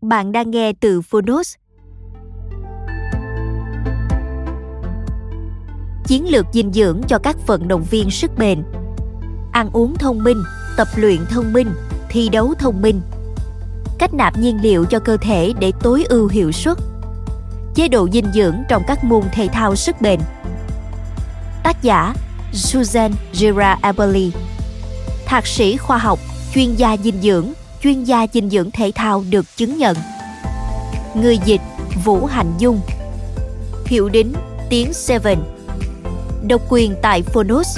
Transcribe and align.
Bạn 0.00 0.32
đang 0.32 0.50
nghe 0.50 0.72
từ 0.80 1.00
Phonos. 1.00 1.54
Chiến 6.06 6.30
lược 6.30 6.46
dinh 6.52 6.72
dưỡng 6.72 7.00
cho 7.08 7.18
các 7.18 7.36
vận 7.46 7.68
động 7.68 7.84
viên 7.90 8.10
sức 8.10 8.30
bền. 8.38 8.62
Ăn 9.52 9.70
uống 9.72 9.94
thông 9.94 10.24
minh, 10.24 10.42
tập 10.76 10.88
luyện 10.96 11.18
thông 11.30 11.52
minh, 11.52 11.68
thi 12.08 12.28
đấu 12.28 12.54
thông 12.58 12.82
minh. 12.82 13.00
Cách 13.98 14.14
nạp 14.14 14.38
nhiên 14.38 14.58
liệu 14.62 14.84
cho 14.84 14.98
cơ 14.98 15.16
thể 15.16 15.52
để 15.60 15.72
tối 15.80 16.04
ưu 16.08 16.28
hiệu 16.28 16.52
suất. 16.52 16.78
Chế 17.74 17.88
độ 17.88 18.08
dinh 18.12 18.32
dưỡng 18.34 18.56
trong 18.68 18.82
các 18.86 19.04
môn 19.04 19.22
thể 19.32 19.48
thao 19.52 19.76
sức 19.76 19.96
bền. 20.00 20.20
Tác 21.64 21.82
giả 21.82 22.14
Susan 22.52 23.12
Gira 23.32 23.78
Abeli, 23.80 24.32
Thạc 25.26 25.46
sĩ 25.46 25.76
khoa 25.76 25.98
học, 25.98 26.18
chuyên 26.54 26.74
gia 26.74 26.96
dinh 26.96 27.20
dưỡng 27.22 27.52
chuyên 27.82 28.04
gia 28.04 28.26
dinh 28.32 28.50
dưỡng 28.50 28.70
thể 28.70 28.92
thao 28.94 29.24
được 29.30 29.46
chứng 29.56 29.78
nhận. 29.78 29.96
Người 31.14 31.38
dịch 31.44 31.60
Vũ 32.04 32.26
Hạnh 32.26 32.52
Dung 32.58 32.80
Hiệu 33.86 34.08
đính 34.08 34.32
Tiếng 34.70 34.92
Seven 34.92 35.38
Độc 36.48 36.62
quyền 36.68 36.94
tại 37.02 37.22
Phonus 37.22 37.68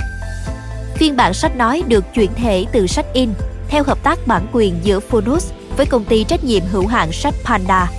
Phiên 1.00 1.16
bản 1.16 1.34
sách 1.34 1.56
nói 1.56 1.82
được 1.88 2.04
chuyển 2.14 2.30
thể 2.34 2.66
từ 2.72 2.86
sách 2.86 3.06
in, 3.12 3.30
theo 3.68 3.84
hợp 3.84 4.02
tác 4.02 4.26
bản 4.26 4.46
quyền 4.52 4.74
giữa 4.82 5.00
Phonus 5.00 5.50
với 5.76 5.86
công 5.86 6.04
ty 6.04 6.24
trách 6.24 6.44
nhiệm 6.44 6.62
hữu 6.70 6.86
hạn 6.86 7.12
sách 7.12 7.34
Panda. 7.44 7.90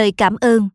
Lời 0.00 0.12
cảm 0.12 0.36
ơn 0.40 0.68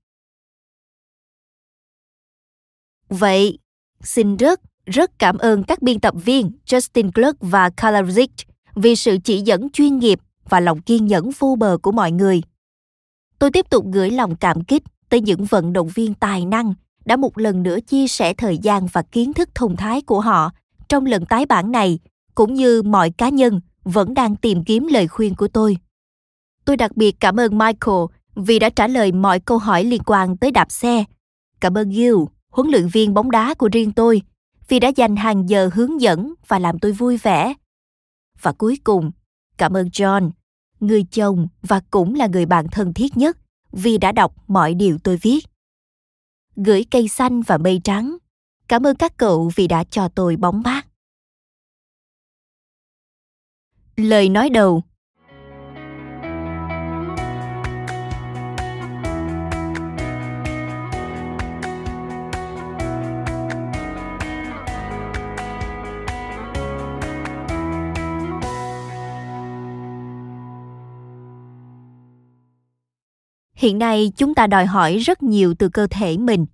Vậy, 3.10 3.60
xin 4.02 4.38
rất, 4.38 4.62
rất 4.86 5.20
cảm 5.20 5.38
ơn 5.38 5.64
các 5.64 5.82
biên 5.82 6.00
tập 6.00 6.14
viên 6.26 6.52
Justin 6.66 7.12
Clark 7.12 7.38
và 7.40 7.70
Carla 7.70 8.02
Zick 8.02 8.46
vì 8.76 8.96
sự 8.96 9.18
chỉ 9.24 9.42
dẫn 9.42 9.70
chuyên 9.70 10.00
nghiệp 10.00 10.20
và 10.50 10.60
lòng 10.60 10.82
kiên 10.82 11.08
nhẫn 11.08 11.30
vô 11.40 11.56
bờ 11.60 11.78
của 11.82 11.92
mọi 11.92 12.12
người. 12.12 12.42
Tôi 13.40 13.52
tiếp 13.52 13.70
tục 13.70 13.86
gửi 13.94 14.12
lòng 14.12 14.36
cảm 14.36 14.64
kích 14.64 14.84
tới 15.10 15.22
những 15.22 15.46
vận 15.46 15.74
động 15.74 15.88
viên 15.88 16.14
tài 16.14 16.46
năng 16.46 16.74
đã 17.06 17.16
một 17.16 17.38
lần 17.38 17.64
nữa 17.64 17.80
chia 17.88 18.08
sẻ 18.08 18.34
thời 18.34 18.58
gian 18.58 18.88
và 18.94 19.02
kiến 19.02 19.34
thức 19.34 19.50
thông 19.56 19.76
thái 19.76 20.02
của 20.02 20.22
họ 20.22 20.52
trong 20.90 21.06
lần 21.06 21.26
tái 21.26 21.46
bản 21.46 21.72
này, 21.72 22.00
cũng 22.36 22.54
như 22.54 22.82
mọi 22.82 23.10
cá 23.10 23.30
nhân 23.30 23.62
vẫn 23.84 24.14
đang 24.14 24.36
tìm 24.36 24.64
kiếm 24.64 24.88
lời 24.88 25.08
khuyên 25.08 25.36
của 25.36 25.48
tôi. 25.48 25.78
Tôi 26.66 26.78
đặc 26.78 26.98
biệt 26.98 27.16
cảm 27.20 27.40
ơn 27.40 27.58
Michael 27.58 28.06
vì 28.36 28.60
đã 28.60 28.70
trả 28.70 28.88
lời 28.88 29.12
mọi 29.12 29.40
câu 29.40 29.58
hỏi 29.58 29.84
liên 29.84 30.02
quan 30.06 30.38
tới 30.38 30.52
đạp 30.52 30.72
xe. 30.72 31.04
Cảm 31.60 31.78
ơn 31.78 31.90
Gil, 31.90 32.14
huấn 32.52 32.68
luyện 32.70 32.88
viên 32.88 33.14
bóng 33.14 33.32
đá 33.32 33.54
của 33.54 33.70
riêng 33.72 33.92
tôi, 33.92 34.22
vì 34.68 34.80
đã 34.80 34.88
dành 34.88 35.16
hàng 35.16 35.50
giờ 35.50 35.70
hướng 35.74 36.02
dẫn 36.02 36.34
và 36.48 36.60
làm 36.60 36.80
tôi 36.80 36.92
vui 36.92 37.18
vẻ. 37.18 37.54
Và 38.42 38.52
cuối 38.52 38.80
cùng, 38.84 39.12
cảm 39.58 39.78
ơn 39.78 39.88
John, 39.88 40.32
người 40.80 41.06
chồng 41.12 41.48
và 41.62 41.82
cũng 41.92 42.16
là 42.16 42.28
người 42.28 42.46
bạn 42.46 42.68
thân 42.72 42.94
thiết 42.94 43.18
nhất 43.18 43.38
vì 43.72 43.98
đã 43.98 44.12
đọc 44.12 44.36
mọi 44.48 44.74
điều 44.74 44.98
tôi 45.04 45.18
viết. 45.18 45.46
Gửi 46.56 46.86
cây 46.92 47.08
xanh 47.08 47.42
và 47.42 47.58
mây 47.58 47.82
trắng. 47.84 48.18
Cảm 48.68 48.88
ơn 48.88 48.96
các 48.96 49.18
cậu 49.18 49.52
vì 49.56 49.68
đã 49.68 49.84
cho 49.84 50.08
tôi 50.08 50.36
bóng 50.36 50.62
mát. 50.62 50.88
Lời 53.96 54.30
nói 54.30 54.50
đầu 54.50 54.84
hiện 73.56 73.80
nay 73.80 74.12
chúng 74.18 74.36
ta 74.36 74.48
đòi 74.48 74.66
hỏi 74.66 74.98
rất 74.98 75.24
nhiều 75.24 75.54
từ 75.60 75.70
cơ 75.70 75.88
thể 75.88 76.18
mình. 76.18 76.46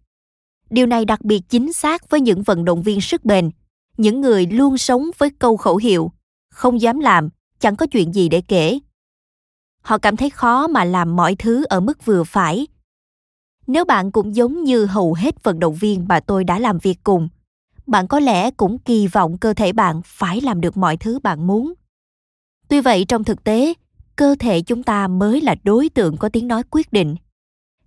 Điều 0.69 0.85
này 0.85 1.05
đặc 1.05 1.21
biệt 1.21 1.41
chính 1.49 1.73
xác 1.73 2.09
với 2.09 2.21
những 2.21 2.43
vận 2.43 2.65
động 2.65 2.83
viên 2.83 3.01
sức 3.01 3.25
bền, 3.25 3.51
những 3.97 4.21
người 4.21 4.45
luôn 4.45 4.77
sống 4.77 5.09
với 5.17 5.29
câu 5.29 5.57
khẩu 5.57 5.77
hiệu, 5.77 6.11
không 6.49 6.81
dám 6.81 6.99
làm, 6.99 7.29
chẳng 7.59 7.75
có 7.75 7.85
chuyện 7.85 8.13
gì 8.13 8.29
để 8.29 8.41
kể. 8.41 8.79
Họ 9.81 9.97
cảm 9.97 10.17
thấy 10.17 10.29
khó 10.29 10.67
mà 10.67 10.83
làm 10.83 11.15
mọi 11.15 11.35
thứ 11.35 11.63
ở 11.63 11.79
mức 11.79 12.05
vừa 12.05 12.23
phải. 12.23 12.67
Nếu 13.67 13.85
bạn 13.85 14.11
cũng 14.11 14.35
giống 14.35 14.63
như 14.63 14.85
hầu 14.85 15.13
hết 15.13 15.43
vận 15.43 15.59
động 15.59 15.75
viên 15.75 16.07
mà 16.07 16.19
tôi 16.19 16.43
đã 16.43 16.59
làm 16.59 16.77
việc 16.77 16.99
cùng, 17.03 17.29
bạn 17.87 18.07
có 18.07 18.19
lẽ 18.19 18.51
cũng 18.51 18.77
kỳ 18.77 19.07
vọng 19.07 19.37
cơ 19.37 19.53
thể 19.53 19.73
bạn 19.73 20.01
phải 20.05 20.41
làm 20.41 20.61
được 20.61 20.77
mọi 20.77 20.97
thứ 20.97 21.19
bạn 21.19 21.47
muốn. 21.47 21.73
Tuy 22.67 22.81
vậy, 22.81 23.05
trong 23.05 23.23
thực 23.23 23.43
tế 23.43 23.73
cơ 24.21 24.35
thể 24.39 24.61
chúng 24.61 24.83
ta 24.83 25.07
mới 25.07 25.41
là 25.41 25.55
đối 25.63 25.89
tượng 25.89 26.17
có 26.17 26.29
tiếng 26.29 26.47
nói 26.47 26.63
quyết 26.71 26.93
định. 26.93 27.15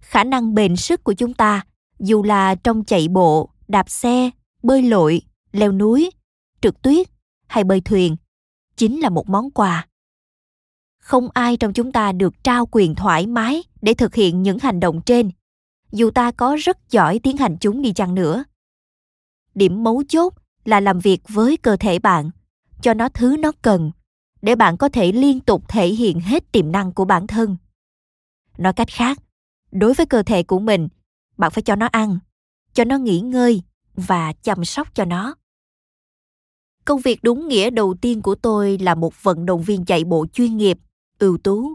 Khả 0.00 0.24
năng 0.24 0.54
bền 0.54 0.76
sức 0.76 1.04
của 1.04 1.12
chúng 1.12 1.34
ta, 1.34 1.66
dù 1.98 2.22
là 2.22 2.54
trong 2.54 2.84
chạy 2.84 3.08
bộ, 3.08 3.50
đạp 3.68 3.90
xe, 3.90 4.30
bơi 4.62 4.82
lội, 4.82 5.22
leo 5.52 5.72
núi, 5.72 6.10
trượt 6.60 6.82
tuyết 6.82 7.10
hay 7.46 7.64
bơi 7.64 7.80
thuyền, 7.80 8.16
chính 8.76 9.00
là 9.00 9.08
một 9.08 9.28
món 9.28 9.50
quà. 9.50 9.86
Không 10.98 11.28
ai 11.34 11.56
trong 11.56 11.72
chúng 11.72 11.92
ta 11.92 12.12
được 12.12 12.44
trao 12.44 12.68
quyền 12.70 12.94
thoải 12.94 13.26
mái 13.26 13.62
để 13.82 13.94
thực 13.94 14.14
hiện 14.14 14.42
những 14.42 14.58
hành 14.58 14.80
động 14.80 15.00
trên, 15.06 15.30
dù 15.92 16.10
ta 16.10 16.30
có 16.30 16.56
rất 16.60 16.90
giỏi 16.90 17.18
tiến 17.18 17.36
hành 17.36 17.56
chúng 17.60 17.82
đi 17.82 17.92
chăng 17.92 18.14
nữa. 18.14 18.44
Điểm 19.54 19.82
mấu 19.82 20.02
chốt 20.08 20.34
là 20.64 20.80
làm 20.80 20.98
việc 20.98 21.20
với 21.28 21.56
cơ 21.56 21.76
thể 21.76 21.98
bạn, 21.98 22.30
cho 22.82 22.94
nó 22.94 23.08
thứ 23.08 23.36
nó 23.38 23.52
cần 23.62 23.90
để 24.44 24.54
bạn 24.54 24.76
có 24.76 24.88
thể 24.88 25.12
liên 25.12 25.40
tục 25.40 25.68
thể 25.68 25.88
hiện 25.88 26.20
hết 26.20 26.52
tiềm 26.52 26.72
năng 26.72 26.92
của 26.92 27.04
bản 27.04 27.26
thân. 27.26 27.56
Nói 28.58 28.72
cách 28.72 28.88
khác, 28.90 29.18
đối 29.70 29.94
với 29.94 30.06
cơ 30.06 30.22
thể 30.22 30.42
của 30.42 30.58
mình, 30.58 30.88
bạn 31.36 31.50
phải 31.50 31.62
cho 31.62 31.76
nó 31.76 31.86
ăn, 31.86 32.18
cho 32.72 32.84
nó 32.84 32.98
nghỉ 32.98 33.20
ngơi 33.20 33.62
và 33.94 34.32
chăm 34.32 34.64
sóc 34.64 34.94
cho 34.94 35.04
nó. 35.04 35.34
Công 36.84 37.00
việc 37.00 37.18
đúng 37.22 37.48
nghĩa 37.48 37.70
đầu 37.70 37.94
tiên 38.00 38.22
của 38.22 38.34
tôi 38.34 38.78
là 38.78 38.94
một 38.94 39.22
vận 39.22 39.46
động 39.46 39.62
viên 39.62 39.84
chạy 39.84 40.04
bộ 40.04 40.26
chuyên 40.32 40.56
nghiệp, 40.56 40.78
ưu 41.18 41.38
tú. 41.38 41.74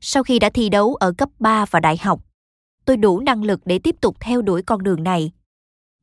Sau 0.00 0.22
khi 0.22 0.38
đã 0.38 0.50
thi 0.50 0.68
đấu 0.68 0.94
ở 0.94 1.12
cấp 1.18 1.28
3 1.38 1.64
và 1.70 1.80
đại 1.80 1.96
học, 1.96 2.24
tôi 2.84 2.96
đủ 2.96 3.20
năng 3.20 3.44
lực 3.44 3.60
để 3.64 3.78
tiếp 3.78 3.96
tục 4.00 4.16
theo 4.20 4.42
đuổi 4.42 4.62
con 4.62 4.82
đường 4.82 5.04
này. 5.04 5.32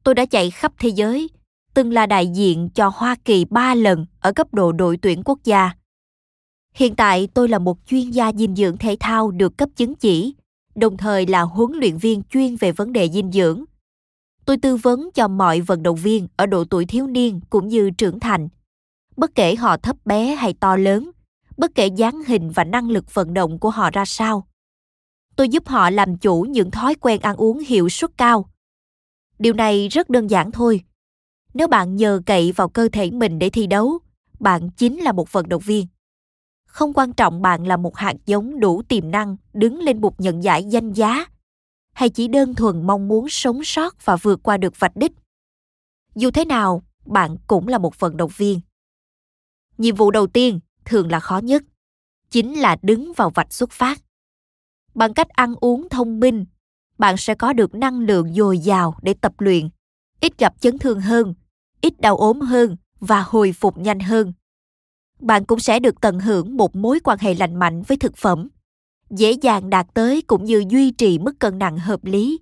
Tôi 0.04 0.16
đã 0.16 0.26
chạy 0.26 0.52
khắp 0.52 0.74
thế 0.80 0.90
giới 0.90 1.30
từng 1.74 1.94
là 1.94 2.06
đại 2.06 2.28
diện 2.28 2.70
cho 2.76 2.92
Hoa 2.96 3.16
Kỳ 3.26 3.46
ba 3.46 3.76
lần 3.76 4.06
ở 4.20 4.32
cấp 4.34 4.54
độ 4.54 4.72
đội 4.72 4.98
tuyển 4.98 5.22
quốc 5.26 5.40
gia. 5.44 5.72
Hiện 6.76 6.96
tại 6.96 7.28
tôi 7.34 7.50
là 7.50 7.60
một 7.60 7.78
chuyên 7.88 8.12
gia 8.12 8.34
dinh 8.34 8.56
dưỡng 8.56 8.78
thể 8.78 8.98
thao 9.00 9.32
được 9.32 9.58
cấp 9.58 9.70
chứng 9.76 9.96
chỉ, 9.96 10.36
đồng 10.76 10.98
thời 10.98 11.26
là 11.26 11.42
huấn 11.42 11.72
luyện 11.72 11.98
viên 11.98 12.24
chuyên 12.24 12.56
về 12.56 12.72
vấn 12.72 12.94
đề 12.94 13.10
dinh 13.10 13.32
dưỡng. 13.32 13.64
Tôi 14.46 14.58
tư 14.58 14.76
vấn 14.76 15.10
cho 15.14 15.28
mọi 15.28 15.62
vận 15.62 15.84
động 15.84 15.96
viên 15.96 16.28
ở 16.36 16.46
độ 16.46 16.64
tuổi 16.64 16.86
thiếu 16.86 17.08
niên 17.08 17.40
cũng 17.50 17.68
như 17.68 17.90
trưởng 17.90 18.20
thành. 18.20 18.50
Bất 19.18 19.36
kể 19.36 19.56
họ 19.56 19.78
thấp 19.78 20.06
bé 20.06 20.36
hay 20.36 20.54
to 20.54 20.76
lớn, 20.76 21.12
bất 21.58 21.76
kể 21.76 21.88
dáng 21.88 22.24
hình 22.28 22.52
và 22.52 22.64
năng 22.64 22.90
lực 22.90 23.14
vận 23.14 23.34
động 23.34 23.60
của 23.60 23.70
họ 23.70 23.90
ra 23.90 24.06
sao. 24.06 24.48
Tôi 25.36 25.50
giúp 25.50 25.68
họ 25.68 25.90
làm 25.90 26.18
chủ 26.18 26.42
những 26.42 26.72
thói 26.72 26.96
quen 26.96 27.22
ăn 27.22 27.36
uống 27.36 27.60
hiệu 27.60 27.90
suất 27.90 28.18
cao. 28.18 28.50
Điều 29.40 29.54
này 29.54 29.88
rất 29.88 30.10
đơn 30.10 30.28
giản 30.28 30.52
thôi. 30.52 30.82
Nếu 31.54 31.68
bạn 31.68 31.96
nhờ 31.96 32.22
cậy 32.26 32.52
vào 32.52 32.70
cơ 32.70 32.90
thể 32.92 33.12
mình 33.12 33.40
để 33.40 33.50
thi 33.50 33.68
đấu, 33.68 34.00
bạn 34.40 34.70
chính 34.70 35.00
là 35.00 35.12
một 35.12 35.32
vận 35.32 35.50
động 35.50 35.62
viên. 35.66 35.88
Không 36.66 36.94
quan 36.94 37.14
trọng 37.14 37.42
bạn 37.42 37.68
là 37.68 37.78
một 37.78 37.98
hạt 37.98 38.16
giống 38.26 38.60
đủ 38.60 38.82
tiềm 38.82 39.12
năng 39.12 39.38
đứng 39.54 39.80
lên 39.80 40.02
bục 40.02 40.20
nhận 40.20 40.44
giải 40.44 40.64
danh 40.64 40.94
giá 40.94 41.26
hay 41.94 42.10
chỉ 42.10 42.28
đơn 42.28 42.56
thuần 42.56 42.88
mong 42.88 43.08
muốn 43.08 43.30
sống 43.30 43.64
sót 43.64 44.06
và 44.06 44.16
vượt 44.16 44.40
qua 44.44 44.58
được 44.58 44.80
vạch 44.80 44.96
đích. 44.96 45.12
Dù 46.16 46.32
thế 46.32 46.46
nào 46.46 46.84
bạn 47.06 47.36
cũng 47.48 47.68
là 47.68 47.78
một 47.78 48.00
vận 48.00 48.18
động 48.18 48.32
viên. 48.38 48.60
Nhiệm 49.78 49.96
vụ 49.96 50.12
đầu 50.12 50.28
tiên 50.28 50.60
thường 50.86 51.12
là 51.12 51.20
khó 51.20 51.38
nhất 51.38 51.64
chính 52.30 52.60
là 52.60 52.78
đứng 52.82 53.14
vào 53.14 53.30
vạch 53.30 53.54
xuất 53.54 53.72
phát. 53.72 54.02
Bằng 54.96 55.14
cách 55.14 55.30
ăn 55.30 55.56
uống 55.62 55.90
thông 55.90 56.20
minh 56.20 56.46
bạn 56.98 57.18
sẽ 57.18 57.36
có 57.36 57.54
được 57.54 57.76
năng 57.76 58.00
lượng 58.00 58.34
dồi 58.34 58.58
dào 58.58 58.96
để 59.02 59.14
tập 59.14 59.34
luyện 59.38 59.70
ít 60.20 60.38
gặp 60.38 60.62
chấn 60.62 60.80
thương 60.80 61.02
hơn 61.02 61.34
ít 61.84 62.02
đau 62.02 62.18
ốm 62.18 62.42
hơn 62.42 62.76
và 63.00 63.22
hồi 63.22 63.52
phục 63.52 63.78
nhanh 63.78 64.00
hơn. 64.00 64.34
Bạn 65.20 65.46
cũng 65.46 65.60
sẽ 65.60 65.80
được 65.80 66.02
tận 66.02 66.20
hưởng 66.20 66.58
một 66.58 66.76
mối 66.76 67.00
quan 67.04 67.20
hệ 67.22 67.34
lành 67.34 67.56
mạnh 67.56 67.82
với 67.82 67.98
thực 67.98 68.18
phẩm, 68.18 68.50
dễ 69.10 69.32
dàng 69.32 69.70
đạt 69.70 69.88
tới 69.94 70.22
cũng 70.22 70.46
như 70.46 70.64
duy 70.70 70.92
trì 70.92 71.20
mức 71.20 71.40
cân 71.40 71.60
nặng 71.60 71.78
hợp 71.78 72.06
lý. 72.06 72.40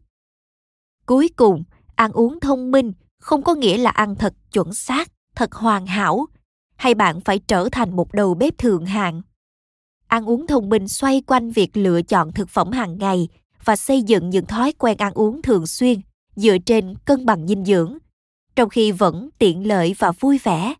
Cuối 1.05 1.29
cùng, 1.35 1.63
ăn 1.95 2.11
uống 2.11 2.39
thông 2.39 2.71
minh 2.71 2.93
không 3.19 3.43
có 3.43 3.55
nghĩa 3.55 3.77
là 3.77 3.89
ăn 3.89 4.15
thật 4.15 4.33
chuẩn 4.53 4.73
xác, 4.73 5.11
thật 5.35 5.53
hoàn 5.53 5.85
hảo, 5.85 6.25
hay 6.75 6.93
bạn 6.93 7.21
phải 7.21 7.39
trở 7.39 7.69
thành 7.71 7.95
một 7.95 8.13
đầu 8.13 8.33
bếp 8.33 8.57
thượng 8.57 8.85
hạng. 8.85 9.21
Ăn 10.07 10.25
uống 10.25 10.47
thông 10.47 10.69
minh 10.69 10.87
xoay 10.87 11.21
quanh 11.27 11.51
việc 11.51 11.77
lựa 11.77 12.01
chọn 12.01 12.31
thực 12.33 12.49
phẩm 12.49 12.71
hàng 12.71 12.97
ngày 12.97 13.27
và 13.65 13.75
xây 13.75 14.01
dựng 14.01 14.29
những 14.29 14.45
thói 14.45 14.73
quen 14.77 14.97
ăn 14.97 15.13
uống 15.13 15.41
thường 15.41 15.67
xuyên 15.67 16.01
dựa 16.35 16.57
trên 16.65 16.95
cân 17.05 17.25
bằng 17.25 17.47
dinh 17.47 17.65
dưỡng 17.65 17.97
trong 18.55 18.69
khi 18.69 18.91
vẫn 18.91 19.29
tiện 19.39 19.67
lợi 19.67 19.95
và 19.99 20.11
vui 20.11 20.37
vẻ 20.43 20.73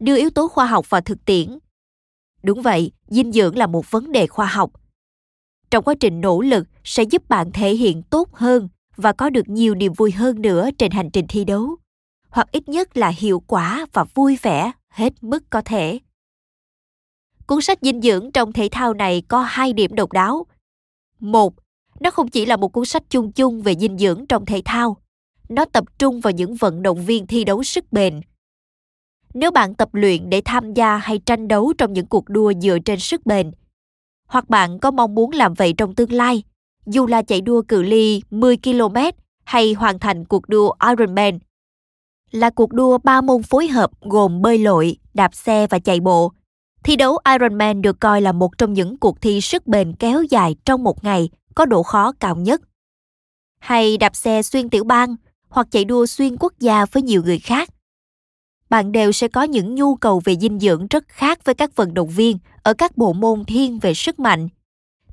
đưa 0.00 0.16
yếu 0.16 0.30
tố 0.30 0.48
khoa 0.48 0.66
học 0.66 0.90
vào 0.90 1.00
thực 1.00 1.24
tiễn. 1.24 1.58
Đúng 2.42 2.62
vậy, 2.62 2.92
dinh 3.08 3.32
dưỡng 3.32 3.58
là 3.58 3.66
một 3.66 3.90
vấn 3.90 4.12
đề 4.12 4.26
khoa 4.26 4.46
học. 4.46 4.70
Trong 5.70 5.84
quá 5.84 5.94
trình 6.00 6.20
nỗ 6.20 6.40
lực 6.40 6.68
sẽ 6.84 7.02
giúp 7.02 7.28
bạn 7.28 7.52
thể 7.52 7.74
hiện 7.74 8.02
tốt 8.02 8.34
hơn 8.34 8.68
và 8.96 9.12
có 9.12 9.30
được 9.30 9.48
nhiều 9.48 9.74
niềm 9.74 9.92
vui 9.92 10.12
hơn 10.12 10.42
nữa 10.42 10.70
trên 10.78 10.90
hành 10.90 11.10
trình 11.10 11.26
thi 11.28 11.44
đấu, 11.44 11.76
hoặc 12.30 12.52
ít 12.52 12.68
nhất 12.68 12.96
là 12.96 13.08
hiệu 13.08 13.42
quả 13.46 13.86
và 13.92 14.04
vui 14.04 14.38
vẻ 14.42 14.72
hết 14.88 15.12
mức 15.20 15.50
có 15.50 15.62
thể. 15.62 15.98
Cuốn 17.46 17.60
sách 17.60 17.78
dinh 17.82 18.02
dưỡng 18.02 18.32
trong 18.32 18.52
thể 18.52 18.68
thao 18.72 18.94
này 18.94 19.22
có 19.28 19.42
hai 19.42 19.72
điểm 19.72 19.94
độc 19.94 20.12
đáo. 20.12 20.46
Một, 21.20 21.54
nó 22.00 22.10
không 22.10 22.28
chỉ 22.28 22.46
là 22.46 22.56
một 22.56 22.68
cuốn 22.68 22.84
sách 22.84 23.02
chung 23.10 23.32
chung 23.32 23.62
về 23.62 23.74
dinh 23.74 23.98
dưỡng 23.98 24.26
trong 24.26 24.46
thể 24.46 24.62
thao, 24.64 24.96
nó 25.48 25.64
tập 25.64 25.84
trung 25.98 26.20
vào 26.20 26.30
những 26.30 26.54
vận 26.54 26.82
động 26.82 27.04
viên 27.04 27.26
thi 27.26 27.44
đấu 27.44 27.62
sức 27.62 27.92
bền 27.92 28.20
nếu 29.34 29.50
bạn 29.50 29.74
tập 29.74 29.88
luyện 29.92 30.30
để 30.30 30.42
tham 30.44 30.74
gia 30.74 30.96
hay 30.96 31.18
tranh 31.18 31.48
đấu 31.48 31.72
trong 31.78 31.92
những 31.92 32.06
cuộc 32.06 32.28
đua 32.28 32.52
dựa 32.62 32.78
trên 32.84 32.98
sức 32.98 33.26
bền, 33.26 33.50
hoặc 34.26 34.50
bạn 34.50 34.78
có 34.78 34.90
mong 34.90 35.14
muốn 35.14 35.30
làm 35.30 35.54
vậy 35.54 35.74
trong 35.76 35.94
tương 35.94 36.12
lai, 36.12 36.42
dù 36.86 37.06
là 37.06 37.22
chạy 37.22 37.40
đua 37.40 37.62
cự 37.62 37.82
ly 37.82 38.22
10 38.30 38.56
km 38.56 38.96
hay 39.44 39.72
hoàn 39.72 39.98
thành 39.98 40.24
cuộc 40.24 40.48
đua 40.48 40.72
Ironman, 40.88 41.38
là 42.30 42.50
cuộc 42.50 42.72
đua 42.72 42.98
ba 42.98 43.20
môn 43.20 43.42
phối 43.42 43.68
hợp 43.68 43.90
gồm 44.00 44.42
bơi 44.42 44.58
lội, 44.58 44.96
đạp 45.14 45.34
xe 45.34 45.66
và 45.66 45.78
chạy 45.78 46.00
bộ. 46.00 46.32
Thi 46.84 46.96
đấu 46.96 47.18
Ironman 47.32 47.82
được 47.82 48.00
coi 48.00 48.20
là 48.20 48.32
một 48.32 48.58
trong 48.58 48.72
những 48.72 48.98
cuộc 48.98 49.20
thi 49.20 49.40
sức 49.40 49.66
bền 49.66 49.92
kéo 49.92 50.22
dài 50.22 50.56
trong 50.64 50.84
một 50.84 51.04
ngày 51.04 51.28
có 51.54 51.66
độ 51.66 51.82
khó 51.82 52.12
cao 52.20 52.36
nhất. 52.36 52.60
Hay 53.58 53.96
đạp 53.96 54.16
xe 54.16 54.42
xuyên 54.42 54.68
tiểu 54.68 54.84
bang 54.84 55.16
hoặc 55.48 55.66
chạy 55.70 55.84
đua 55.84 56.06
xuyên 56.06 56.36
quốc 56.36 56.52
gia 56.60 56.86
với 56.86 57.02
nhiều 57.02 57.22
người 57.22 57.38
khác 57.38 57.68
bạn 58.70 58.92
đều 58.92 59.12
sẽ 59.12 59.28
có 59.28 59.42
những 59.42 59.74
nhu 59.74 59.96
cầu 59.96 60.22
về 60.24 60.36
dinh 60.36 60.58
dưỡng 60.58 60.86
rất 60.86 61.08
khác 61.08 61.44
với 61.44 61.54
các 61.54 61.76
vận 61.76 61.94
động 61.94 62.08
viên 62.08 62.38
ở 62.62 62.74
các 62.74 62.96
bộ 62.96 63.12
môn 63.12 63.44
thiên 63.44 63.78
về 63.78 63.94
sức 63.94 64.18
mạnh, 64.18 64.48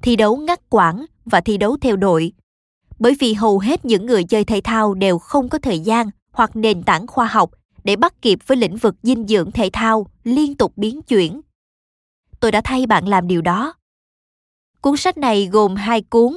thi 0.01 0.15
đấu 0.15 0.37
ngắt 0.37 0.69
quãng 0.69 1.05
và 1.25 1.41
thi 1.41 1.57
đấu 1.57 1.77
theo 1.81 1.95
đội. 1.95 2.31
Bởi 2.99 3.15
vì 3.19 3.33
hầu 3.33 3.59
hết 3.59 3.85
những 3.85 4.05
người 4.05 4.23
chơi 4.23 4.43
thể 4.43 4.61
thao 4.63 4.93
đều 4.93 5.19
không 5.19 5.49
có 5.49 5.59
thời 5.59 5.79
gian 5.79 6.09
hoặc 6.31 6.55
nền 6.55 6.83
tảng 6.83 7.07
khoa 7.07 7.25
học 7.25 7.51
để 7.83 7.95
bắt 7.95 8.21
kịp 8.21 8.39
với 8.47 8.57
lĩnh 8.57 8.77
vực 8.77 8.95
dinh 9.03 9.27
dưỡng 9.27 9.51
thể 9.51 9.69
thao 9.73 10.07
liên 10.23 10.55
tục 10.55 10.73
biến 10.75 11.01
chuyển. 11.01 11.41
Tôi 12.39 12.51
đã 12.51 12.61
thay 12.63 12.85
bạn 12.85 13.07
làm 13.07 13.27
điều 13.27 13.41
đó. 13.41 13.73
Cuốn 14.81 14.97
sách 14.97 15.17
này 15.17 15.47
gồm 15.51 15.75
hai 15.75 16.01
cuốn 16.01 16.33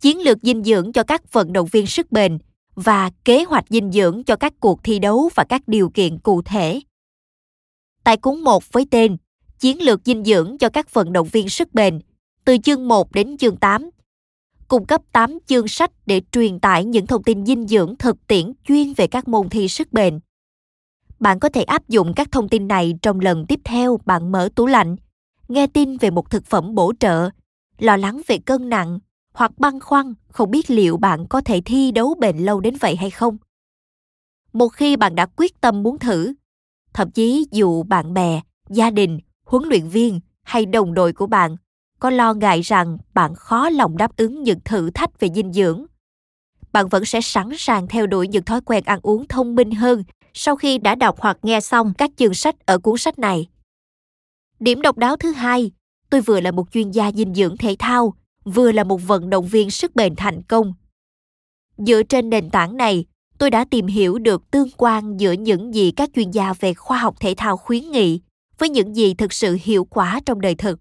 Chiến 0.00 0.20
lược 0.20 0.38
dinh 0.42 0.64
dưỡng 0.64 0.92
cho 0.92 1.02
các 1.02 1.32
vận 1.32 1.52
động 1.52 1.68
viên 1.72 1.86
sức 1.86 2.12
bền– 2.12 2.38
và 2.74 3.10
kế 3.24 3.44
hoạch 3.44 3.64
dinh 3.68 3.92
dưỡng 3.92 4.24
cho 4.24 4.36
các 4.36 4.52
cuộc 4.60 4.84
thi 4.84 4.98
đấu 4.98 5.30
và 5.34 5.44
các 5.48 5.62
điều 5.66 5.90
kiện 5.90 6.18
cụ 6.18 6.42
thể. 6.42 6.80
Tại 8.04 8.16
cuốn 8.16 8.40
1 8.40 8.72
với 8.72 8.86
tên 8.90 9.16
Chiến 9.58 9.82
lược 9.82 10.00
dinh 10.04 10.24
dưỡng 10.24 10.58
cho 10.58 10.68
các 10.68 10.94
vận 10.94 11.12
động 11.12 11.28
viên 11.32 11.48
sức 11.48 11.74
bền, 11.74 12.00
từ 12.44 12.56
chương 12.58 12.88
1 12.88 13.12
đến 13.12 13.36
chương 13.36 13.56
8, 13.56 13.90
cung 14.68 14.86
cấp 14.86 15.02
8 15.12 15.38
chương 15.46 15.68
sách 15.68 15.90
để 16.06 16.22
truyền 16.32 16.60
tải 16.60 16.84
những 16.84 17.06
thông 17.06 17.22
tin 17.22 17.46
dinh 17.46 17.66
dưỡng 17.66 17.96
thực 17.98 18.26
tiễn 18.26 18.52
chuyên 18.68 18.92
về 18.92 19.06
các 19.06 19.28
môn 19.28 19.48
thi 19.48 19.68
sức 19.68 19.92
bền. 19.92 20.20
Bạn 21.18 21.40
có 21.40 21.48
thể 21.48 21.62
áp 21.62 21.88
dụng 21.88 22.12
các 22.16 22.32
thông 22.32 22.48
tin 22.48 22.68
này 22.68 22.94
trong 23.02 23.20
lần 23.20 23.46
tiếp 23.46 23.60
theo 23.64 24.00
bạn 24.04 24.32
mở 24.32 24.48
tủ 24.54 24.66
lạnh, 24.66 24.96
nghe 25.48 25.66
tin 25.66 25.96
về 25.96 26.10
một 26.10 26.30
thực 26.30 26.46
phẩm 26.46 26.74
bổ 26.74 26.92
trợ, 27.00 27.30
lo 27.78 27.96
lắng 27.96 28.20
về 28.26 28.38
cân 28.38 28.68
nặng 28.68 28.98
hoặc 29.32 29.58
băn 29.58 29.80
khoăn 29.80 30.14
không 30.28 30.50
biết 30.50 30.70
liệu 30.70 30.96
bạn 30.96 31.26
có 31.28 31.40
thể 31.40 31.60
thi 31.64 31.90
đấu 31.90 32.14
bền 32.18 32.38
lâu 32.38 32.60
đến 32.60 32.74
vậy 32.80 32.96
hay 32.96 33.10
không. 33.10 33.36
Một 34.52 34.68
khi 34.68 34.96
bạn 34.96 35.14
đã 35.14 35.26
quyết 35.26 35.60
tâm 35.60 35.82
muốn 35.82 35.98
thử, 35.98 36.34
thậm 36.92 37.10
chí 37.10 37.46
dù 37.50 37.82
bạn 37.82 38.14
bè, 38.14 38.40
gia 38.68 38.90
đình, 38.90 39.18
huấn 39.44 39.62
luyện 39.68 39.88
viên 39.88 40.20
hay 40.42 40.66
đồng 40.66 40.94
đội 40.94 41.12
của 41.12 41.26
bạn 41.26 41.56
có 42.00 42.10
lo 42.10 42.34
ngại 42.34 42.60
rằng 42.60 42.98
bạn 43.14 43.34
khó 43.34 43.68
lòng 43.68 43.96
đáp 43.96 44.16
ứng 44.16 44.42
những 44.42 44.60
thử 44.64 44.90
thách 44.90 45.20
về 45.20 45.28
dinh 45.34 45.52
dưỡng, 45.52 45.86
bạn 46.72 46.88
vẫn 46.88 47.04
sẽ 47.04 47.20
sẵn 47.20 47.48
sàng 47.58 47.88
theo 47.88 48.06
đuổi 48.06 48.28
những 48.28 48.44
thói 48.44 48.60
quen 48.60 48.84
ăn 48.84 49.00
uống 49.02 49.28
thông 49.28 49.54
minh 49.54 49.70
hơn 49.70 50.04
sau 50.34 50.56
khi 50.56 50.78
đã 50.78 50.94
đọc 50.94 51.16
hoặc 51.18 51.38
nghe 51.42 51.60
xong 51.60 51.92
các 51.98 52.10
chương 52.16 52.34
sách 52.34 52.66
ở 52.66 52.78
cuốn 52.78 52.98
sách 52.98 53.18
này. 53.18 53.48
Điểm 54.60 54.82
độc 54.82 54.98
đáo 54.98 55.16
thứ 55.16 55.32
hai, 55.32 55.70
tôi 56.10 56.20
vừa 56.20 56.40
là 56.40 56.50
một 56.50 56.72
chuyên 56.72 56.90
gia 56.90 57.12
dinh 57.12 57.34
dưỡng 57.34 57.56
thể 57.56 57.76
thao 57.78 58.14
vừa 58.50 58.72
là 58.72 58.84
một 58.84 59.00
vận 59.06 59.30
động 59.30 59.46
viên 59.46 59.70
sức 59.70 59.96
bền 59.96 60.16
thành 60.16 60.42
công. 60.42 60.74
Dựa 61.76 62.02
trên 62.02 62.30
nền 62.30 62.50
tảng 62.50 62.76
này, 62.76 63.04
tôi 63.38 63.50
đã 63.50 63.64
tìm 63.64 63.86
hiểu 63.86 64.18
được 64.18 64.50
tương 64.50 64.68
quan 64.76 65.16
giữa 65.16 65.32
những 65.32 65.74
gì 65.74 65.90
các 65.90 66.10
chuyên 66.14 66.30
gia 66.30 66.52
về 66.52 66.74
khoa 66.74 66.98
học 66.98 67.16
thể 67.20 67.34
thao 67.36 67.56
khuyến 67.56 67.90
nghị 67.90 68.20
với 68.58 68.68
những 68.68 68.96
gì 68.96 69.14
thực 69.14 69.32
sự 69.32 69.58
hiệu 69.62 69.84
quả 69.84 70.20
trong 70.26 70.40
đời 70.40 70.54
thực. 70.54 70.80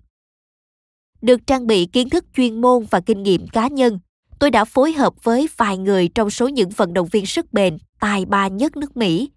Được 1.21 1.47
trang 1.47 1.67
bị 1.67 1.85
kiến 1.85 2.09
thức 2.09 2.25
chuyên 2.35 2.61
môn 2.61 2.85
và 2.89 2.99
kinh 2.99 3.23
nghiệm 3.23 3.47
cá 3.47 3.67
nhân, 3.67 3.99
tôi 4.39 4.51
đã 4.51 4.65
phối 4.65 4.91
hợp 4.91 5.23
với 5.23 5.49
vài 5.57 5.77
người 5.77 6.07
trong 6.07 6.29
số 6.29 6.47
những 6.47 6.69
vận 6.69 6.93
động 6.93 7.07
viên 7.11 7.25
sức 7.25 7.53
bền 7.53 7.77
tài 7.99 8.25
ba 8.25 8.47
nhất 8.47 8.77
nước 8.77 8.97
Mỹ. 8.97 9.29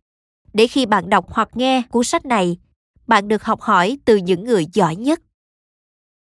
Để 0.53 0.67
khi 0.67 0.87
bạn 0.87 1.11
đọc 1.11 1.27
hoặc 1.29 1.49
nghe 1.55 1.83
cuốn 1.91 2.05
sách 2.05 2.27
này, 2.27 2.57
bạn 3.07 3.29
được 3.29 3.45
học 3.45 3.61
hỏi 3.61 3.99
từ 4.05 4.17
những 4.17 4.45
người 4.45 4.67
giỏi 4.73 4.97
nhất 4.97 5.21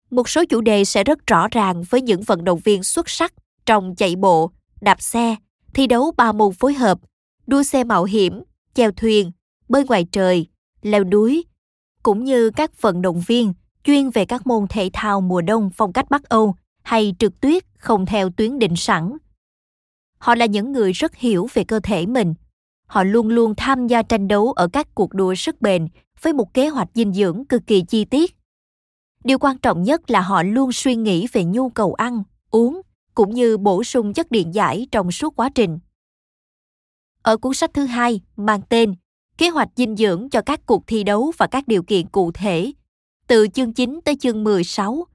một 0.09 0.29
số 0.29 0.45
chủ 0.45 0.61
đề 0.61 0.85
sẽ 0.85 1.03
rất 1.03 1.27
rõ 1.27 1.47
ràng 1.51 1.83
với 1.89 2.01
những 2.01 2.21
vận 2.21 2.43
động 2.43 2.59
viên 2.59 2.83
xuất 2.83 3.09
sắc 3.09 3.33
trong 3.65 3.95
chạy 3.95 4.15
bộ, 4.15 4.51
đạp 4.81 5.01
xe, 5.01 5.35
thi 5.73 5.87
đấu 5.87 6.11
ba 6.17 6.31
môn 6.31 6.53
phối 6.53 6.73
hợp, 6.73 6.99
đua 7.47 7.63
xe 7.63 7.83
mạo 7.83 8.03
hiểm, 8.03 8.43
chèo 8.73 8.91
thuyền, 8.91 9.31
bơi 9.69 9.83
ngoài 9.83 10.05
trời, 10.11 10.47
leo 10.81 11.03
núi, 11.03 11.45
cũng 12.03 12.23
như 12.23 12.49
các 12.49 12.81
vận 12.81 13.01
động 13.01 13.21
viên 13.27 13.53
chuyên 13.83 14.09
về 14.09 14.25
các 14.25 14.47
môn 14.47 14.67
thể 14.69 14.89
thao 14.93 15.21
mùa 15.21 15.41
đông 15.41 15.69
phong 15.75 15.93
cách 15.93 16.09
Bắc 16.09 16.23
Âu 16.23 16.55
hay 16.83 17.15
trượt 17.19 17.31
tuyết 17.41 17.63
không 17.77 18.05
theo 18.05 18.29
tuyến 18.29 18.59
định 18.59 18.75
sẵn. 18.75 19.17
Họ 20.17 20.35
là 20.35 20.45
những 20.45 20.71
người 20.71 20.91
rất 20.91 21.15
hiểu 21.15 21.47
về 21.53 21.63
cơ 21.63 21.79
thể 21.79 22.05
mình. 22.05 22.33
Họ 22.85 23.03
luôn 23.03 23.29
luôn 23.29 23.55
tham 23.55 23.87
gia 23.87 24.01
tranh 24.01 24.27
đấu 24.27 24.51
ở 24.51 24.67
các 24.67 24.95
cuộc 24.95 25.13
đua 25.13 25.35
sức 25.35 25.61
bền 25.61 25.87
với 26.21 26.33
một 26.33 26.53
kế 26.53 26.67
hoạch 26.67 26.89
dinh 26.93 27.13
dưỡng 27.13 27.45
cực 27.45 27.67
kỳ 27.67 27.81
chi 27.81 28.05
tiết 28.05 28.36
điều 29.27 29.39
quan 29.39 29.57
trọng 29.57 29.83
nhất 29.83 30.11
là 30.11 30.21
họ 30.21 30.43
luôn 30.43 30.71
suy 30.71 30.95
nghĩ 30.95 31.27
về 31.31 31.43
nhu 31.43 31.69
cầu 31.69 31.93
ăn 31.93 32.23
uống 32.51 32.81
cũng 33.15 33.33
như 33.33 33.57
bổ 33.57 33.83
sung 33.83 34.13
chất 34.13 34.31
điện 34.31 34.53
giải 34.53 34.87
trong 34.91 35.11
suốt 35.11 35.35
quá 35.35 35.49
trình 35.55 35.79
ở 37.21 37.37
cuốn 37.37 37.53
sách 37.53 37.73
thứ 37.73 37.85
hai 37.85 38.21
mang 38.35 38.61
tên 38.69 38.95
kế 39.37 39.49
hoạch 39.49 39.69
dinh 39.75 39.95
dưỡng 39.95 40.29
cho 40.29 40.41
các 40.41 40.65
cuộc 40.65 40.87
thi 40.87 41.03
đấu 41.03 41.31
và 41.37 41.47
các 41.47 41.67
điều 41.67 41.83
kiện 41.83 42.07
cụ 42.07 42.31
thể 42.31 42.71
từ 43.27 43.47
chương 43.47 43.73
9 43.73 43.99
tới 44.05 44.15
chương 44.15 44.43
16. 44.43 45.05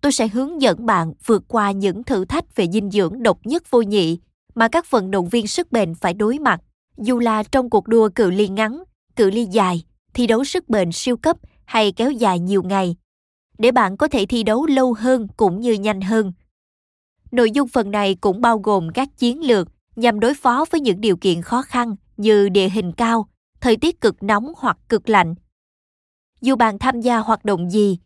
Tôi 0.00 0.12
sẽ 0.12 0.28
hướng 0.28 0.62
dẫn 0.62 0.86
bạn 0.86 1.12
vượt 1.26 1.42
qua 1.48 1.70
những 1.70 2.04
thử 2.04 2.24
thách 2.24 2.56
về 2.56 2.66
dinh 2.72 2.90
dưỡng 2.90 3.22
độc 3.22 3.38
nhất 3.44 3.70
vô 3.70 3.82
nhị 3.82 4.18
mà 4.54 4.68
các 4.68 4.90
vận 4.90 5.10
động 5.10 5.28
viên 5.28 5.46
sức 5.46 5.72
bền 5.72 5.94
phải 5.94 6.14
đối 6.14 6.38
mặt, 6.38 6.60
dù 6.98 7.18
là 7.18 7.42
trong 7.42 7.70
cuộc 7.70 7.88
đua 7.88 8.08
cự 8.14 8.30
ly 8.30 8.48
ngắn, 8.48 8.82
cự 9.16 9.30
ly 9.30 9.44
dài, 9.44 9.82
thi 10.14 10.26
đấu 10.26 10.44
sức 10.44 10.68
bền 10.68 10.92
siêu 10.92 11.16
cấp 11.16 11.36
hay 11.64 11.92
kéo 11.92 12.10
dài 12.10 12.38
nhiều 12.38 12.62
ngày, 12.62 12.96
để 13.58 13.70
bạn 13.70 13.96
có 13.96 14.08
thể 14.08 14.26
thi 14.26 14.42
đấu 14.42 14.66
lâu 14.66 14.92
hơn 14.92 15.26
cũng 15.36 15.60
như 15.60 15.72
nhanh 15.72 16.00
hơn. 16.00 16.32
Nội 17.30 17.50
dung 17.50 17.68
phần 17.68 17.90
này 17.90 18.14
cũng 18.14 18.40
bao 18.40 18.58
gồm 18.58 18.88
các 18.94 19.08
chiến 19.18 19.40
lược 19.40 19.68
nhằm 19.96 20.20
đối 20.20 20.34
phó 20.34 20.64
với 20.70 20.80
những 20.80 21.00
điều 21.00 21.16
kiện 21.16 21.42
khó 21.42 21.62
khăn 21.62 21.94
như 22.16 22.48
địa 22.48 22.68
hình 22.68 22.92
cao, 22.92 23.28
thời 23.60 23.76
tiết 23.76 24.00
cực 24.00 24.22
nóng 24.22 24.52
hoặc 24.56 24.78
cực 24.88 25.08
lạnh. 25.08 25.34
Dù 26.40 26.56
bạn 26.56 26.78
tham 26.78 27.00
gia 27.00 27.18
hoạt 27.18 27.44
động 27.44 27.70
gì, 27.70 27.98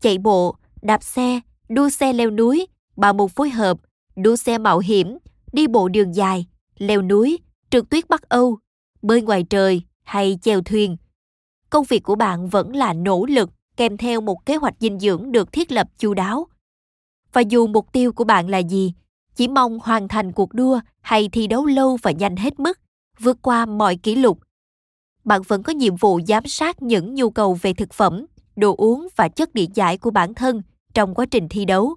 chạy 0.00 0.18
bộ, 0.18 0.56
đạp 0.82 1.02
xe, 1.02 1.40
đua 1.68 1.88
xe 1.88 2.12
leo 2.12 2.30
núi, 2.30 2.66
bạo 2.96 3.12
mục 3.12 3.30
phối 3.30 3.50
hợp, 3.50 3.78
đua 4.16 4.36
xe 4.36 4.58
mạo 4.58 4.78
hiểm, 4.78 5.18
đi 5.52 5.66
bộ 5.66 5.88
đường 5.88 6.14
dài, 6.14 6.46
leo 6.78 7.02
núi, 7.02 7.38
trượt 7.70 7.90
tuyết 7.90 8.08
Bắc 8.08 8.28
Âu, 8.28 8.58
bơi 9.02 9.22
ngoài 9.22 9.44
trời 9.50 9.82
hay 10.02 10.38
chèo 10.42 10.62
thuyền. 10.62 10.96
Công 11.70 11.84
việc 11.88 12.02
của 12.02 12.14
bạn 12.14 12.48
vẫn 12.48 12.76
là 12.76 12.92
nỗ 12.92 13.26
lực 13.26 13.50
kèm 13.76 13.96
theo 13.96 14.20
một 14.20 14.46
kế 14.46 14.56
hoạch 14.56 14.74
dinh 14.80 14.98
dưỡng 14.98 15.32
được 15.32 15.52
thiết 15.52 15.72
lập 15.72 15.88
chu 15.98 16.14
đáo. 16.14 16.46
Và 17.32 17.40
dù 17.40 17.66
mục 17.66 17.92
tiêu 17.92 18.12
của 18.12 18.24
bạn 18.24 18.48
là 18.48 18.58
gì, 18.58 18.92
chỉ 19.34 19.48
mong 19.48 19.78
hoàn 19.82 20.08
thành 20.08 20.32
cuộc 20.32 20.54
đua 20.54 20.80
hay 21.00 21.28
thi 21.28 21.46
đấu 21.46 21.66
lâu 21.66 21.98
và 22.02 22.10
nhanh 22.10 22.36
hết 22.36 22.60
mức, 22.60 22.80
vượt 23.18 23.38
qua 23.42 23.66
mọi 23.66 23.96
kỷ 23.96 24.14
lục. 24.14 24.38
Bạn 25.24 25.42
vẫn 25.42 25.62
có 25.62 25.72
nhiệm 25.72 25.96
vụ 25.96 26.20
giám 26.28 26.46
sát 26.46 26.82
những 26.82 27.14
nhu 27.14 27.30
cầu 27.30 27.58
về 27.62 27.72
thực 27.72 27.92
phẩm, 27.92 28.26
đồ 28.56 28.74
uống 28.76 29.08
và 29.16 29.28
chất 29.28 29.54
điện 29.54 29.70
giải 29.74 29.98
của 29.98 30.10
bản 30.10 30.34
thân 30.34 30.62
trong 30.94 31.14
quá 31.14 31.26
trình 31.30 31.48
thi 31.48 31.64
đấu. 31.64 31.94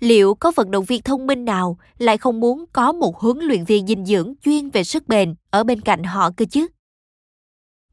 Liệu 0.00 0.34
có 0.34 0.52
vận 0.56 0.70
động 0.70 0.84
viên 0.84 1.02
thông 1.02 1.26
minh 1.26 1.44
nào 1.44 1.78
lại 1.98 2.18
không 2.18 2.40
muốn 2.40 2.64
có 2.72 2.92
một 2.92 3.18
huấn 3.18 3.38
luyện 3.38 3.64
viên 3.64 3.86
dinh 3.86 4.06
dưỡng 4.06 4.34
chuyên 4.42 4.70
về 4.70 4.84
sức 4.84 5.08
bền 5.08 5.34
ở 5.50 5.64
bên 5.64 5.80
cạnh 5.80 6.04
họ 6.04 6.30
cơ 6.36 6.44
chứ? 6.44 6.66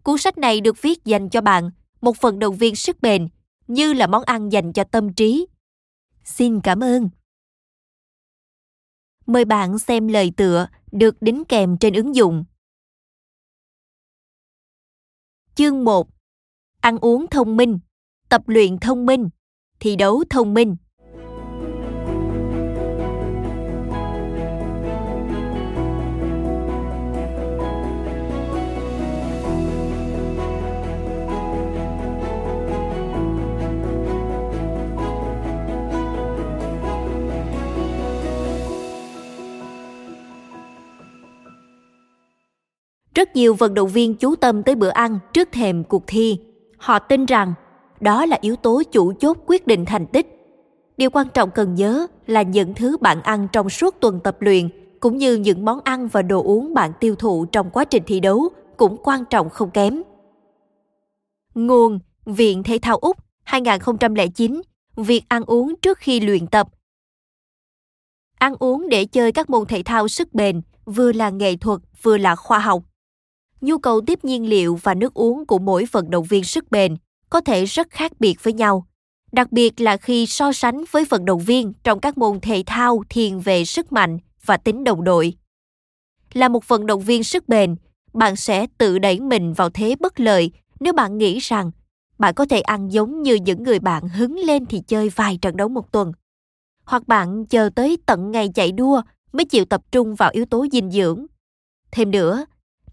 Cuốn 0.04 0.18
sách 0.18 0.38
này 0.38 0.62
được 0.62 0.82
viết 0.82 1.06
dành 1.06 1.30
cho 1.30 1.42
bạn, 1.42 1.72
một 2.02 2.18
phần 2.18 2.40
động 2.40 2.58
viên 2.58 2.76
sức 2.76 3.02
bền, 3.02 3.28
như 3.68 3.94
là 3.94 4.08
món 4.08 4.24
ăn 4.24 4.50
dành 4.50 4.74
cho 4.74 4.84
tâm 4.84 5.14
trí. 5.14 5.48
Xin 6.24 6.62
cảm 6.62 6.84
ơn. 6.84 7.10
Mời 9.26 9.46
bạn 9.46 9.80
xem 9.80 10.08
lời 10.08 10.32
tựa 10.38 10.68
được 10.92 11.22
đính 11.22 11.44
kèm 11.46 11.78
trên 11.78 11.94
ứng 11.94 12.16
dụng. 12.16 12.46
Chương 15.56 15.84
1. 15.84 16.10
Ăn 16.82 16.98
uống 16.98 17.26
thông 17.32 17.58
minh, 17.58 17.80
tập 18.30 18.42
luyện 18.48 18.80
thông 18.80 19.06
minh, 19.06 19.30
thi 19.80 19.96
đấu 19.96 20.24
thông 20.30 20.54
minh. 20.54 20.76
Rất 43.18 43.36
nhiều 43.36 43.54
vận 43.54 43.74
động 43.74 43.90
viên 43.90 44.16
chú 44.16 44.36
tâm 44.36 44.64
tới 44.64 44.76
bữa 44.76 44.90
ăn 44.90 45.20
trước 45.34 45.50
thềm 45.52 45.84
cuộc 45.84 46.04
thi. 46.08 46.40
Họ 46.78 47.00
tin 47.00 47.26
rằng 47.26 47.54
đó 48.00 48.26
là 48.26 48.38
yếu 48.42 48.56
tố 48.56 48.84
chủ 48.92 49.14
chốt 49.14 49.38
quyết 49.46 49.68
định 49.68 49.86
thành 49.86 50.06
tích. 50.06 50.28
Điều 50.98 51.10
quan 51.10 51.28
trọng 51.34 51.52
cần 51.52 51.76
nhớ 51.76 52.08
là 52.28 52.42
những 52.42 52.74
thứ 52.74 52.98
bạn 52.98 53.22
ăn 53.22 53.48
trong 53.52 53.70
suốt 53.70 53.96
tuần 54.00 54.20
tập 54.24 54.38
luyện, 54.40 54.70
cũng 55.00 55.18
như 55.18 55.36
những 55.36 55.66
món 55.66 55.80
ăn 55.84 56.08
và 56.08 56.22
đồ 56.22 56.44
uống 56.44 56.74
bạn 56.74 56.92
tiêu 57.00 57.16
thụ 57.16 57.46
trong 57.46 57.70
quá 57.70 57.86
trình 57.86 58.04
thi 58.06 58.20
đấu 58.20 58.50
cũng 58.78 58.98
quan 59.04 59.26
trọng 59.26 59.50
không 59.50 59.72
kém. 59.72 60.02
Nguồn 61.56 62.00
Viện 62.26 62.64
Thể 62.64 62.80
thao 62.82 62.98
Úc 62.98 63.18
2009 63.44 64.62
Việc 64.96 65.24
ăn 65.28 65.44
uống 65.44 65.76
trước 65.82 65.98
khi 65.98 66.20
luyện 66.20 66.48
tập 66.48 66.68
Ăn 68.40 68.56
uống 68.60 68.90
để 68.90 69.06
chơi 69.06 69.32
các 69.32 69.50
môn 69.50 69.66
thể 69.66 69.84
thao 69.86 70.08
sức 70.08 70.34
bền, 70.34 70.62
vừa 70.86 71.12
là 71.12 71.30
nghệ 71.30 71.56
thuật, 71.56 71.80
vừa 72.02 72.18
là 72.18 72.36
khoa 72.36 72.60
học 72.60 72.84
nhu 73.62 73.78
cầu 73.78 74.02
tiếp 74.02 74.26
nhiên 74.26 74.50
liệu 74.50 74.76
và 74.76 74.94
nước 74.94 75.14
uống 75.14 75.46
của 75.46 75.60
mỗi 75.60 75.86
vận 75.92 76.10
động 76.10 76.24
viên 76.24 76.44
sức 76.44 76.72
bền 76.72 76.98
có 77.30 77.42
thể 77.42 77.66
rất 77.66 77.90
khác 77.90 78.12
biệt 78.20 78.44
với 78.44 78.54
nhau, 78.54 78.88
đặc 79.32 79.52
biệt 79.52 79.82
là 79.82 79.98
khi 79.98 80.26
so 80.26 80.54
sánh 80.54 80.84
với 80.92 81.06
vận 81.06 81.26
động 81.26 81.40
viên 81.40 81.74
trong 81.84 82.00
các 82.00 82.18
môn 82.18 82.40
thể 82.40 82.64
thao 82.66 83.04
thiên 83.10 83.40
về 83.40 83.66
sức 83.66 83.92
mạnh 83.92 84.18
và 84.46 84.58
tính 84.58 84.84
đồng 84.84 85.04
đội. 85.04 85.34
Là 86.34 86.50
một 86.50 86.68
vận 86.68 86.86
động 86.86 87.02
viên 87.02 87.24
sức 87.24 87.50
bền, 87.50 87.76
bạn 88.14 88.36
sẽ 88.36 88.68
tự 88.78 89.00
đẩy 89.00 89.20
mình 89.20 89.54
vào 89.54 89.70
thế 89.70 89.96
bất 90.00 90.20
lợi 90.20 90.52
nếu 90.80 90.94
bạn 90.94 91.18
nghĩ 91.18 91.40
rằng 91.40 91.72
bạn 92.20 92.34
có 92.34 92.46
thể 92.46 92.62
ăn 92.62 92.92
giống 92.92 93.22
như 93.22 93.36
những 93.36 93.64
người 93.64 93.80
bạn 93.80 94.10
hứng 94.10 94.40
lên 94.40 94.66
thì 94.66 94.82
chơi 94.88 95.10
vài 95.10 95.38
trận 95.42 95.58
đấu 95.58 95.70
một 95.70 95.92
tuần. 95.92 96.12
Hoặc 96.84 97.08
bạn 97.08 97.46
chờ 97.46 97.70
tới 97.76 97.98
tận 98.06 98.32
ngày 98.32 98.50
chạy 98.56 98.72
đua 98.72 99.02
mới 99.32 99.46
chịu 99.46 99.66
tập 99.66 99.82
trung 99.92 100.16
vào 100.16 100.30
yếu 100.34 100.46
tố 100.46 100.66
dinh 100.72 100.92
dưỡng. 100.92 101.26
Thêm 101.92 102.12
nữa, 102.12 102.46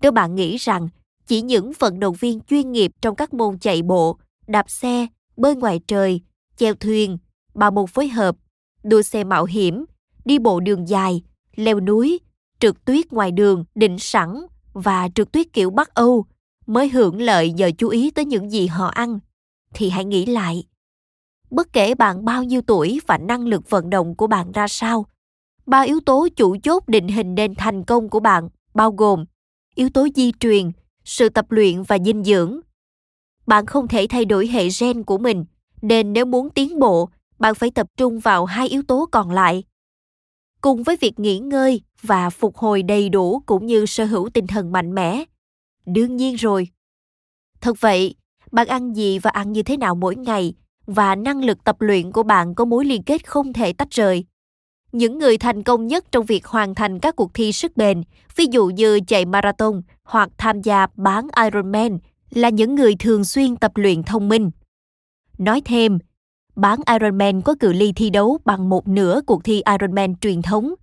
nếu 0.04 0.12
bạn 0.12 0.34
nghĩ 0.34 0.56
rằng 0.56 0.88
chỉ 1.26 1.42
những 1.42 1.72
vận 1.78 2.00
động 2.00 2.14
viên 2.14 2.40
chuyên 2.40 2.72
nghiệp 2.72 2.90
trong 3.02 3.16
các 3.16 3.34
môn 3.34 3.58
chạy 3.58 3.82
bộ, 3.82 4.18
đạp 4.46 4.70
xe, 4.70 5.06
bơi 5.36 5.56
ngoài 5.56 5.80
trời, 5.86 6.20
chèo 6.56 6.74
thuyền, 6.74 7.18
bảo 7.54 7.70
môn 7.70 7.86
phối 7.86 8.08
hợp, 8.08 8.36
đua 8.82 9.02
xe 9.02 9.24
mạo 9.24 9.44
hiểm, 9.44 9.84
đi 10.24 10.38
bộ 10.38 10.60
đường 10.60 10.88
dài, 10.88 11.22
leo 11.56 11.80
núi, 11.80 12.20
trượt 12.58 12.84
tuyết 12.84 13.12
ngoài 13.12 13.32
đường 13.32 13.64
định 13.74 13.98
sẵn 13.98 14.28
và 14.72 15.08
trượt 15.14 15.32
tuyết 15.32 15.52
kiểu 15.52 15.70
Bắc 15.70 15.94
Âu 15.94 16.24
mới 16.66 16.88
hưởng 16.88 17.20
lợi 17.22 17.52
nhờ 17.52 17.70
chú 17.78 17.88
ý 17.88 18.10
tới 18.10 18.24
những 18.24 18.50
gì 18.50 18.66
họ 18.66 18.86
ăn, 18.86 19.18
thì 19.74 19.90
hãy 19.90 20.04
nghĩ 20.04 20.26
lại. 20.26 20.64
Bất 21.50 21.72
kể 21.72 21.94
bạn 21.94 22.24
bao 22.24 22.44
nhiêu 22.44 22.62
tuổi 22.62 23.00
và 23.06 23.18
năng 23.18 23.46
lực 23.46 23.70
vận 23.70 23.90
động 23.90 24.14
của 24.14 24.26
bạn 24.26 24.52
ra 24.52 24.68
sao, 24.68 25.06
ba 25.66 25.80
yếu 25.80 26.00
tố 26.06 26.28
chủ 26.36 26.56
chốt 26.62 26.88
định 26.88 27.08
hình 27.08 27.34
nên 27.34 27.54
thành 27.54 27.84
công 27.84 28.08
của 28.08 28.20
bạn 28.20 28.48
bao 28.74 28.92
gồm 28.92 29.24
yếu 29.74 29.88
tố 29.88 30.08
di 30.14 30.32
truyền, 30.40 30.70
sự 31.04 31.28
tập 31.28 31.46
luyện 31.50 31.82
và 31.82 31.98
dinh 32.04 32.24
dưỡng. 32.24 32.60
Bạn 33.46 33.66
không 33.66 33.88
thể 33.88 34.06
thay 34.10 34.24
đổi 34.24 34.46
hệ 34.46 34.68
gen 34.80 35.02
của 35.02 35.18
mình, 35.18 35.44
nên 35.82 36.12
nếu 36.12 36.24
muốn 36.24 36.50
tiến 36.50 36.78
bộ, 36.78 37.08
bạn 37.38 37.54
phải 37.54 37.70
tập 37.70 37.86
trung 37.96 38.18
vào 38.18 38.44
hai 38.44 38.68
yếu 38.68 38.82
tố 38.82 39.08
còn 39.12 39.30
lại. 39.30 39.64
Cùng 40.60 40.82
với 40.82 40.96
việc 41.00 41.18
nghỉ 41.18 41.38
ngơi 41.38 41.80
và 42.02 42.30
phục 42.30 42.56
hồi 42.56 42.82
đầy 42.82 43.08
đủ 43.08 43.42
cũng 43.46 43.66
như 43.66 43.86
sở 43.86 44.04
hữu 44.04 44.28
tinh 44.30 44.46
thần 44.46 44.72
mạnh 44.72 44.94
mẽ. 44.94 45.24
Đương 45.86 46.16
nhiên 46.16 46.34
rồi. 46.34 46.68
Thật 47.60 47.80
vậy, 47.80 48.14
bạn 48.52 48.66
ăn 48.66 48.92
gì 48.96 49.18
và 49.18 49.30
ăn 49.30 49.52
như 49.52 49.62
thế 49.62 49.76
nào 49.76 49.94
mỗi 49.94 50.16
ngày 50.16 50.54
và 50.86 51.14
năng 51.14 51.44
lực 51.44 51.64
tập 51.64 51.76
luyện 51.80 52.12
của 52.12 52.22
bạn 52.22 52.54
có 52.54 52.64
mối 52.64 52.84
liên 52.84 53.02
kết 53.02 53.28
không 53.28 53.52
thể 53.52 53.72
tách 53.72 53.90
rời 53.90 54.24
những 54.94 55.18
người 55.18 55.38
thành 55.38 55.62
công 55.62 55.86
nhất 55.86 56.04
trong 56.12 56.26
việc 56.26 56.46
hoàn 56.46 56.74
thành 56.74 56.98
các 56.98 57.16
cuộc 57.16 57.34
thi 57.34 57.52
sức 57.52 57.76
bền, 57.76 58.02
ví 58.36 58.46
dụ 58.50 58.66
như 58.66 59.00
chạy 59.06 59.24
marathon 59.24 59.82
hoặc 60.04 60.28
tham 60.38 60.62
gia 60.62 60.86
bán 60.96 61.26
Ironman, 61.42 61.98
là 62.30 62.48
những 62.48 62.74
người 62.74 62.94
thường 62.98 63.24
xuyên 63.24 63.56
tập 63.56 63.72
luyện 63.74 64.02
thông 64.02 64.28
minh. 64.28 64.50
Nói 65.38 65.62
thêm, 65.64 65.98
bán 66.56 66.78
Ironman 66.86 67.42
có 67.42 67.54
cự 67.60 67.72
ly 67.72 67.92
thi 67.92 68.10
đấu 68.10 68.38
bằng 68.44 68.68
một 68.68 68.88
nửa 68.88 69.20
cuộc 69.26 69.44
thi 69.44 69.62
Ironman 69.78 70.16
truyền 70.16 70.42
thống. 70.42 70.74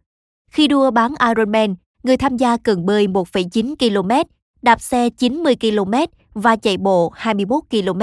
Khi 0.52 0.68
đua 0.68 0.92
bán 0.92 1.14
Ironman, 1.28 1.76
người 2.04 2.18
tham 2.18 2.38
gia 2.38 2.58
cần 2.58 2.86
bơi 2.86 3.08
1,9 3.08 3.76
km, 3.76 4.30
đạp 4.62 4.82
xe 4.82 5.10
90 5.10 5.56
km 5.56 5.94
và 6.34 6.56
chạy 6.56 6.78
bộ 6.78 7.12
21 7.16 7.64
km. 7.70 8.02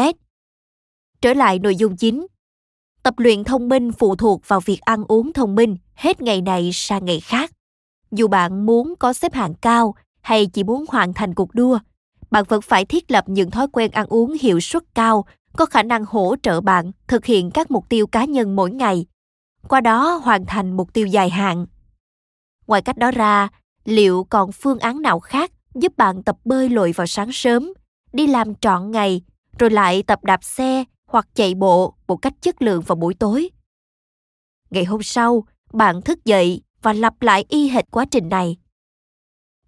Trở 1.20 1.34
lại 1.34 1.58
nội 1.58 1.76
dung 1.76 1.96
chính, 1.96 2.26
Tập 3.02 3.14
luyện 3.16 3.44
thông 3.44 3.68
minh 3.68 3.92
phụ 3.92 4.16
thuộc 4.16 4.48
vào 4.48 4.60
việc 4.60 4.80
ăn 4.80 5.04
uống 5.08 5.32
thông 5.32 5.54
minh 5.54 5.76
hết 5.94 6.22
ngày 6.22 6.40
này 6.40 6.70
sang 6.72 7.04
ngày 7.04 7.20
khác. 7.20 7.50
Dù 8.10 8.28
bạn 8.28 8.66
muốn 8.66 8.94
có 8.98 9.12
xếp 9.12 9.34
hạng 9.34 9.54
cao 9.54 9.94
hay 10.20 10.46
chỉ 10.46 10.64
muốn 10.64 10.84
hoàn 10.88 11.14
thành 11.14 11.34
cuộc 11.34 11.54
đua, 11.54 11.78
bạn 12.30 12.44
vẫn 12.48 12.62
phải 12.62 12.84
thiết 12.84 13.10
lập 13.10 13.24
những 13.26 13.50
thói 13.50 13.66
quen 13.72 13.90
ăn 13.90 14.06
uống 14.06 14.34
hiệu 14.40 14.60
suất 14.60 14.82
cao, 14.94 15.24
có 15.56 15.66
khả 15.66 15.82
năng 15.82 16.04
hỗ 16.04 16.34
trợ 16.42 16.60
bạn 16.60 16.90
thực 17.06 17.24
hiện 17.24 17.50
các 17.50 17.70
mục 17.70 17.88
tiêu 17.88 18.06
cá 18.06 18.24
nhân 18.24 18.56
mỗi 18.56 18.70
ngày, 18.70 19.06
qua 19.68 19.80
đó 19.80 20.20
hoàn 20.24 20.46
thành 20.46 20.76
mục 20.76 20.92
tiêu 20.92 21.06
dài 21.06 21.30
hạn. 21.30 21.66
Ngoài 22.66 22.82
cách 22.82 22.96
đó 22.96 23.10
ra, 23.10 23.48
liệu 23.84 24.26
còn 24.30 24.52
phương 24.52 24.78
án 24.78 25.02
nào 25.02 25.20
khác 25.20 25.50
giúp 25.74 25.96
bạn 25.96 26.22
tập 26.22 26.36
bơi 26.44 26.68
lội 26.68 26.92
vào 26.92 27.06
sáng 27.06 27.32
sớm, 27.32 27.72
đi 28.12 28.26
làm 28.26 28.54
trọn 28.54 28.90
ngày, 28.90 29.22
rồi 29.58 29.70
lại 29.70 30.02
tập 30.02 30.24
đạp 30.24 30.44
xe 30.44 30.84
hoặc 31.08 31.28
chạy 31.34 31.54
bộ 31.54 31.94
một 32.06 32.16
cách 32.16 32.34
chất 32.40 32.62
lượng 32.62 32.82
vào 32.82 32.96
buổi 32.96 33.14
tối. 33.14 33.50
Ngày 34.70 34.84
hôm 34.84 35.02
sau, 35.02 35.44
bạn 35.72 36.02
thức 36.02 36.24
dậy 36.24 36.62
và 36.82 36.92
lặp 36.92 37.22
lại 37.22 37.44
y 37.48 37.68
hệt 37.68 37.84
quá 37.90 38.04
trình 38.10 38.28
này. 38.28 38.56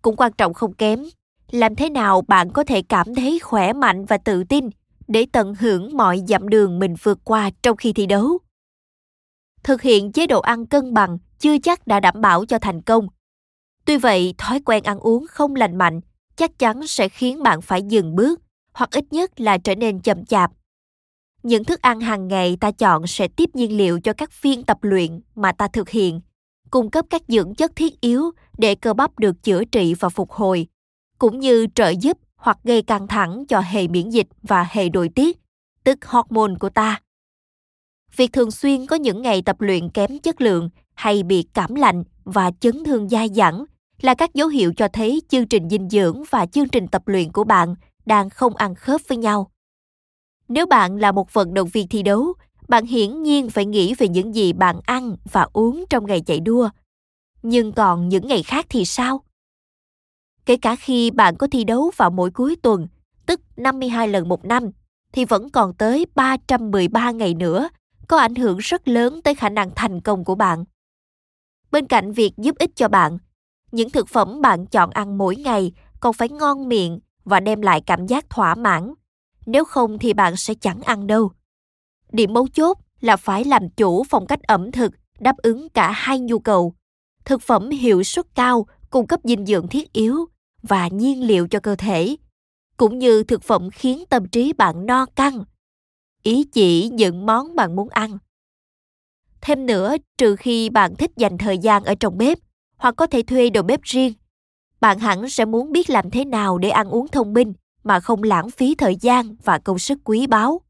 Cũng 0.02 0.16
quan 0.16 0.32
trọng 0.32 0.54
không 0.54 0.74
kém, 0.74 1.04
làm 1.50 1.76
thế 1.76 1.90
nào 1.90 2.22
bạn 2.28 2.50
có 2.52 2.64
thể 2.64 2.82
cảm 2.82 3.14
thấy 3.14 3.38
khỏe 3.38 3.72
mạnh 3.72 4.04
và 4.04 4.18
tự 4.18 4.44
tin 4.44 4.68
để 5.08 5.26
tận 5.32 5.54
hưởng 5.54 5.96
mọi 5.96 6.22
dặm 6.28 6.48
đường 6.48 6.78
mình 6.78 6.94
vượt 7.02 7.18
qua 7.24 7.50
trong 7.62 7.76
khi 7.76 7.92
thi 7.92 8.06
đấu. 8.06 8.38
Thực 9.62 9.82
hiện 9.82 10.12
chế 10.12 10.26
độ 10.26 10.40
ăn 10.40 10.66
cân 10.66 10.94
bằng 10.94 11.18
chưa 11.38 11.58
chắc 11.58 11.86
đã 11.86 12.00
đảm 12.00 12.20
bảo 12.20 12.44
cho 12.44 12.58
thành 12.58 12.82
công. 12.82 13.06
Tuy 13.84 13.96
vậy, 13.96 14.34
thói 14.38 14.60
quen 14.60 14.82
ăn 14.82 14.98
uống 14.98 15.26
không 15.26 15.54
lành 15.54 15.76
mạnh 15.76 16.00
chắc 16.36 16.58
chắn 16.58 16.86
sẽ 16.86 17.08
khiến 17.08 17.42
bạn 17.42 17.60
phải 17.60 17.82
dừng 17.82 18.16
bước 18.16 18.40
hoặc 18.72 18.90
ít 18.90 19.04
nhất 19.10 19.40
là 19.40 19.58
trở 19.58 19.74
nên 19.74 20.00
chậm 20.00 20.24
chạp. 20.24 20.52
Những 21.42 21.64
thức 21.64 21.82
ăn 21.82 22.00
hàng 22.00 22.28
ngày 22.28 22.56
ta 22.60 22.70
chọn 22.70 23.06
sẽ 23.06 23.28
tiếp 23.28 23.50
nhiên 23.54 23.76
liệu 23.76 24.00
cho 24.00 24.12
các 24.12 24.32
phiên 24.32 24.62
tập 24.62 24.78
luyện 24.80 25.20
mà 25.34 25.52
ta 25.52 25.68
thực 25.68 25.88
hiện, 25.88 26.20
cung 26.70 26.90
cấp 26.90 27.04
các 27.10 27.22
dưỡng 27.28 27.54
chất 27.54 27.76
thiết 27.76 28.00
yếu 28.00 28.30
để 28.58 28.74
cơ 28.74 28.94
bắp 28.94 29.18
được 29.18 29.42
chữa 29.42 29.64
trị 29.64 29.94
và 29.94 30.08
phục 30.08 30.30
hồi, 30.30 30.66
cũng 31.18 31.40
như 31.40 31.66
trợ 31.74 31.88
giúp 31.88 32.18
hoặc 32.36 32.58
gây 32.64 32.82
căng 32.82 33.08
thẳng 33.08 33.44
cho 33.48 33.60
hệ 33.60 33.88
miễn 33.88 34.10
dịch 34.10 34.26
và 34.42 34.66
hệ 34.70 34.88
nội 34.88 35.08
tiết, 35.14 35.38
tức 35.84 36.04
hormone 36.04 36.54
của 36.60 36.70
ta. 36.70 37.00
Việc 38.16 38.32
thường 38.32 38.50
xuyên 38.50 38.86
có 38.86 38.96
những 38.96 39.22
ngày 39.22 39.42
tập 39.42 39.60
luyện 39.60 39.88
kém 39.88 40.18
chất 40.18 40.40
lượng 40.40 40.70
hay 40.94 41.22
bị 41.22 41.44
cảm 41.54 41.74
lạnh 41.74 42.04
và 42.24 42.50
chấn 42.60 42.84
thương 42.84 43.08
dai 43.08 43.28
dẳng 43.28 43.64
là 44.00 44.14
các 44.14 44.34
dấu 44.34 44.48
hiệu 44.48 44.72
cho 44.76 44.88
thấy 44.88 45.22
chương 45.28 45.48
trình 45.48 45.68
dinh 45.68 45.88
dưỡng 45.88 46.22
và 46.30 46.46
chương 46.46 46.68
trình 46.68 46.88
tập 46.88 47.02
luyện 47.06 47.32
của 47.32 47.44
bạn 47.44 47.74
đang 48.06 48.30
không 48.30 48.56
ăn 48.56 48.74
khớp 48.74 49.00
với 49.08 49.18
nhau. 49.18 49.50
Nếu 50.50 50.66
bạn 50.66 50.96
là 50.96 51.12
một 51.12 51.32
vận 51.32 51.54
động 51.54 51.68
viên 51.68 51.88
thi 51.88 52.02
đấu, 52.02 52.34
bạn 52.68 52.86
hiển 52.86 53.22
nhiên 53.22 53.50
phải 53.50 53.66
nghĩ 53.66 53.94
về 53.94 54.08
những 54.08 54.34
gì 54.34 54.52
bạn 54.52 54.80
ăn 54.86 55.16
và 55.32 55.46
uống 55.52 55.84
trong 55.90 56.06
ngày 56.06 56.20
chạy 56.20 56.40
đua. 56.40 56.70
Nhưng 57.42 57.72
còn 57.72 58.08
những 58.08 58.28
ngày 58.28 58.42
khác 58.42 58.66
thì 58.68 58.84
sao? 58.84 59.24
Kể 60.46 60.56
cả 60.56 60.76
khi 60.76 61.10
bạn 61.10 61.36
có 61.36 61.46
thi 61.52 61.64
đấu 61.64 61.90
vào 61.96 62.10
mỗi 62.10 62.30
cuối 62.30 62.56
tuần, 62.62 62.88
tức 63.26 63.40
52 63.56 64.08
lần 64.08 64.28
một 64.28 64.44
năm, 64.44 64.70
thì 65.12 65.24
vẫn 65.24 65.50
còn 65.50 65.74
tới 65.74 66.06
313 66.14 67.10
ngày 67.10 67.34
nữa, 67.34 67.68
có 68.08 68.18
ảnh 68.18 68.34
hưởng 68.34 68.58
rất 68.58 68.88
lớn 68.88 69.20
tới 69.24 69.34
khả 69.34 69.48
năng 69.48 69.70
thành 69.76 70.00
công 70.00 70.24
của 70.24 70.34
bạn. 70.34 70.64
Bên 71.70 71.86
cạnh 71.86 72.12
việc 72.12 72.32
giúp 72.36 72.58
ích 72.58 72.70
cho 72.76 72.88
bạn, 72.88 73.18
những 73.72 73.90
thực 73.90 74.08
phẩm 74.08 74.40
bạn 74.40 74.66
chọn 74.66 74.90
ăn 74.90 75.18
mỗi 75.18 75.36
ngày 75.36 75.72
còn 76.00 76.12
phải 76.12 76.28
ngon 76.28 76.68
miệng 76.68 77.00
và 77.24 77.40
đem 77.40 77.60
lại 77.60 77.80
cảm 77.80 78.06
giác 78.06 78.30
thỏa 78.30 78.54
mãn. 78.54 78.94
Nếu 79.46 79.64
không 79.64 79.98
thì 79.98 80.12
bạn 80.12 80.36
sẽ 80.36 80.54
chẳng 80.54 80.80
ăn 80.80 81.06
đâu. 81.06 81.30
Điểm 82.12 82.32
mấu 82.32 82.48
chốt 82.48 82.78
là 83.00 83.16
phải 83.16 83.44
làm 83.44 83.68
chủ 83.68 84.04
phong 84.04 84.26
cách 84.26 84.42
ẩm 84.42 84.72
thực 84.72 84.92
đáp 85.20 85.36
ứng 85.36 85.68
cả 85.68 85.90
hai 85.90 86.18
nhu 86.18 86.38
cầu. 86.38 86.74
Thực 87.24 87.42
phẩm 87.42 87.70
hiệu 87.70 88.02
suất 88.02 88.26
cao 88.34 88.66
cung 88.90 89.06
cấp 89.06 89.20
dinh 89.24 89.46
dưỡng 89.46 89.68
thiết 89.68 89.92
yếu 89.92 90.26
và 90.62 90.88
nhiên 90.88 91.22
liệu 91.22 91.48
cho 91.48 91.60
cơ 91.60 91.76
thể, 91.76 92.16
cũng 92.76 92.98
như 92.98 93.22
thực 93.22 93.42
phẩm 93.42 93.70
khiến 93.70 94.04
tâm 94.10 94.28
trí 94.28 94.52
bạn 94.52 94.86
no 94.86 95.06
căng. 95.06 95.44
Ý 96.22 96.44
chỉ 96.44 96.88
những 96.88 97.26
món 97.26 97.56
bạn 97.56 97.76
muốn 97.76 97.88
ăn. 97.88 98.18
Thêm 99.40 99.66
nữa, 99.66 99.96
trừ 100.18 100.36
khi 100.36 100.70
bạn 100.70 100.96
thích 100.96 101.10
dành 101.16 101.38
thời 101.38 101.58
gian 101.58 101.84
ở 101.84 101.94
trong 102.00 102.18
bếp, 102.18 102.38
hoặc 102.76 102.94
có 102.96 103.06
thể 103.06 103.22
thuê 103.22 103.50
đầu 103.50 103.62
bếp 103.62 103.82
riêng. 103.82 104.12
Bạn 104.80 104.98
hẳn 104.98 105.30
sẽ 105.30 105.44
muốn 105.44 105.72
biết 105.72 105.90
làm 105.90 106.10
thế 106.10 106.24
nào 106.24 106.58
để 106.58 106.70
ăn 106.70 106.88
uống 106.88 107.08
thông 107.08 107.32
minh 107.32 107.52
mà 107.84 108.00
không 108.00 108.22
lãng 108.22 108.50
phí 108.50 108.74
thời 108.74 108.96
gian 108.96 109.36
và 109.44 109.58
công 109.58 109.78
sức 109.78 109.98
quý 110.04 110.26
báu. 110.26 110.60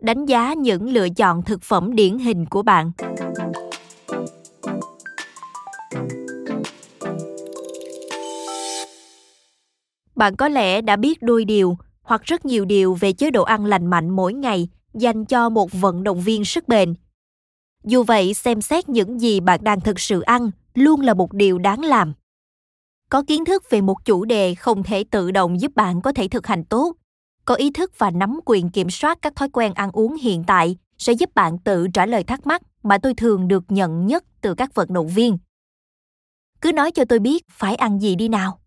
Đánh 0.00 0.26
giá 0.26 0.54
những 0.54 0.88
lựa 0.88 1.08
chọn 1.08 1.42
thực 1.42 1.62
phẩm 1.62 1.94
điển 1.94 2.18
hình 2.18 2.46
của 2.46 2.62
bạn. 2.62 2.92
Bạn 10.14 10.36
có 10.36 10.48
lẽ 10.48 10.80
đã 10.80 10.96
biết 10.96 11.22
đôi 11.22 11.44
điều 11.44 11.76
hoặc 12.02 12.22
rất 12.22 12.44
nhiều 12.44 12.64
điều 12.64 12.94
về 12.94 13.12
chế 13.12 13.30
độ 13.30 13.42
ăn 13.42 13.64
lành 13.66 13.86
mạnh 13.86 14.10
mỗi 14.10 14.32
ngày 14.32 14.68
dành 14.94 15.24
cho 15.24 15.48
một 15.48 15.70
vận 15.72 16.04
động 16.04 16.20
viên 16.20 16.44
sức 16.44 16.68
bền 16.68 16.94
dù 17.84 18.02
vậy, 18.02 18.34
xem 18.34 18.60
xét 18.60 18.88
những 18.88 19.20
gì 19.20 19.40
bạn 19.40 19.60
đang 19.62 19.80
thực 19.80 20.00
sự 20.00 20.20
ăn 20.20 20.50
luôn 20.74 21.00
là 21.00 21.14
một 21.14 21.32
điều 21.32 21.58
đáng 21.58 21.80
làm 21.84 22.12
có 23.12 23.22
kiến 23.26 23.44
thức 23.44 23.70
về 23.70 23.80
một 23.80 24.04
chủ 24.04 24.24
đề 24.24 24.54
không 24.54 24.82
thể 24.82 25.04
tự 25.04 25.30
động 25.30 25.60
giúp 25.60 25.72
bạn 25.74 26.00
có 26.00 26.12
thể 26.12 26.28
thực 26.28 26.46
hành 26.46 26.64
tốt. 26.64 26.96
Có 27.44 27.54
ý 27.54 27.70
thức 27.70 27.98
và 27.98 28.10
nắm 28.10 28.40
quyền 28.44 28.70
kiểm 28.70 28.90
soát 28.90 29.18
các 29.22 29.36
thói 29.36 29.48
quen 29.48 29.74
ăn 29.74 29.90
uống 29.92 30.16
hiện 30.16 30.44
tại 30.46 30.76
sẽ 30.98 31.12
giúp 31.12 31.34
bạn 31.34 31.58
tự 31.58 31.88
trả 31.94 32.06
lời 32.06 32.24
thắc 32.24 32.46
mắc 32.46 32.62
mà 32.82 32.98
tôi 32.98 33.14
thường 33.14 33.48
được 33.48 33.64
nhận 33.68 34.06
nhất 34.06 34.24
từ 34.40 34.54
các 34.54 34.74
vận 34.74 34.92
động 34.92 35.08
viên. 35.08 35.38
Cứ 36.60 36.72
nói 36.72 36.90
cho 36.90 37.04
tôi 37.04 37.18
biết 37.18 37.48
phải 37.50 37.74
ăn 37.74 37.98
gì 38.00 38.14
đi 38.16 38.28
nào. 38.28 38.60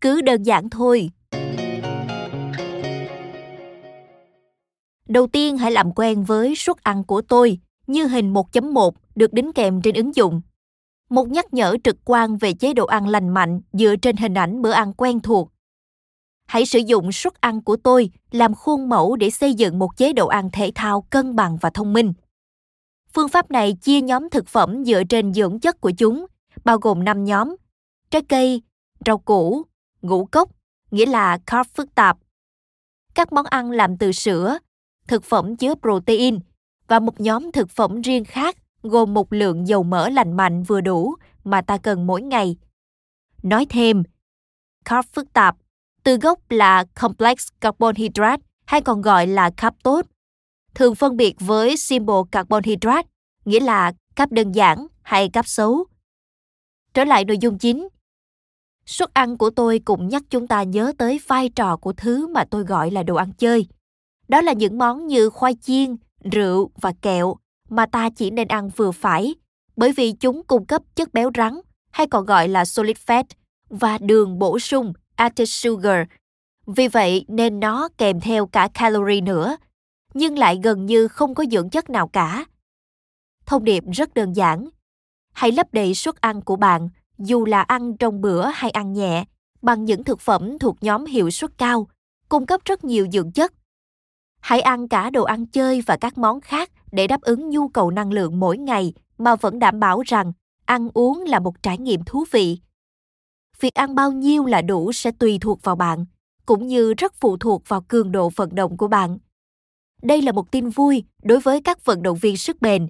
Cứ 0.00 0.20
đơn 0.20 0.42
giản 0.42 0.70
thôi. 0.70 1.10
Đầu 5.08 5.26
tiên 5.26 5.58
hãy 5.58 5.70
làm 5.70 5.92
quen 5.92 6.24
với 6.24 6.54
suất 6.56 6.76
ăn 6.82 7.04
của 7.04 7.22
tôi, 7.22 7.58
như 7.86 8.06
hình 8.06 8.34
1.1 8.34 8.90
được 9.14 9.32
đính 9.32 9.52
kèm 9.52 9.82
trên 9.82 9.94
ứng 9.94 10.16
dụng. 10.16 10.40
Một 11.10 11.28
nhắc 11.28 11.54
nhở 11.54 11.76
trực 11.84 11.96
quan 12.04 12.36
về 12.36 12.52
chế 12.52 12.74
độ 12.74 12.86
ăn 12.86 13.08
lành 13.08 13.28
mạnh 13.28 13.60
dựa 13.72 13.96
trên 14.02 14.16
hình 14.16 14.34
ảnh 14.34 14.62
bữa 14.62 14.70
ăn 14.70 14.92
quen 14.92 15.20
thuộc. 15.20 15.50
Hãy 16.46 16.66
sử 16.66 16.78
dụng 16.78 17.12
suất 17.12 17.40
ăn 17.40 17.62
của 17.62 17.76
tôi 17.76 18.10
làm 18.30 18.54
khuôn 18.54 18.88
mẫu 18.88 19.16
để 19.16 19.30
xây 19.30 19.54
dựng 19.54 19.78
một 19.78 19.96
chế 19.96 20.12
độ 20.12 20.26
ăn 20.26 20.50
thể 20.52 20.72
thao 20.74 21.02
cân 21.10 21.36
bằng 21.36 21.56
và 21.60 21.70
thông 21.70 21.92
minh. 21.92 22.12
Phương 23.12 23.28
pháp 23.28 23.50
này 23.50 23.76
chia 23.82 24.00
nhóm 24.00 24.30
thực 24.30 24.48
phẩm 24.48 24.84
dựa 24.84 25.02
trên 25.08 25.34
dưỡng 25.34 25.60
chất 25.60 25.80
của 25.80 25.90
chúng, 25.90 26.26
bao 26.64 26.78
gồm 26.78 27.04
5 27.04 27.24
nhóm: 27.24 27.56
trái 28.10 28.22
cây, 28.28 28.62
rau 29.06 29.18
củ, 29.18 29.62
ngũ 30.02 30.24
cốc, 30.24 30.50
nghĩa 30.90 31.06
là 31.06 31.38
carb 31.46 31.68
phức 31.74 31.94
tạp. 31.94 32.18
Các 33.14 33.32
món 33.32 33.46
ăn 33.46 33.70
làm 33.70 33.98
từ 33.98 34.12
sữa, 34.12 34.58
thực 35.08 35.24
phẩm 35.24 35.56
chứa 35.56 35.74
protein 35.74 36.38
và 36.88 36.98
một 36.98 37.20
nhóm 37.20 37.52
thực 37.52 37.70
phẩm 37.70 38.00
riêng 38.00 38.24
khác 38.24 38.56
gồm 38.88 39.14
một 39.14 39.32
lượng 39.32 39.68
dầu 39.68 39.82
mỡ 39.82 40.08
lành 40.08 40.36
mạnh 40.36 40.62
vừa 40.62 40.80
đủ 40.80 41.14
mà 41.44 41.62
ta 41.62 41.78
cần 41.78 42.06
mỗi 42.06 42.22
ngày. 42.22 42.56
Nói 43.42 43.66
thêm, 43.68 44.02
carb 44.84 45.06
phức 45.12 45.32
tạp, 45.32 45.56
từ 46.04 46.16
gốc 46.16 46.38
là 46.50 46.84
complex 47.00 47.48
carbohydrate 47.60 48.42
hay 48.66 48.80
còn 48.80 49.02
gọi 49.02 49.26
là 49.26 49.50
carb 49.50 49.74
tốt, 49.82 50.06
thường 50.74 50.94
phân 50.94 51.16
biệt 51.16 51.34
với 51.40 51.76
simple 51.76 52.14
carbohydrate, 52.30 53.08
nghĩa 53.44 53.60
là 53.60 53.92
carb 54.16 54.32
đơn 54.32 54.52
giản 54.52 54.86
hay 55.02 55.28
carb 55.28 55.46
xấu. 55.46 55.84
Trở 56.94 57.04
lại 57.04 57.24
nội 57.24 57.38
dung 57.38 57.58
chính. 57.58 57.88
Suất 58.86 59.14
ăn 59.14 59.38
của 59.38 59.50
tôi 59.50 59.80
cũng 59.84 60.08
nhắc 60.08 60.22
chúng 60.30 60.46
ta 60.46 60.62
nhớ 60.62 60.92
tới 60.98 61.20
vai 61.26 61.48
trò 61.48 61.76
của 61.76 61.92
thứ 61.92 62.26
mà 62.26 62.44
tôi 62.50 62.64
gọi 62.64 62.90
là 62.90 63.02
đồ 63.02 63.14
ăn 63.14 63.32
chơi. 63.32 63.66
Đó 64.28 64.40
là 64.40 64.52
những 64.52 64.78
món 64.78 65.06
như 65.06 65.30
khoai 65.30 65.54
chiên, 65.62 65.96
rượu 66.32 66.70
và 66.80 66.92
kẹo 67.02 67.36
mà 67.68 67.86
ta 67.86 68.10
chỉ 68.10 68.30
nên 68.30 68.48
ăn 68.48 68.70
vừa 68.76 68.90
phải, 68.90 69.34
bởi 69.76 69.92
vì 69.92 70.12
chúng 70.12 70.42
cung 70.46 70.66
cấp 70.66 70.82
chất 70.94 71.14
béo 71.14 71.30
rắn, 71.36 71.60
hay 71.90 72.06
còn 72.06 72.26
gọi 72.26 72.48
là 72.48 72.64
solid 72.64 72.96
fat, 73.06 73.24
và 73.68 73.98
đường 73.98 74.38
bổ 74.38 74.58
sung, 74.58 74.92
added 75.16 75.50
sugar. 75.50 76.06
Vì 76.66 76.88
vậy 76.88 77.24
nên 77.28 77.60
nó 77.60 77.88
kèm 77.98 78.20
theo 78.20 78.46
cả 78.46 78.68
calorie 78.74 79.20
nữa, 79.20 79.56
nhưng 80.14 80.38
lại 80.38 80.60
gần 80.62 80.86
như 80.86 81.08
không 81.08 81.34
có 81.34 81.44
dưỡng 81.50 81.70
chất 81.70 81.90
nào 81.90 82.08
cả. 82.08 82.44
Thông 83.46 83.64
điệp 83.64 83.84
rất 83.92 84.14
đơn 84.14 84.36
giản. 84.36 84.68
Hãy 85.32 85.52
lấp 85.52 85.66
đầy 85.72 85.94
suất 85.94 86.20
ăn 86.20 86.42
của 86.42 86.56
bạn, 86.56 86.88
dù 87.18 87.44
là 87.44 87.62
ăn 87.62 87.96
trong 87.96 88.20
bữa 88.20 88.46
hay 88.46 88.70
ăn 88.70 88.92
nhẹ, 88.92 89.24
bằng 89.62 89.84
những 89.84 90.04
thực 90.04 90.20
phẩm 90.20 90.58
thuộc 90.58 90.76
nhóm 90.80 91.06
hiệu 91.06 91.30
suất 91.30 91.58
cao, 91.58 91.88
cung 92.28 92.46
cấp 92.46 92.60
rất 92.64 92.84
nhiều 92.84 93.06
dưỡng 93.12 93.32
chất 93.32 93.52
Hãy 94.46 94.60
ăn 94.60 94.88
cả 94.88 95.10
đồ 95.10 95.24
ăn 95.24 95.46
chơi 95.46 95.80
và 95.80 95.96
các 95.96 96.18
món 96.18 96.40
khác 96.40 96.70
để 96.92 97.06
đáp 97.06 97.20
ứng 97.20 97.50
nhu 97.50 97.68
cầu 97.68 97.90
năng 97.90 98.12
lượng 98.12 98.40
mỗi 98.40 98.58
ngày 98.58 98.92
mà 99.18 99.36
vẫn 99.36 99.58
đảm 99.58 99.80
bảo 99.80 100.02
rằng 100.06 100.32
ăn 100.64 100.88
uống 100.94 101.22
là 101.22 101.38
một 101.38 101.62
trải 101.62 101.78
nghiệm 101.78 102.04
thú 102.04 102.24
vị. 102.30 102.58
Việc 103.60 103.74
ăn 103.74 103.94
bao 103.94 104.12
nhiêu 104.12 104.44
là 104.44 104.62
đủ 104.62 104.92
sẽ 104.92 105.10
tùy 105.10 105.38
thuộc 105.40 105.62
vào 105.62 105.76
bạn, 105.76 106.04
cũng 106.46 106.66
như 106.66 106.94
rất 106.94 107.14
phụ 107.14 107.36
thuộc 107.36 107.68
vào 107.68 107.80
cường 107.88 108.12
độ 108.12 108.30
vận 108.36 108.54
động 108.54 108.76
của 108.76 108.88
bạn. 108.88 109.18
Đây 110.02 110.22
là 110.22 110.32
một 110.32 110.50
tin 110.50 110.68
vui 110.68 111.04
đối 111.22 111.40
với 111.40 111.60
các 111.60 111.84
vận 111.84 112.02
động 112.02 112.18
viên 112.18 112.36
sức 112.36 112.62
bền. 112.62 112.88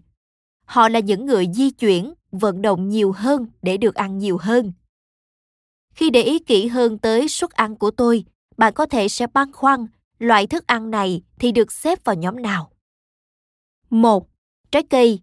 Họ 0.64 0.88
là 0.88 0.98
những 1.00 1.26
người 1.26 1.46
di 1.54 1.70
chuyển, 1.70 2.14
vận 2.32 2.62
động 2.62 2.88
nhiều 2.88 3.12
hơn 3.12 3.46
để 3.62 3.76
được 3.76 3.94
ăn 3.94 4.18
nhiều 4.18 4.38
hơn. 4.40 4.72
Khi 5.94 6.10
để 6.10 6.22
ý 6.22 6.38
kỹ 6.38 6.66
hơn 6.66 6.98
tới 6.98 7.28
suất 7.28 7.50
ăn 7.50 7.76
của 7.76 7.90
tôi, 7.90 8.24
bạn 8.56 8.72
có 8.72 8.86
thể 8.86 9.08
sẽ 9.08 9.26
băn 9.26 9.52
khoăn 9.52 9.86
loại 10.18 10.46
thức 10.46 10.66
ăn 10.66 10.90
này 10.90 11.22
thì 11.38 11.52
được 11.52 11.72
xếp 11.72 12.04
vào 12.04 12.16
nhóm 12.16 12.42
nào? 12.42 12.70
1. 13.90 14.28
Trái 14.70 14.82
cây 14.82 15.20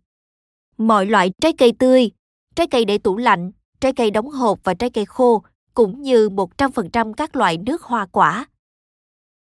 Mọi 0.77 1.05
loại 1.05 1.31
trái 1.41 1.53
cây 1.57 1.73
tươi, 1.79 2.11
trái 2.55 2.67
cây 2.67 2.85
để 2.85 2.97
tủ 2.97 3.17
lạnh, 3.17 3.51
trái 3.79 3.93
cây 3.93 4.11
đóng 4.11 4.29
hộp 4.29 4.59
và 4.63 4.73
trái 4.73 4.89
cây 4.89 5.05
khô, 5.05 5.43
cũng 5.73 6.01
như 6.01 6.29
100% 6.29 7.13
các 7.13 7.35
loại 7.35 7.57
nước 7.57 7.81
hoa 7.81 8.05
quả. 8.05 8.45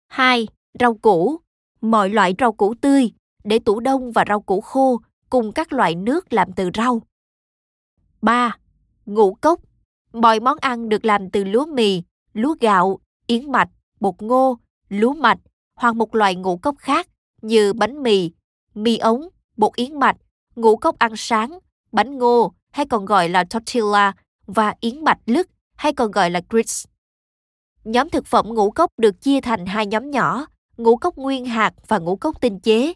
2. 0.08 0.46
Rau 0.80 0.94
củ 0.94 1.40
Mọi 1.80 2.10
loại 2.10 2.34
rau 2.38 2.52
củ 2.52 2.74
tươi, 2.74 3.12
để 3.44 3.58
tủ 3.58 3.80
đông 3.80 4.12
và 4.12 4.24
rau 4.28 4.40
củ 4.40 4.60
khô, 4.60 5.00
cùng 5.30 5.52
các 5.52 5.72
loại 5.72 5.94
nước 5.94 6.32
làm 6.32 6.52
từ 6.52 6.70
rau. 6.74 7.02
3. 8.22 8.56
Ngũ 9.06 9.34
cốc 9.34 9.60
Mọi 10.12 10.40
món 10.40 10.58
ăn 10.60 10.88
được 10.88 11.04
làm 11.04 11.30
từ 11.30 11.44
lúa 11.44 11.66
mì, 11.66 12.02
lúa 12.32 12.54
gạo, 12.60 12.98
yến 13.26 13.52
mạch, 13.52 13.68
bột 14.00 14.22
ngô, 14.22 14.58
lúa 14.88 15.12
mạch 15.12 15.38
hoặc 15.76 15.96
một 15.96 16.14
loại 16.14 16.34
ngũ 16.34 16.56
cốc 16.56 16.74
khác 16.78 17.08
như 17.42 17.72
bánh 17.72 18.02
mì, 18.02 18.30
mì 18.74 18.98
ống, 18.98 19.28
bột 19.56 19.76
yến 19.76 19.98
mạch, 19.98 20.16
ngũ 20.56 20.76
cốc 20.76 20.98
ăn 20.98 21.12
sáng, 21.16 21.58
bánh 21.92 22.18
ngô 22.18 22.52
hay 22.70 22.86
còn 22.86 23.04
gọi 23.04 23.28
là 23.28 23.44
tortilla 23.44 24.12
và 24.46 24.74
yến 24.80 25.04
mạch 25.04 25.18
lứt 25.26 25.48
hay 25.76 25.92
còn 25.92 26.10
gọi 26.10 26.30
là 26.30 26.40
grits. 26.50 26.86
Nhóm 27.84 28.10
thực 28.10 28.26
phẩm 28.26 28.48
ngũ 28.48 28.70
cốc 28.70 28.90
được 28.98 29.20
chia 29.20 29.40
thành 29.40 29.66
hai 29.66 29.86
nhóm 29.86 30.10
nhỏ, 30.10 30.46
ngũ 30.76 30.96
cốc 30.96 31.16
nguyên 31.16 31.44
hạt 31.44 31.74
và 31.88 31.98
ngũ 31.98 32.16
cốc 32.16 32.40
tinh 32.40 32.60
chế. 32.60 32.92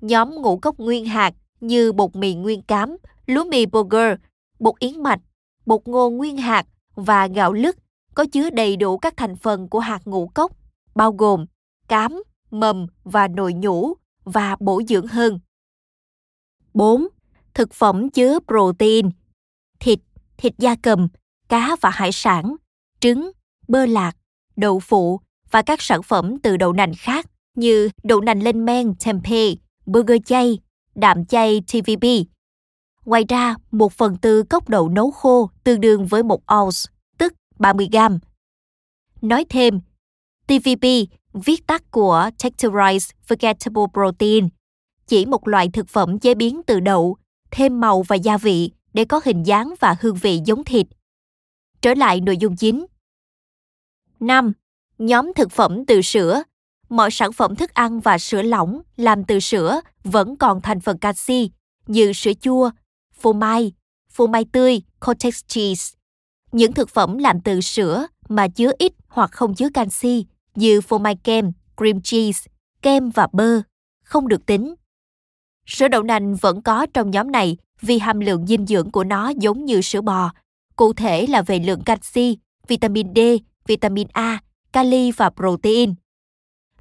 Nhóm 0.00 0.34
ngũ 0.34 0.58
cốc 0.58 0.78
nguyên 0.78 1.04
hạt 1.04 1.34
như 1.60 1.92
bột 1.92 2.16
mì 2.16 2.34
nguyên 2.34 2.62
cám, 2.62 2.96
lúa 3.26 3.44
mì 3.44 3.66
burger, 3.66 4.18
bột 4.58 4.78
yến 4.78 5.02
mạch, 5.02 5.20
bột 5.66 5.88
ngô 5.88 6.10
nguyên 6.10 6.36
hạt 6.36 6.66
và 6.94 7.26
gạo 7.26 7.52
lứt 7.52 7.76
có 8.14 8.24
chứa 8.32 8.50
đầy 8.50 8.76
đủ 8.76 8.98
các 8.98 9.16
thành 9.16 9.36
phần 9.36 9.68
của 9.68 9.78
hạt 9.78 10.00
ngũ 10.04 10.26
cốc, 10.34 10.52
bao 10.94 11.12
gồm 11.12 11.46
cám, 11.88 12.22
mầm 12.50 12.86
và 13.04 13.28
nội 13.28 13.52
nhũ 13.52 13.94
và 14.24 14.56
bổ 14.60 14.82
dưỡng 14.88 15.06
hơn. 15.06 15.38
4. 16.74 17.08
Thực 17.54 17.74
phẩm 17.74 18.10
chứa 18.10 18.38
protein, 18.46 19.10
thịt, 19.80 19.98
thịt 20.36 20.52
da 20.58 20.74
cầm, 20.82 21.08
cá 21.48 21.76
và 21.80 21.90
hải 21.90 22.12
sản, 22.12 22.56
trứng, 23.00 23.30
bơ 23.68 23.86
lạc, 23.86 24.16
đậu 24.56 24.80
phụ 24.80 25.20
và 25.50 25.62
các 25.62 25.82
sản 25.82 26.02
phẩm 26.02 26.38
từ 26.38 26.56
đậu 26.56 26.72
nành 26.72 26.92
khác 26.98 27.26
như 27.54 27.90
đậu 28.02 28.20
nành 28.20 28.42
lên 28.42 28.64
men 28.64 28.94
tempeh, 29.04 29.58
burger 29.86 30.18
chay, 30.24 30.58
đạm 30.94 31.24
chay 31.24 31.60
TVP. 31.60 32.06
Ngoài 33.04 33.24
ra, 33.28 33.54
một 33.70 33.92
phần 33.92 34.16
tư 34.16 34.42
cốc 34.42 34.68
đậu 34.68 34.88
nấu 34.88 35.10
khô 35.10 35.50
tương 35.64 35.80
đương 35.80 36.06
với 36.06 36.22
một 36.22 36.42
ounce, 36.54 36.78
tức 37.18 37.32
30 37.58 37.88
gram. 37.92 38.18
Nói 39.22 39.44
thêm, 39.48 39.80
TVP 40.46 40.86
viết 41.32 41.66
tắt 41.66 41.90
của 41.90 42.30
Texturized 42.38 43.10
Vegetable 43.28 43.82
Protein, 43.92 44.48
chỉ 45.06 45.26
một 45.26 45.48
loại 45.48 45.68
thực 45.72 45.88
phẩm 45.88 46.18
chế 46.18 46.34
biến 46.34 46.60
từ 46.66 46.80
đậu, 46.80 47.16
thêm 47.50 47.80
màu 47.80 48.02
và 48.02 48.16
gia 48.16 48.38
vị 48.38 48.70
để 48.92 49.04
có 49.04 49.20
hình 49.24 49.42
dáng 49.42 49.74
và 49.80 49.96
hương 50.00 50.14
vị 50.14 50.40
giống 50.44 50.64
thịt. 50.64 50.86
Trở 51.82 51.94
lại 51.94 52.20
nội 52.20 52.36
dung 52.36 52.56
chính. 52.56 52.86
5. 54.20 54.52
Nhóm 54.98 55.32
thực 55.36 55.50
phẩm 55.50 55.84
từ 55.86 56.02
sữa. 56.02 56.42
Mọi 56.88 57.10
sản 57.10 57.32
phẩm 57.32 57.56
thức 57.56 57.74
ăn 57.74 58.00
và 58.00 58.18
sữa 58.18 58.42
lỏng 58.42 58.82
làm 58.96 59.24
từ 59.24 59.40
sữa 59.40 59.80
vẫn 60.04 60.36
còn 60.36 60.60
thành 60.60 60.80
phần 60.80 60.98
canxi 60.98 61.50
như 61.86 62.12
sữa 62.12 62.32
chua, 62.40 62.70
phô 63.14 63.32
mai, 63.32 63.72
phô 64.10 64.26
mai 64.26 64.44
tươi, 64.52 64.82
cottage 65.00 65.38
cheese. 65.46 65.96
Những 66.52 66.72
thực 66.72 66.88
phẩm 66.88 67.18
làm 67.18 67.40
từ 67.40 67.60
sữa 67.60 68.06
mà 68.28 68.48
chứa 68.48 68.72
ít 68.78 68.92
hoặc 69.08 69.30
không 69.32 69.54
chứa 69.54 69.68
canxi 69.74 70.26
như 70.54 70.80
phô 70.80 70.98
mai 70.98 71.16
kem, 71.16 71.52
cream 71.76 72.00
cheese, 72.00 72.50
kem 72.82 73.10
và 73.10 73.26
bơ 73.32 73.62
không 74.04 74.28
được 74.28 74.46
tính. 74.46 74.74
Sữa 75.66 75.88
đậu 75.88 76.02
nành 76.02 76.34
vẫn 76.34 76.62
có 76.62 76.86
trong 76.94 77.10
nhóm 77.10 77.32
này 77.32 77.56
vì 77.80 77.98
hàm 77.98 78.20
lượng 78.20 78.46
dinh 78.46 78.66
dưỡng 78.66 78.90
của 78.90 79.04
nó 79.04 79.28
giống 79.28 79.64
như 79.64 79.80
sữa 79.80 80.00
bò, 80.00 80.32
cụ 80.76 80.92
thể 80.92 81.26
là 81.26 81.42
về 81.42 81.58
lượng 81.58 81.82
canxi, 81.84 82.38
vitamin 82.68 83.14
D, 83.14 83.18
vitamin 83.66 84.08
A, 84.12 84.42
kali 84.72 85.12
và 85.12 85.30
protein. 85.30 85.94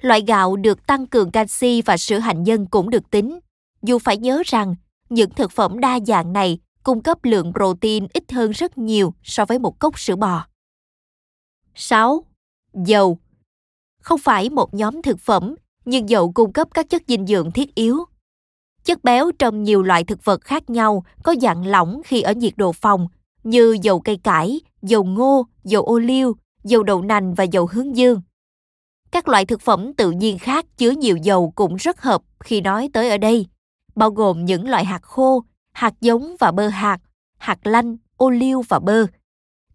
Loại 0.01 0.21
gạo 0.27 0.55
được 0.55 0.87
tăng 0.87 1.07
cường 1.07 1.31
canxi 1.31 1.81
và 1.81 1.97
sữa 1.97 2.19
hạnh 2.19 2.43
nhân 2.43 2.65
cũng 2.65 2.89
được 2.89 3.11
tính, 3.11 3.39
dù 3.81 3.99
phải 3.99 4.17
nhớ 4.17 4.41
rằng 4.45 4.75
những 5.09 5.29
thực 5.29 5.51
phẩm 5.51 5.79
đa 5.79 5.99
dạng 6.07 6.33
này 6.33 6.59
cung 6.83 7.03
cấp 7.03 7.17
lượng 7.23 7.53
protein 7.53 8.07
ít 8.13 8.31
hơn 8.31 8.51
rất 8.51 8.77
nhiều 8.77 9.13
so 9.23 9.45
với 9.45 9.59
một 9.59 9.79
cốc 9.79 9.99
sữa 9.99 10.15
bò. 10.15 10.45
6. 11.75 12.25
Dầu 12.73 13.19
không 14.01 14.19
phải 14.19 14.49
một 14.49 14.73
nhóm 14.73 15.01
thực 15.01 15.19
phẩm, 15.19 15.55
nhưng 15.85 16.09
dầu 16.09 16.31
cung 16.31 16.53
cấp 16.53 16.67
các 16.73 16.89
chất 16.89 17.01
dinh 17.07 17.27
dưỡng 17.27 17.51
thiết 17.51 17.75
yếu. 17.75 17.97
Chất 18.83 19.03
béo 19.03 19.31
trong 19.39 19.63
nhiều 19.63 19.83
loại 19.83 20.03
thực 20.03 20.25
vật 20.25 20.41
khác 20.41 20.69
nhau 20.69 21.03
có 21.23 21.35
dạng 21.41 21.65
lỏng 21.65 22.01
khi 22.05 22.21
ở 22.21 22.33
nhiệt 22.33 22.53
độ 22.57 22.71
phòng, 22.71 23.07
như 23.43 23.77
dầu 23.81 23.99
cây 23.99 24.17
cải, 24.23 24.61
dầu 24.81 25.03
ngô, 25.03 25.45
dầu 25.63 25.83
ô 25.83 25.99
liu, 25.99 26.35
dầu 26.63 26.83
đậu 26.83 27.01
nành 27.01 27.33
và 27.33 27.43
dầu 27.43 27.67
hướng 27.71 27.95
dương. 27.95 28.21
Các 29.11 29.27
loại 29.27 29.45
thực 29.45 29.61
phẩm 29.61 29.93
tự 29.93 30.11
nhiên 30.11 30.39
khác 30.39 30.65
chứa 30.77 30.91
nhiều 30.91 31.17
dầu 31.17 31.53
cũng 31.55 31.75
rất 31.75 32.01
hợp 32.01 32.21
khi 32.39 32.61
nói 32.61 32.89
tới 32.93 33.09
ở 33.09 33.17
đây, 33.17 33.47
bao 33.95 34.11
gồm 34.11 34.45
những 34.45 34.69
loại 34.69 34.85
hạt 34.85 35.01
khô, 35.01 35.43
hạt 35.71 35.93
giống 36.01 36.35
và 36.39 36.51
bơ 36.51 36.67
hạt, 36.67 36.97
hạt 37.37 37.67
lanh, 37.67 37.97
ô 38.17 38.29
liu 38.29 38.61
và 38.69 38.79
bơ. 38.79 39.05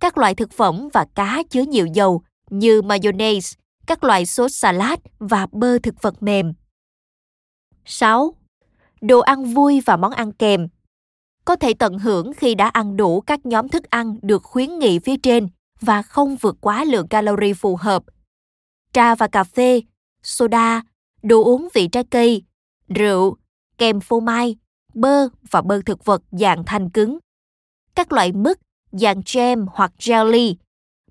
Các 0.01 0.19
loại 0.19 0.35
thực 0.35 0.53
phẩm 0.53 0.89
và 0.93 1.07
cá 1.15 1.43
chứa 1.51 1.63
nhiều 1.63 1.87
dầu 1.87 2.23
như 2.51 2.83
mayonnaise, 2.83 3.57
các 3.87 4.05
loại 4.05 4.27
sốt 4.27 4.53
salad 4.53 4.99
và 5.19 5.47
bơ 5.53 5.79
thực 5.79 6.03
vật 6.03 6.23
mềm. 6.23 6.53
6. 7.85 8.35
Đồ 9.01 9.21
ăn 9.21 9.45
vui 9.45 9.81
và 9.87 9.97
món 9.97 10.13
ăn 10.13 10.33
kèm 10.33 10.69
có 11.47 11.57
thể 11.57 11.75
tận 11.75 11.99
hưởng 11.99 12.33
khi 12.37 12.55
đã 12.55 12.69
ăn 12.69 12.97
đủ 12.97 13.21
các 13.21 13.47
nhóm 13.47 13.69
thức 13.69 13.91
ăn 13.91 14.19
được 14.23 14.43
khuyến 14.43 14.79
nghị 14.79 14.99
phía 14.99 15.17
trên 15.17 15.49
và 15.81 16.03
không 16.03 16.37
vượt 16.37 16.57
quá 16.61 16.85
lượng 16.85 17.09
calorie 17.09 17.55
phù 17.55 17.77
hợp. 17.77 18.03
Trà 18.93 19.15
và 19.15 19.29
cà 19.29 19.45
phê, 19.45 19.83
soda, 20.23 20.83
đồ 21.23 21.45
uống 21.45 21.69
vị 21.75 21.89
trái 21.93 22.05
cây, 22.11 22.43
rượu, 22.89 23.37
kèm 23.79 24.01
phô 24.01 24.21
mai, 24.21 24.57
bơ 24.95 25.29
và 25.51 25.63
bơ 25.63 25.81
thực 25.87 26.05
vật 26.05 26.23
dạng 26.31 26.65
thanh 26.67 26.91
cứng. 26.91 27.19
Các 27.95 28.13
loại 28.13 28.33
mứt 28.33 28.59
dạng 28.93 29.21
jam 29.21 29.67
hoặc 29.73 29.93
jelly, 29.99 30.55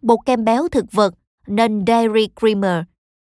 bột 0.02 0.20
kem 0.26 0.46
béo 0.46 0.68
thực 0.68 0.86
vật 0.92 1.14
nên 1.48 1.84
dairy 1.88 2.28
creamer, 2.40 2.84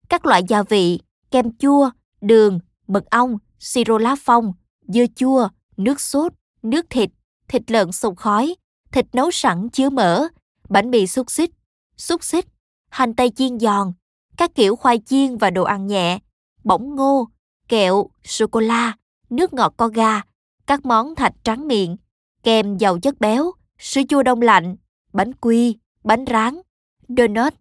các 0.08 0.26
loại 0.26 0.42
gia 0.48 0.62
vị, 0.62 1.00
kem 1.30 1.56
chua, 1.58 1.90
đường, 2.20 2.58
mật 2.86 3.10
ong, 3.10 3.38
siro 3.58 3.98
lá 3.98 4.16
phong, 4.18 4.52
dưa 4.88 5.04
chua, 5.16 5.48
nước 5.76 6.00
sốt, 6.00 6.32
nước 6.62 6.86
thịt, 6.90 7.10
thịt 7.48 7.70
lợn 7.70 7.92
sông 7.92 8.16
khói, 8.16 8.54
thịt 8.92 9.06
nấu 9.12 9.30
sẵn 9.30 9.68
chứa 9.68 9.90
mỡ, 9.90 10.28
bánh 10.68 10.90
mì 10.90 11.06
xúc 11.06 11.30
xích, 11.30 11.50
xúc 11.96 12.24
xích, 12.24 12.46
hành 12.90 13.14
tây 13.14 13.30
chiên 13.30 13.58
giòn, 13.58 13.92
các 14.36 14.54
kiểu 14.54 14.76
khoai 14.76 14.98
chiên 15.06 15.36
và 15.36 15.50
đồ 15.50 15.62
ăn 15.62 15.86
nhẹ, 15.86 16.18
bỗng 16.64 16.96
ngô, 16.96 17.28
kẹo, 17.68 18.10
sô-cô-la, 18.24 18.96
nước 19.30 19.52
ngọt 19.52 19.74
có 19.76 19.88
ga, 19.88 20.20
các 20.66 20.86
món 20.86 21.14
thạch 21.14 21.34
trắng 21.44 21.68
miệng, 21.68 21.96
kem 22.42 22.76
giàu 22.78 22.98
chất 22.98 23.20
béo, 23.20 23.52
sữa 23.78 24.00
chua 24.08 24.22
đông 24.22 24.42
lạnh, 24.42 24.76
bánh 25.12 25.32
quy, 25.32 25.78
bánh 26.04 26.24
rán, 26.30 26.60
donut, 27.08 27.54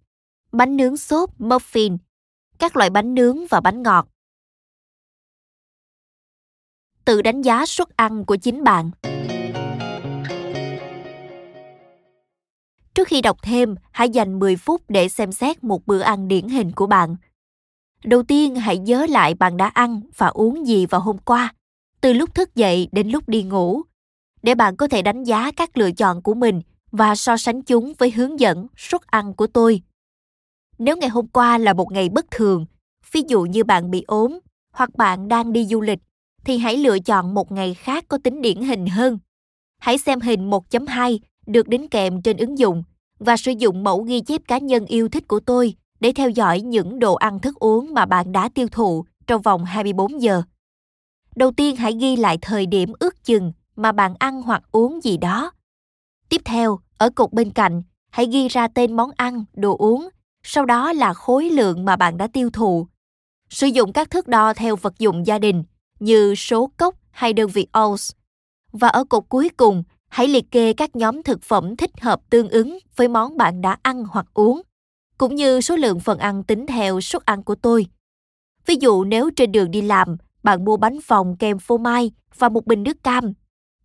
bánh 0.51 0.77
nướng 0.77 0.97
xốp, 0.97 1.39
muffin, 1.39 1.97
các 2.59 2.75
loại 2.75 2.89
bánh 2.89 3.13
nướng 3.13 3.47
và 3.49 3.61
bánh 3.61 3.83
ngọt. 3.83 4.07
Tự 7.05 7.21
đánh 7.21 7.41
giá 7.41 7.65
suất 7.65 7.87
ăn 7.95 8.25
của 8.25 8.35
chính 8.35 8.63
bạn. 8.63 8.91
Trước 12.93 13.07
khi 13.07 13.21
đọc 13.21 13.37
thêm, 13.41 13.75
hãy 13.91 14.09
dành 14.09 14.39
10 14.39 14.55
phút 14.55 14.81
để 14.89 15.09
xem 15.09 15.31
xét 15.31 15.63
một 15.63 15.85
bữa 15.85 15.99
ăn 15.99 16.27
điển 16.27 16.47
hình 16.47 16.71
của 16.71 16.87
bạn. 16.87 17.15
Đầu 18.03 18.23
tiên, 18.23 18.55
hãy 18.55 18.77
nhớ 18.77 19.05
lại 19.09 19.33
bạn 19.33 19.57
đã 19.57 19.67
ăn 19.67 20.01
và 20.17 20.27
uống 20.27 20.67
gì 20.67 20.85
vào 20.85 21.01
hôm 21.01 21.17
qua, 21.17 21.53
từ 22.01 22.13
lúc 22.13 22.35
thức 22.35 22.55
dậy 22.55 22.89
đến 22.91 23.09
lúc 23.09 23.29
đi 23.29 23.43
ngủ, 23.43 23.81
để 24.43 24.55
bạn 24.55 24.75
có 24.75 24.87
thể 24.87 25.01
đánh 25.01 25.23
giá 25.23 25.51
các 25.51 25.77
lựa 25.77 25.91
chọn 25.91 26.21
của 26.21 26.33
mình 26.33 26.61
và 26.91 27.15
so 27.15 27.37
sánh 27.37 27.61
chúng 27.61 27.93
với 27.97 28.11
hướng 28.11 28.39
dẫn 28.39 28.67
suất 28.77 29.01
ăn 29.07 29.33
của 29.33 29.47
tôi. 29.47 29.81
Nếu 30.83 30.97
ngày 30.97 31.09
hôm 31.09 31.27
qua 31.27 31.57
là 31.57 31.73
một 31.73 31.91
ngày 31.91 32.09
bất 32.09 32.31
thường, 32.31 32.65
ví 33.11 33.21
dụ 33.27 33.41
như 33.41 33.63
bạn 33.63 33.91
bị 33.91 34.03
ốm 34.07 34.39
hoặc 34.73 34.95
bạn 34.95 35.27
đang 35.27 35.53
đi 35.53 35.65
du 35.65 35.81
lịch, 35.81 35.99
thì 36.45 36.57
hãy 36.57 36.77
lựa 36.77 36.99
chọn 36.99 37.33
một 37.33 37.51
ngày 37.51 37.73
khác 37.73 38.05
có 38.07 38.17
tính 38.23 38.41
điển 38.41 38.61
hình 38.61 38.87
hơn. 38.87 39.19
Hãy 39.79 39.97
xem 39.97 40.19
hình 40.19 40.49
1.2 40.49 41.19
được 41.47 41.67
đính 41.67 41.87
kèm 41.89 42.21
trên 42.21 42.37
ứng 42.37 42.57
dụng 42.57 42.83
và 43.19 43.37
sử 43.37 43.51
dụng 43.51 43.83
mẫu 43.83 44.03
ghi 44.03 44.21
chép 44.21 44.41
cá 44.47 44.57
nhân 44.57 44.85
yêu 44.85 45.09
thích 45.09 45.27
của 45.27 45.39
tôi 45.39 45.73
để 45.99 46.11
theo 46.11 46.29
dõi 46.29 46.61
những 46.61 46.99
đồ 46.99 47.15
ăn 47.15 47.39
thức 47.39 47.55
uống 47.55 47.93
mà 47.93 48.05
bạn 48.05 48.31
đã 48.31 48.49
tiêu 48.49 48.67
thụ 48.71 49.05
trong 49.27 49.41
vòng 49.41 49.65
24 49.65 50.21
giờ. 50.21 50.41
Đầu 51.35 51.51
tiên 51.51 51.75
hãy 51.75 51.93
ghi 51.99 52.15
lại 52.15 52.37
thời 52.41 52.65
điểm 52.65 52.93
ước 52.99 53.23
chừng 53.23 53.51
mà 53.75 53.91
bạn 53.91 54.13
ăn 54.19 54.41
hoặc 54.41 54.63
uống 54.71 55.03
gì 55.03 55.17
đó. 55.17 55.51
Tiếp 56.29 56.41
theo, 56.45 56.79
ở 56.97 57.09
cột 57.09 57.33
bên 57.33 57.51
cạnh, 57.51 57.83
hãy 58.09 58.25
ghi 58.25 58.47
ra 58.47 58.67
tên 58.67 58.95
món 58.95 59.11
ăn, 59.17 59.45
đồ 59.53 59.77
uống, 59.77 60.09
sau 60.43 60.65
đó 60.65 60.93
là 60.93 61.13
khối 61.13 61.49
lượng 61.49 61.85
mà 61.85 61.95
bạn 61.95 62.17
đã 62.17 62.27
tiêu 62.27 62.49
thụ. 62.49 62.87
Sử 63.49 63.67
dụng 63.67 63.93
các 63.93 64.09
thước 64.09 64.27
đo 64.27 64.53
theo 64.53 64.75
vật 64.75 64.99
dụng 64.99 65.27
gia 65.27 65.39
đình 65.39 65.63
như 65.99 66.35
số 66.35 66.71
cốc 66.77 66.95
hay 67.11 67.33
đơn 67.33 67.49
vị 67.49 67.67
ounce. 67.79 68.03
Và 68.71 68.87
ở 68.87 69.03
cột 69.03 69.23
cuối 69.29 69.49
cùng, 69.57 69.83
hãy 70.09 70.27
liệt 70.27 70.51
kê 70.51 70.73
các 70.73 70.95
nhóm 70.95 71.23
thực 71.23 71.43
phẩm 71.43 71.75
thích 71.75 71.91
hợp 72.01 72.21
tương 72.29 72.49
ứng 72.49 72.79
với 72.95 73.07
món 73.07 73.37
bạn 73.37 73.61
đã 73.61 73.77
ăn 73.81 74.03
hoặc 74.09 74.25
uống, 74.33 74.61
cũng 75.17 75.35
như 75.35 75.61
số 75.61 75.75
lượng 75.75 75.99
phần 75.99 76.17
ăn 76.17 76.43
tính 76.43 76.65
theo 76.67 77.01
suất 77.01 77.25
ăn 77.25 77.43
của 77.43 77.55
tôi. 77.55 77.85
Ví 78.65 78.75
dụ 78.81 79.03
nếu 79.03 79.29
trên 79.35 79.51
đường 79.51 79.71
đi 79.71 79.81
làm, 79.81 80.17
bạn 80.43 80.65
mua 80.65 80.77
bánh 80.77 80.99
phòng 81.03 81.35
kèm 81.39 81.59
phô 81.59 81.77
mai 81.77 82.11
và 82.37 82.49
một 82.49 82.65
bình 82.65 82.83
nước 82.83 83.03
cam, 83.03 83.33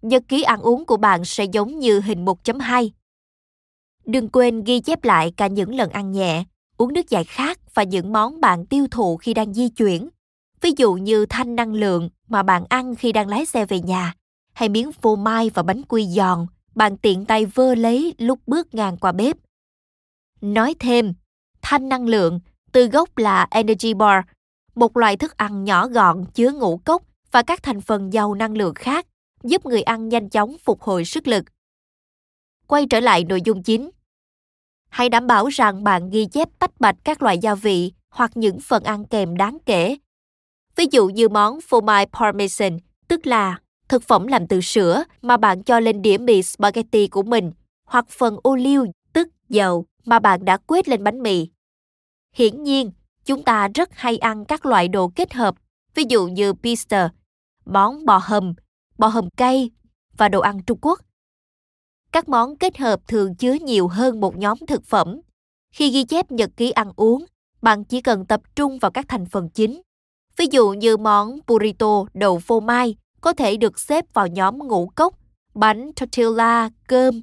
nhật 0.02 0.22
ký 0.28 0.42
ăn 0.42 0.60
uống 0.60 0.86
của 0.86 0.96
bạn 0.96 1.24
sẽ 1.24 1.44
giống 1.44 1.78
như 1.78 2.00
hình 2.00 2.24
1.2. 2.24 2.90
Đừng 4.06 4.28
quên 4.28 4.64
ghi 4.64 4.80
chép 4.80 5.04
lại 5.04 5.32
cả 5.36 5.46
những 5.46 5.74
lần 5.74 5.90
ăn 5.90 6.12
nhẹ, 6.12 6.44
uống 6.76 6.92
nước 6.92 7.10
giải 7.10 7.24
khát 7.24 7.74
và 7.74 7.82
những 7.82 8.12
món 8.12 8.40
bạn 8.40 8.66
tiêu 8.66 8.86
thụ 8.90 9.16
khi 9.16 9.34
đang 9.34 9.54
di 9.54 9.68
chuyển. 9.68 10.08
Ví 10.60 10.70
dụ 10.76 10.94
như 10.94 11.26
thanh 11.26 11.56
năng 11.56 11.72
lượng 11.72 12.08
mà 12.28 12.42
bạn 12.42 12.64
ăn 12.68 12.94
khi 12.94 13.12
đang 13.12 13.28
lái 13.28 13.46
xe 13.46 13.66
về 13.66 13.80
nhà, 13.80 14.14
hay 14.52 14.68
miếng 14.68 14.92
phô 14.92 15.16
mai 15.16 15.50
và 15.54 15.62
bánh 15.62 15.82
quy 15.88 16.06
giòn 16.06 16.46
bạn 16.74 16.96
tiện 16.96 17.24
tay 17.24 17.46
vơ 17.46 17.74
lấy 17.74 18.14
lúc 18.18 18.38
bước 18.46 18.74
ngang 18.74 18.96
qua 18.96 19.12
bếp. 19.12 19.36
Nói 20.40 20.74
thêm, 20.78 21.14
thanh 21.62 21.88
năng 21.88 22.06
lượng 22.06 22.40
từ 22.72 22.86
gốc 22.86 23.18
là 23.18 23.46
energy 23.50 23.94
bar, 23.94 24.24
một 24.74 24.96
loại 24.96 25.16
thức 25.16 25.36
ăn 25.36 25.64
nhỏ 25.64 25.88
gọn 25.88 26.24
chứa 26.34 26.52
ngũ 26.52 26.80
cốc 26.84 27.02
và 27.30 27.42
các 27.42 27.62
thành 27.62 27.80
phần 27.80 28.12
giàu 28.12 28.34
năng 28.34 28.56
lượng 28.56 28.74
khác, 28.74 29.06
giúp 29.42 29.66
người 29.66 29.82
ăn 29.82 30.08
nhanh 30.08 30.30
chóng 30.30 30.56
phục 30.64 30.82
hồi 30.82 31.04
sức 31.04 31.28
lực. 31.28 31.44
Quay 32.66 32.86
trở 32.86 33.00
lại 33.00 33.24
nội 33.24 33.42
dung 33.44 33.62
chính. 33.62 33.90
Hãy 34.96 35.08
đảm 35.08 35.26
bảo 35.26 35.46
rằng 35.46 35.84
bạn 35.84 36.10
ghi 36.10 36.26
chép 36.26 36.48
tách 36.58 36.80
bạch 36.80 36.96
các 37.04 37.22
loại 37.22 37.38
gia 37.38 37.54
vị 37.54 37.92
hoặc 38.10 38.30
những 38.34 38.60
phần 38.60 38.84
ăn 38.84 39.04
kèm 39.04 39.36
đáng 39.36 39.58
kể. 39.66 39.96
Ví 40.76 40.86
dụ 40.90 41.08
như 41.08 41.28
món 41.28 41.60
phô 41.60 41.80
mai 41.80 42.06
parmesan, 42.06 42.78
tức 43.08 43.26
là 43.26 43.58
thực 43.88 44.02
phẩm 44.02 44.26
làm 44.26 44.46
từ 44.46 44.60
sữa 44.60 45.04
mà 45.22 45.36
bạn 45.36 45.62
cho 45.62 45.80
lên 45.80 46.02
đĩa 46.02 46.18
mì 46.18 46.42
spaghetti 46.42 47.06
của 47.06 47.22
mình, 47.22 47.52
hoặc 47.88 48.08
phần 48.08 48.36
ô 48.42 48.56
liu, 48.56 48.86
tức 49.12 49.28
dầu 49.48 49.86
mà 50.04 50.18
bạn 50.18 50.44
đã 50.44 50.56
quét 50.56 50.88
lên 50.88 51.04
bánh 51.04 51.22
mì. 51.22 51.48
Hiển 52.34 52.62
nhiên, 52.62 52.90
chúng 53.24 53.42
ta 53.42 53.68
rất 53.74 53.88
hay 53.92 54.18
ăn 54.18 54.44
các 54.44 54.66
loại 54.66 54.88
đồ 54.88 55.08
kết 55.08 55.34
hợp, 55.34 55.54
ví 55.94 56.04
dụ 56.08 56.26
như 56.26 56.52
pizza, 56.52 57.08
món 57.64 58.04
bò 58.04 58.20
hầm, 58.22 58.54
bò 58.98 59.06
hầm 59.06 59.28
cay 59.36 59.70
và 60.16 60.28
đồ 60.28 60.40
ăn 60.40 60.62
Trung 60.62 60.78
Quốc. 60.82 61.00
Các 62.12 62.28
món 62.28 62.56
kết 62.56 62.78
hợp 62.78 63.08
thường 63.08 63.34
chứa 63.34 63.52
nhiều 63.52 63.88
hơn 63.88 64.20
một 64.20 64.36
nhóm 64.36 64.58
thực 64.68 64.84
phẩm. 64.84 65.20
Khi 65.72 65.90
ghi 65.90 66.04
chép 66.04 66.30
nhật 66.30 66.50
ký 66.56 66.70
ăn 66.70 66.92
uống, 66.96 67.24
bạn 67.62 67.84
chỉ 67.84 68.00
cần 68.00 68.26
tập 68.26 68.40
trung 68.56 68.78
vào 68.78 68.90
các 68.90 69.04
thành 69.08 69.26
phần 69.26 69.48
chính. 69.48 69.82
Ví 70.36 70.46
dụ 70.50 70.70
như 70.70 70.96
món 70.96 71.38
burrito 71.46 72.04
đậu 72.14 72.38
phô 72.38 72.60
mai 72.60 72.96
có 73.20 73.32
thể 73.32 73.56
được 73.56 73.80
xếp 73.80 74.04
vào 74.14 74.26
nhóm 74.26 74.58
ngũ 74.58 74.90
cốc, 74.94 75.14
bánh 75.54 75.90
tortilla, 75.96 76.70
cơm, 76.88 77.22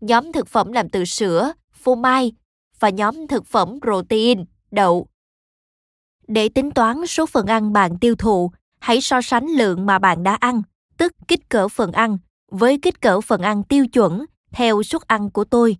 nhóm 0.00 0.32
thực 0.32 0.48
phẩm 0.48 0.72
làm 0.72 0.88
từ 0.88 1.04
sữa, 1.04 1.52
phô 1.72 1.94
mai 1.94 2.32
và 2.80 2.88
nhóm 2.88 3.26
thực 3.26 3.46
phẩm 3.46 3.78
protein, 3.80 4.44
đậu. 4.70 5.06
Để 6.28 6.48
tính 6.48 6.70
toán 6.70 7.06
số 7.06 7.26
phần 7.26 7.46
ăn 7.46 7.72
bạn 7.72 7.98
tiêu 7.98 8.14
thụ, 8.16 8.50
hãy 8.80 9.00
so 9.00 9.20
sánh 9.22 9.46
lượng 9.46 9.86
mà 9.86 9.98
bạn 9.98 10.22
đã 10.22 10.34
ăn, 10.34 10.62
tức 10.96 11.12
kích 11.28 11.48
cỡ 11.48 11.68
phần 11.68 11.92
ăn, 11.92 12.18
với 12.50 12.78
kích 12.82 13.00
cỡ 13.00 13.20
phần 13.20 13.40
ăn 13.40 13.62
tiêu 13.62 13.86
chuẩn 13.86 14.24
theo 14.52 14.82
suất 14.82 15.02
ăn 15.02 15.30
của 15.30 15.44
tôi. 15.44 15.76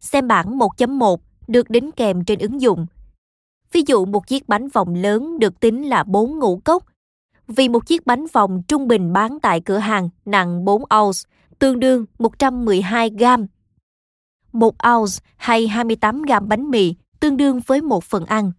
Xem 0.00 0.28
bảng 0.28 0.58
1.1 0.58 1.16
được 1.48 1.70
đính 1.70 1.92
kèm 1.92 2.24
trên 2.24 2.38
ứng 2.38 2.60
dụng. 2.60 2.86
Ví 3.72 3.82
dụ 3.86 4.04
một 4.04 4.26
chiếc 4.26 4.48
bánh 4.48 4.68
vòng 4.68 4.94
lớn 4.94 5.38
được 5.38 5.60
tính 5.60 5.88
là 5.88 6.04
4 6.04 6.38
ngũ 6.38 6.60
cốc 6.64 6.84
vì 7.56 7.68
một 7.68 7.86
chiếc 7.86 8.06
bánh 8.06 8.26
vòng 8.32 8.62
trung 8.68 8.88
bình 8.88 9.12
bán 9.12 9.40
tại 9.40 9.60
cửa 9.60 9.78
hàng 9.78 10.08
nặng 10.24 10.64
4 10.64 10.82
ounce, 11.00 11.18
tương 11.58 11.80
đương 11.80 12.06
112 12.18 13.10
gram. 13.10 13.46
Một 14.52 14.74
ounce 14.88 15.12
hay 15.36 15.68
28 15.68 16.22
gram 16.22 16.48
bánh 16.48 16.70
mì 16.70 16.94
tương 17.20 17.36
đương 17.36 17.60
với 17.66 17.82
một 17.82 18.04
phần 18.04 18.24
ăn. 18.24 18.52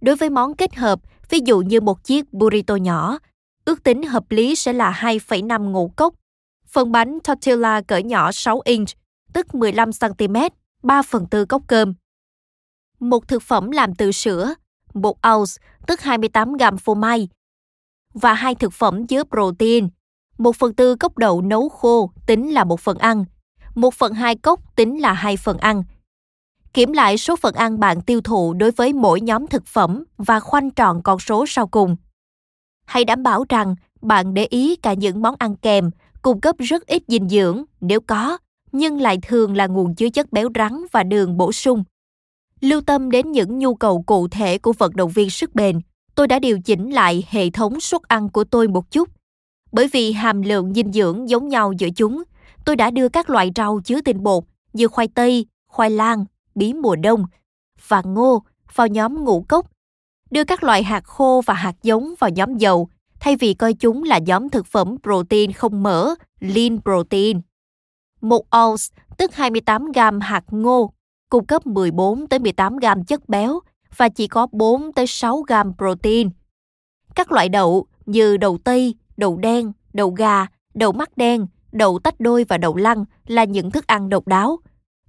Đối 0.00 0.16
với 0.16 0.30
món 0.30 0.54
kết 0.54 0.74
hợp, 0.74 1.00
ví 1.28 1.40
dụ 1.44 1.60
như 1.60 1.80
một 1.80 2.04
chiếc 2.04 2.32
burrito 2.32 2.76
nhỏ, 2.76 3.18
ước 3.64 3.82
tính 3.82 4.02
hợp 4.02 4.24
lý 4.30 4.54
sẽ 4.54 4.72
là 4.72 4.90
2,5 5.00 5.70
ngũ 5.70 5.92
cốc. 5.96 6.14
Phần 6.74 6.92
bánh 6.92 7.18
tortilla 7.24 7.80
cỡ 7.80 7.98
nhỏ 7.98 8.32
6 8.32 8.60
inch, 8.64 8.88
tức 9.32 9.54
15 9.54 9.90
cm, 9.92 10.36
3 10.82 11.02
phần 11.02 11.26
tư 11.26 11.44
cốc 11.44 11.62
cơm. 11.66 11.94
Một 13.00 13.28
thực 13.28 13.42
phẩm 13.42 13.70
làm 13.70 13.94
từ 13.94 14.12
sữa, 14.12 14.54
1 14.94 15.18
ounce, 15.28 15.52
tức 15.86 16.00
28 16.00 16.52
g 16.52 16.62
phô 16.84 16.94
mai, 16.94 17.28
và 18.14 18.34
hai 18.34 18.54
thực 18.54 18.72
phẩm 18.72 19.06
chứa 19.06 19.22
protein. 19.24 19.88
Một 20.38 20.56
phần 20.56 20.74
tư 20.74 20.96
cốc 20.96 21.18
đậu 21.18 21.40
nấu 21.40 21.68
khô 21.68 22.10
tính 22.26 22.54
là 22.54 22.64
một 22.64 22.80
phần 22.80 22.98
ăn. 22.98 23.24
Một 23.74 23.94
phần 23.94 24.14
hai 24.14 24.36
cốc 24.36 24.76
tính 24.76 25.00
là 25.00 25.12
hai 25.12 25.36
phần 25.36 25.58
ăn. 25.58 25.82
Kiểm 26.72 26.92
lại 26.92 27.18
số 27.18 27.36
phần 27.36 27.54
ăn 27.54 27.80
bạn 27.80 28.00
tiêu 28.00 28.20
thụ 28.20 28.54
đối 28.54 28.70
với 28.70 28.92
mỗi 28.92 29.20
nhóm 29.20 29.46
thực 29.46 29.66
phẩm 29.66 30.04
và 30.16 30.40
khoanh 30.40 30.70
tròn 30.70 31.02
con 31.02 31.18
số 31.18 31.44
sau 31.48 31.66
cùng. 31.66 31.96
Hãy 32.86 33.04
đảm 33.04 33.22
bảo 33.22 33.44
rằng 33.48 33.74
bạn 34.02 34.34
để 34.34 34.44
ý 34.44 34.76
cả 34.76 34.94
những 34.94 35.22
món 35.22 35.34
ăn 35.38 35.56
kèm 35.56 35.90
cung 36.24 36.40
cấp 36.40 36.56
rất 36.58 36.86
ít 36.86 37.02
dinh 37.08 37.28
dưỡng 37.28 37.64
nếu 37.80 38.00
có, 38.00 38.38
nhưng 38.72 39.00
lại 39.00 39.18
thường 39.22 39.56
là 39.56 39.66
nguồn 39.66 39.94
chứa 39.94 40.08
chất 40.08 40.32
béo 40.32 40.48
rắn 40.54 40.84
và 40.92 41.02
đường 41.02 41.36
bổ 41.36 41.52
sung. 41.52 41.84
Lưu 42.60 42.80
tâm 42.80 43.10
đến 43.10 43.32
những 43.32 43.58
nhu 43.58 43.74
cầu 43.74 44.02
cụ 44.02 44.28
thể 44.28 44.58
của 44.58 44.72
vận 44.72 44.96
động 44.96 45.10
viên 45.10 45.30
sức 45.30 45.54
bền 45.54 45.80
tôi 46.14 46.28
đã 46.28 46.38
điều 46.38 46.60
chỉnh 46.60 46.90
lại 46.90 47.24
hệ 47.28 47.50
thống 47.50 47.80
suất 47.80 48.02
ăn 48.02 48.28
của 48.28 48.44
tôi 48.44 48.68
một 48.68 48.90
chút. 48.90 49.08
Bởi 49.72 49.88
vì 49.92 50.12
hàm 50.12 50.42
lượng 50.42 50.74
dinh 50.74 50.92
dưỡng 50.92 51.28
giống 51.28 51.48
nhau 51.48 51.72
giữa 51.72 51.88
chúng, 51.96 52.22
tôi 52.64 52.76
đã 52.76 52.90
đưa 52.90 53.08
các 53.08 53.30
loại 53.30 53.50
rau 53.56 53.80
chứa 53.84 54.00
tinh 54.00 54.22
bột 54.22 54.44
như 54.72 54.88
khoai 54.88 55.08
tây, 55.08 55.46
khoai 55.68 55.90
lang, 55.90 56.24
bí 56.54 56.72
mùa 56.72 56.96
đông 56.96 57.26
và 57.88 58.02
ngô 58.04 58.42
vào 58.74 58.86
nhóm 58.86 59.24
ngũ 59.24 59.44
cốc, 59.48 59.66
đưa 60.30 60.44
các 60.44 60.64
loại 60.64 60.82
hạt 60.82 61.04
khô 61.04 61.42
và 61.46 61.54
hạt 61.54 61.74
giống 61.82 62.14
vào 62.18 62.30
nhóm 62.30 62.56
dầu, 62.56 62.88
thay 63.24 63.36
vì 63.36 63.54
coi 63.54 63.74
chúng 63.74 64.02
là 64.02 64.18
nhóm 64.18 64.48
thực 64.48 64.66
phẩm 64.66 64.96
protein 65.02 65.52
không 65.52 65.82
mỡ, 65.82 66.14
lean 66.40 66.78
protein. 66.82 67.40
Một 68.20 68.46
ounce, 68.56 68.84
tức 69.18 69.34
28 69.34 69.92
gram 69.92 70.20
hạt 70.20 70.44
ngô, 70.50 70.92
cung 71.30 71.46
cấp 71.46 71.66
14 71.66 72.26
tới 72.26 72.38
18 72.38 72.76
gram 72.76 73.04
chất 73.04 73.28
béo 73.28 73.60
và 73.96 74.08
chỉ 74.08 74.26
có 74.26 74.46
4 74.52 74.92
tới 74.92 75.06
6 75.06 75.42
gram 75.42 75.72
protein. 75.78 76.30
Các 77.14 77.32
loại 77.32 77.48
đậu 77.48 77.86
như 78.06 78.36
đậu 78.36 78.58
tây, 78.64 78.94
đậu 79.16 79.36
đen, 79.36 79.72
đậu 79.92 80.10
gà, 80.10 80.46
đậu 80.74 80.92
mắt 80.92 81.16
đen, 81.16 81.46
đậu 81.72 81.98
tách 81.98 82.20
đôi 82.20 82.44
và 82.48 82.58
đậu 82.58 82.76
lăng 82.76 83.04
là 83.26 83.44
những 83.44 83.70
thức 83.70 83.86
ăn 83.86 84.08
độc 84.08 84.28
đáo. 84.28 84.58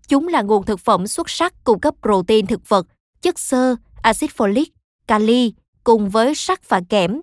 Chúng 0.07 0.27
là 0.27 0.41
nguồn 0.41 0.63
thực 0.63 0.79
phẩm 0.79 1.07
xuất 1.07 1.29
sắc 1.29 1.63
cung 1.63 1.79
cấp 1.79 1.95
protein 2.01 2.47
thực 2.47 2.69
vật, 2.69 2.87
chất 3.21 3.39
xơ, 3.39 3.75
axit 4.01 4.31
folic, 4.37 4.65
kali 5.07 5.53
cùng 5.83 6.09
với 6.09 6.35
sắt 6.35 6.69
và 6.69 6.81
kẽm. 6.89 7.21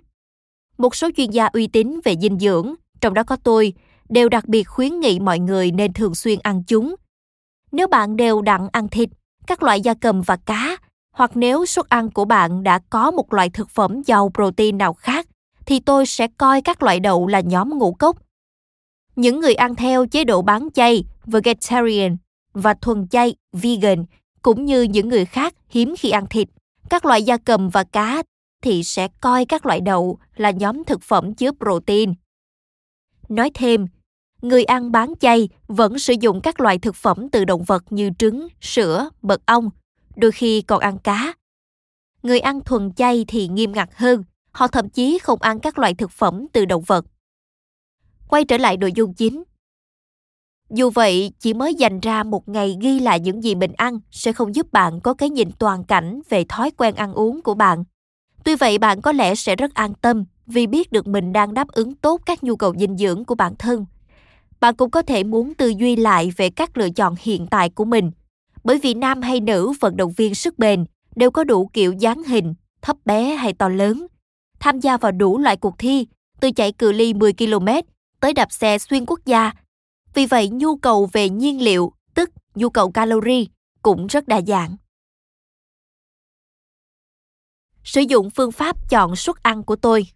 Một 0.82 0.96
số 0.96 1.10
chuyên 1.16 1.30
gia 1.30 1.46
uy 1.46 1.66
tín 1.66 2.00
về 2.04 2.16
dinh 2.20 2.38
dưỡng, 2.38 2.74
trong 3.00 3.14
đó 3.14 3.22
có 3.22 3.36
tôi, 3.36 3.72
đều 4.08 4.28
đặc 4.28 4.48
biệt 4.48 4.64
khuyến 4.64 5.00
nghị 5.00 5.20
mọi 5.20 5.38
người 5.38 5.70
nên 5.70 5.92
thường 5.92 6.14
xuyên 6.14 6.38
ăn 6.42 6.62
chúng. 6.66 6.94
Nếu 7.72 7.86
bạn 7.88 8.16
đều 8.16 8.42
đặn 8.42 8.68
ăn 8.72 8.88
thịt, 8.88 9.08
các 9.46 9.62
loại 9.62 9.80
gia 9.80 9.94
cầm 9.94 10.22
và 10.22 10.36
cá 10.36 10.76
hoặc 11.14 11.30
nếu 11.34 11.66
suất 11.66 11.88
ăn 11.88 12.10
của 12.10 12.24
bạn 12.24 12.62
đã 12.62 12.78
có 12.90 13.10
một 13.10 13.32
loại 13.32 13.50
thực 13.50 13.70
phẩm 13.70 14.02
giàu 14.02 14.30
protein 14.34 14.78
nào 14.78 14.94
khác 14.94 15.26
thì 15.66 15.80
tôi 15.80 16.06
sẽ 16.06 16.28
coi 16.38 16.60
các 16.62 16.82
loại 16.82 17.00
đậu 17.00 17.26
là 17.26 17.40
nhóm 17.40 17.78
ngũ 17.78 17.92
cốc. 17.92 18.16
Những 19.16 19.40
người 19.40 19.54
ăn 19.54 19.74
theo 19.74 20.06
chế 20.06 20.24
độ 20.24 20.42
bán 20.42 20.68
chay 20.74 21.04
vegetarian 21.24 22.16
và 22.52 22.74
thuần 22.74 23.08
chay 23.08 23.34
vegan 23.52 24.04
cũng 24.42 24.64
như 24.64 24.82
những 24.82 25.08
người 25.08 25.24
khác 25.24 25.54
hiếm 25.68 25.94
khi 25.98 26.10
ăn 26.10 26.26
thịt, 26.30 26.48
các 26.90 27.04
loại 27.04 27.22
gia 27.22 27.36
cầm 27.36 27.68
và 27.68 27.84
cá 27.84 28.22
thì 28.62 28.82
sẽ 28.82 29.08
coi 29.20 29.44
các 29.44 29.66
loại 29.66 29.80
đậu 29.80 30.18
là 30.36 30.50
nhóm 30.50 30.84
thực 30.84 31.02
phẩm 31.02 31.34
chứa 31.34 31.50
protein. 31.52 32.14
Nói 33.28 33.50
thêm, 33.54 33.86
người 34.42 34.64
ăn 34.64 34.92
bán 34.92 35.12
chay 35.20 35.48
vẫn 35.66 35.98
sử 35.98 36.14
dụng 36.20 36.40
các 36.40 36.60
loại 36.60 36.78
thực 36.78 36.96
phẩm 36.96 37.28
từ 37.28 37.44
động 37.44 37.62
vật 37.62 37.84
như 37.90 38.10
trứng, 38.18 38.48
sữa, 38.60 39.08
mật 39.22 39.46
ong 39.46 39.70
đôi 40.16 40.32
khi 40.32 40.62
còn 40.62 40.80
ăn 40.80 40.98
cá. 40.98 41.34
Người 42.22 42.40
ăn 42.40 42.60
thuần 42.60 42.92
chay 42.92 43.24
thì 43.28 43.48
nghiêm 43.48 43.72
ngặt 43.72 43.88
hơn, 43.94 44.24
họ 44.50 44.66
thậm 44.66 44.88
chí 44.88 45.18
không 45.18 45.42
ăn 45.42 45.60
các 45.60 45.78
loại 45.78 45.94
thực 45.94 46.10
phẩm 46.10 46.46
từ 46.52 46.64
động 46.64 46.82
vật. 46.82 47.04
Quay 48.28 48.44
trở 48.44 48.56
lại 48.56 48.76
nội 48.76 48.92
dung 48.94 49.14
chính. 49.14 49.42
Dù 50.70 50.90
vậy, 50.90 51.32
chỉ 51.38 51.54
mới 51.54 51.74
dành 51.74 52.00
ra 52.00 52.22
một 52.22 52.48
ngày 52.48 52.76
ghi 52.80 53.00
lại 53.00 53.20
những 53.20 53.42
gì 53.42 53.54
mình 53.54 53.72
ăn 53.72 54.00
sẽ 54.10 54.32
không 54.32 54.54
giúp 54.54 54.72
bạn 54.72 55.00
có 55.00 55.14
cái 55.14 55.30
nhìn 55.30 55.50
toàn 55.58 55.84
cảnh 55.84 56.20
về 56.28 56.44
thói 56.48 56.70
quen 56.70 56.94
ăn 56.94 57.14
uống 57.14 57.42
của 57.42 57.54
bạn. 57.54 57.84
Tuy 58.44 58.54
vậy, 58.56 58.78
bạn 58.78 59.00
có 59.00 59.12
lẽ 59.12 59.34
sẽ 59.34 59.56
rất 59.56 59.74
an 59.74 59.94
tâm 59.94 60.24
vì 60.46 60.66
biết 60.66 60.92
được 60.92 61.06
mình 61.06 61.32
đang 61.32 61.54
đáp 61.54 61.68
ứng 61.68 61.94
tốt 61.94 62.20
các 62.26 62.44
nhu 62.44 62.56
cầu 62.56 62.74
dinh 62.78 62.96
dưỡng 62.96 63.24
của 63.24 63.34
bản 63.34 63.54
thân. 63.58 63.86
Bạn 64.60 64.74
cũng 64.74 64.90
có 64.90 65.02
thể 65.02 65.24
muốn 65.24 65.54
tư 65.54 65.72
duy 65.78 65.96
lại 65.96 66.32
về 66.36 66.50
các 66.50 66.76
lựa 66.76 66.90
chọn 66.90 67.14
hiện 67.18 67.46
tại 67.46 67.70
của 67.70 67.84
mình– 67.84 68.10
bởi 68.64 68.78
vì 68.78 68.94
nam 68.94 69.22
hay 69.22 69.40
nữ 69.40 69.72
vận 69.80 69.96
động 69.96 70.12
viên 70.12 70.34
sức 70.34 70.58
bền 70.58 70.84
đều 71.16 71.30
có 71.30 71.44
đủ 71.44 71.70
kiểu 71.72 71.92
dáng 71.92 72.22
hình, 72.22 72.54
thấp 72.82 72.96
bé 73.04 73.34
hay 73.34 73.52
to 73.52 73.68
lớn, 73.68 74.06
tham 74.60 74.80
gia 74.80 74.96
vào 74.96 75.12
đủ 75.12 75.38
loại 75.38 75.56
cuộc 75.56 75.74
thi, 75.78 76.06
từ 76.40 76.50
chạy 76.50 76.72
cự 76.72 76.92
ly 76.92 77.14
10 77.14 77.32
km 77.32 77.68
tới 78.20 78.32
đạp 78.32 78.52
xe 78.52 78.78
xuyên 78.78 79.06
quốc 79.06 79.20
gia. 79.24 79.52
Vì 80.14 80.26
vậy, 80.26 80.48
nhu 80.48 80.76
cầu 80.76 81.08
về 81.12 81.28
nhiên 81.28 81.62
liệu, 81.62 81.92
tức 82.14 82.30
nhu 82.54 82.70
cầu 82.70 82.90
calorie, 82.90 83.44
cũng 83.82 84.06
rất 84.06 84.28
đa 84.28 84.40
dạng. 84.46 84.76
Sử 87.84 88.00
dụng 88.00 88.30
phương 88.30 88.52
pháp 88.52 88.76
chọn 88.88 89.16
suất 89.16 89.36
ăn 89.42 89.62
của 89.62 89.76
tôi. 89.76 90.06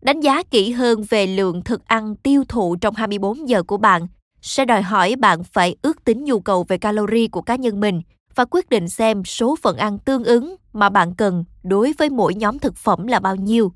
Đánh 0.00 0.20
giá 0.20 0.42
kỹ 0.42 0.70
hơn 0.70 1.04
về 1.08 1.26
lượng 1.26 1.62
thực 1.64 1.86
ăn 1.86 2.16
tiêu 2.16 2.44
thụ 2.48 2.76
trong 2.76 2.94
24 2.94 3.48
giờ 3.48 3.62
của 3.62 3.76
bạn 3.76 4.06
sẽ 4.42 4.64
đòi 4.64 4.82
hỏi 4.82 5.14
bạn 5.16 5.44
phải 5.44 5.76
ước 5.82 6.04
tính 6.04 6.24
nhu 6.24 6.40
cầu 6.40 6.64
về 6.68 6.78
calorie 6.78 7.28
của 7.28 7.42
cá 7.42 7.56
nhân 7.56 7.80
mình 7.80 8.02
và 8.34 8.44
quyết 8.50 8.68
định 8.68 8.88
xem 8.88 9.24
số 9.24 9.56
phần 9.62 9.76
ăn 9.76 9.98
tương 9.98 10.24
ứng 10.24 10.56
mà 10.72 10.88
bạn 10.88 11.14
cần 11.14 11.44
đối 11.62 11.92
với 11.98 12.10
mỗi 12.10 12.34
nhóm 12.34 12.58
thực 12.58 12.76
phẩm 12.76 13.06
là 13.06 13.20
bao 13.20 13.36
nhiêu. 13.36 13.72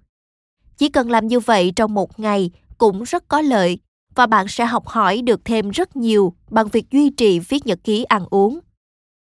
Chỉ 0.77 0.89
cần 0.89 1.11
làm 1.11 1.27
như 1.27 1.41
vậy 1.41 1.73
trong 1.77 1.95
một 1.95 2.21
ngày 2.21 2.51
cũng 2.79 3.03
rất 3.03 3.29
có 3.29 3.41
lợi 3.41 3.79
và 4.17 4.27
bạn 4.27 4.49
sẽ 4.49 4.67
học 4.67 4.87
hỏi 4.87 5.23
được 5.23 5.45
thêm 5.45 5.71
rất 5.71 5.97
nhiều 5.97 6.33
bằng 6.51 6.69
việc 6.69 6.91
duy 6.91 7.11
trì 7.11 7.39
viết 7.39 7.67
nhật 7.67 7.79
ký 7.85 8.05
ăn 8.05 8.27
uống. 8.31 8.59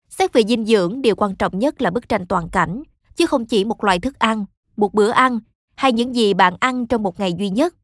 Xét 0.09 0.33
về 0.33 0.43
dinh 0.43 0.65
dưỡng, 0.65 1.01
điều 1.01 1.15
quan 1.15 1.35
trọng 1.35 1.59
nhất 1.59 1.81
là 1.81 1.89
bức 1.89 2.09
tranh 2.09 2.25
toàn 2.27 2.49
cảnh, 2.49 2.83
chứ 3.15 3.25
không 3.25 3.45
chỉ 3.45 3.65
một 3.65 3.83
loại 3.83 3.99
thức 3.99 4.19
ăn, 4.19 4.45
một 4.77 4.93
bữa 4.93 5.09
ăn 5.09 5.39
hay 5.75 5.93
những 5.93 6.15
gì 6.15 6.33
bạn 6.33 6.53
ăn 6.59 6.87
trong 6.87 7.03
một 7.03 7.19
ngày 7.19 7.33
duy 7.33 7.49
nhất. 7.49 7.75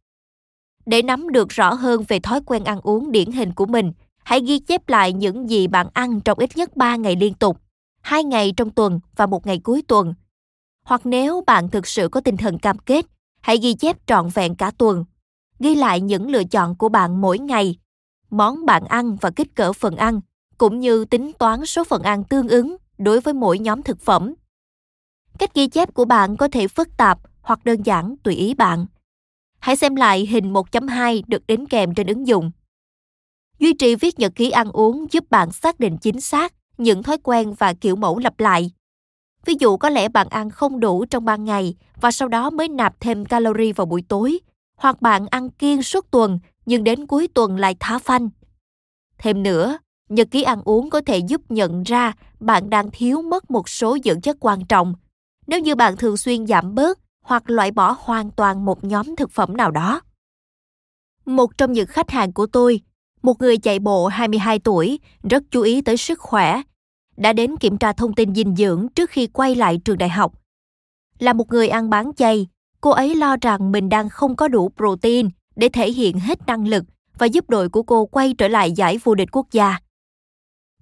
Để 0.85 1.01
nắm 1.01 1.29
được 1.29 1.49
rõ 1.49 1.73
hơn 1.73 2.03
về 2.07 2.19
thói 2.19 2.41
quen 2.45 2.63
ăn 2.63 2.79
uống 2.81 3.11
điển 3.11 3.31
hình 3.31 3.53
của 3.53 3.65
mình, 3.65 3.91
hãy 4.23 4.39
ghi 4.41 4.59
chép 4.59 4.89
lại 4.89 5.13
những 5.13 5.49
gì 5.49 5.67
bạn 5.67 5.87
ăn 5.93 6.21
trong 6.21 6.39
ít 6.39 6.57
nhất 6.57 6.77
3 6.77 6.95
ngày 6.95 7.15
liên 7.15 7.33
tục, 7.33 7.57
2 8.01 8.23
ngày 8.23 8.53
trong 8.57 8.69
tuần 8.69 8.99
và 9.15 9.25
một 9.25 9.47
ngày 9.47 9.59
cuối 9.59 9.83
tuần. 9.87 10.13
Hoặc 10.85 11.01
nếu 11.03 11.43
bạn 11.47 11.69
thực 11.69 11.87
sự 11.87 12.09
có 12.09 12.21
tinh 12.21 12.37
thần 12.37 12.59
cam 12.59 12.77
kết, 12.77 13.05
hãy 13.41 13.57
ghi 13.57 13.73
chép 13.73 13.97
trọn 14.07 14.29
vẹn 14.29 14.55
cả 14.55 14.71
tuần. 14.77 15.05
Ghi 15.59 15.75
lại 15.75 16.01
những 16.01 16.29
lựa 16.29 16.43
chọn 16.43 16.75
của 16.75 16.89
bạn 16.89 17.21
mỗi 17.21 17.39
ngày, 17.39 17.75
món 18.29 18.65
bạn 18.65 18.85
ăn 18.85 19.15
và 19.15 19.31
kích 19.35 19.55
cỡ 19.55 19.73
phần 19.73 19.95
ăn, 19.95 20.21
cũng 20.57 20.79
như 20.79 21.05
tính 21.05 21.31
toán 21.39 21.65
số 21.65 21.83
phần 21.83 22.03
ăn 22.03 22.23
tương 22.23 22.47
ứng 22.47 22.77
đối 22.97 23.19
với 23.19 23.33
mỗi 23.33 23.59
nhóm 23.59 23.83
thực 23.83 24.01
phẩm. 24.01 24.33
Cách 25.39 25.53
ghi 25.53 25.67
chép 25.67 25.93
của 25.93 26.05
bạn 26.05 26.37
có 26.37 26.47
thể 26.51 26.67
phức 26.67 26.97
tạp 26.97 27.19
hoặc 27.41 27.65
đơn 27.65 27.83
giản 27.83 28.15
tùy 28.23 28.35
ý 28.35 28.53
bạn. 28.53 28.85
Hãy 29.59 29.75
xem 29.75 29.95
lại 29.95 30.25
hình 30.25 30.53
1.2 30.53 31.23
được 31.27 31.47
đính 31.47 31.65
kèm 31.65 31.93
trên 31.93 32.07
ứng 32.07 32.27
dụng. 32.27 32.51
Duy 33.59 33.73
trì 33.73 33.95
viết 33.95 34.19
nhật 34.19 34.31
ký 34.35 34.49
ăn 34.49 34.71
uống 34.71 35.05
giúp 35.11 35.23
bạn 35.29 35.51
xác 35.51 35.79
định 35.79 35.97
chính 35.97 36.21
xác 36.21 36.53
những 36.77 37.03
thói 37.03 37.17
quen 37.23 37.53
và 37.53 37.73
kiểu 37.73 37.95
mẫu 37.95 38.19
lặp 38.19 38.39
lại. 38.39 38.71
Ví 39.45 39.53
dụ 39.59 39.77
có 39.77 39.89
lẽ 39.89 40.09
bạn 40.09 40.27
ăn 40.29 40.49
không 40.49 40.79
đủ 40.79 41.05
trong 41.05 41.25
ban 41.25 41.45
ngày 41.45 41.75
và 42.01 42.11
sau 42.11 42.27
đó 42.27 42.49
mới 42.49 42.67
nạp 42.67 42.99
thêm 42.99 43.25
calori 43.25 43.71
vào 43.71 43.85
buổi 43.85 44.03
tối, 44.07 44.39
hoặc 44.75 45.01
bạn 45.01 45.27
ăn 45.27 45.49
kiêng 45.49 45.83
suốt 45.83 46.11
tuần 46.11 46.39
nhưng 46.65 46.83
đến 46.83 47.07
cuối 47.07 47.27
tuần 47.27 47.57
lại 47.57 47.75
thả 47.79 47.99
phanh. 47.99 48.29
Thêm 49.17 49.43
nữa, 49.43 49.77
nhật 50.09 50.27
ký 50.31 50.43
ăn 50.43 50.61
uống 50.65 50.89
có 50.89 51.01
thể 51.05 51.17
giúp 51.17 51.41
nhận 51.49 51.83
ra 51.83 52.13
bạn 52.39 52.69
đang 52.69 52.89
thiếu 52.91 53.21
mất 53.21 53.51
một 53.51 53.69
số 53.69 53.97
dưỡng 54.03 54.21
chất 54.21 54.37
quan 54.39 54.65
trọng. 54.65 54.93
Nếu 55.47 55.59
như 55.59 55.75
bạn 55.75 55.97
thường 55.97 56.17
xuyên 56.17 56.47
giảm 56.47 56.75
bớt 56.75 56.99
hoặc 57.21 57.49
loại 57.49 57.71
bỏ 57.71 57.97
hoàn 57.99 58.31
toàn 58.31 58.65
một 58.65 58.83
nhóm 58.83 59.15
thực 59.15 59.31
phẩm 59.31 59.57
nào 59.57 59.71
đó. 59.71 60.01
Một 61.25 61.57
trong 61.57 61.73
những 61.73 61.87
khách 61.87 62.09
hàng 62.09 62.33
của 62.33 62.47
tôi, 62.47 62.81
một 63.21 63.41
người 63.41 63.57
chạy 63.57 63.79
bộ 63.79 64.07
22 64.07 64.59
tuổi, 64.59 64.99
rất 65.29 65.43
chú 65.51 65.61
ý 65.61 65.81
tới 65.81 65.97
sức 65.97 66.19
khỏe, 66.19 66.61
đã 67.17 67.33
đến 67.33 67.57
kiểm 67.57 67.77
tra 67.77 67.93
thông 67.93 68.13
tin 68.13 68.35
dinh 68.35 68.55
dưỡng 68.55 68.87
trước 68.95 69.09
khi 69.09 69.27
quay 69.27 69.55
lại 69.55 69.79
trường 69.85 69.97
đại 69.97 70.09
học. 70.09 70.33
Là 71.19 71.33
một 71.33 71.49
người 71.49 71.67
ăn 71.67 71.89
bán 71.89 72.11
chay, 72.13 72.47
cô 72.85 72.91
ấy 72.91 73.15
lo 73.15 73.35
rằng 73.41 73.71
mình 73.71 73.89
đang 73.89 74.09
không 74.09 74.35
có 74.35 74.47
đủ 74.47 74.71
protein 74.77 75.29
để 75.55 75.69
thể 75.69 75.91
hiện 75.91 76.19
hết 76.19 76.39
năng 76.47 76.67
lực 76.67 76.83
và 77.17 77.25
giúp 77.25 77.49
đội 77.49 77.69
của 77.69 77.83
cô 77.83 78.05
quay 78.05 78.33
trở 78.37 78.47
lại 78.47 78.71
giải 78.71 78.99
vô 79.03 79.15
địch 79.15 79.29
quốc 79.31 79.47
gia. 79.51 79.77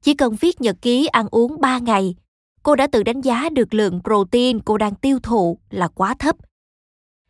Chỉ 0.02 0.13
cần 0.13 0.36
viết 0.36 0.62
nhật 0.62 0.76
ký 0.82 1.08
ăn 1.08 1.28
uống 1.32 1.62
3 1.62 1.80
ngày 1.80 2.16
cô 2.63 2.76
đã 2.76 2.88
tự 2.88 3.04
đánh 3.04 3.22
giá 3.22 3.50
được 3.50 3.74
lượng 3.74 4.02
protein 4.04 4.60
cô 4.60 4.78
đang 4.78 4.96
tiêu 4.96 5.20
thụ 5.24 5.58
là 5.70 5.88
quá 5.88 6.16
thấp. 6.20 6.36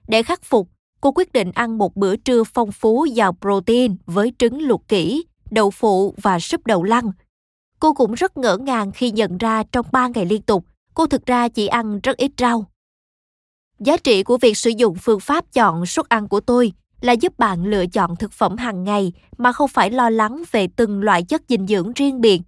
Để 0.08 0.24
khắc 0.24 0.44
phục, 0.44 0.70
cô 1.02 1.12
quyết 1.12 1.34
định 1.34 1.52
ăn 1.52 1.78
một 1.78 1.96
bữa 1.96 2.16
trưa 2.16 2.44
phong 2.44 2.72
phú 2.72 3.06
giàu 3.06 3.38
protein 3.42 3.96
với 4.06 4.34
trứng 4.38 4.62
luộc 4.62 4.88
kỹ, 4.88 5.26
đậu 5.52 5.72
phụ 5.72 6.16
và 6.22 6.40
súp 6.40 6.66
đậu 6.66 6.84
lăng. 6.84 7.12
Cô 7.80 7.94
cũng 7.94 8.14
rất 8.14 8.38
ngỡ 8.38 8.58
ngàng 8.58 8.92
khi 8.92 9.12
nhận 9.12 9.38
ra 9.38 9.64
trong 9.72 9.86
3 9.92 10.08
ngày 10.08 10.26
liên 10.26 10.42
tục, 10.42 10.66
cô 10.94 11.08
thực 11.08 11.26
ra 11.26 11.50
chỉ 11.50 11.68
ăn 11.68 12.00
rất 12.04 12.18
ít 12.18 12.32
rau. 12.38 12.66
Giá 13.80 13.98
trị 13.98 14.24
của 14.24 14.38
việc 14.38 14.58
sử 14.58 14.70
dụng 14.70 14.96
phương 14.96 15.20
pháp 15.20 15.46
chọn 15.54 15.86
suất 15.86 16.10
ăn 16.10 16.28
của 16.28 16.40
tôi 16.40 16.74
là 17.02 17.14
giúp 17.14 17.40
bạn 17.40 17.66
lựa 17.66 17.86
chọn 17.86 18.16
thực 18.16 18.32
phẩm 18.32 18.58
hàng 18.58 18.84
ngày 18.84 19.14
mà 19.38 19.52
không 19.52 19.68
phải 19.68 19.92
lo 19.92 20.10
lắng 20.10 20.44
về 20.52 20.68
từng 20.76 21.02
loại 21.02 21.24
chất 21.24 21.42
dinh 21.50 21.68
dưỡng 21.68 21.94
riêng 21.94 22.22
biệt 22.22 22.42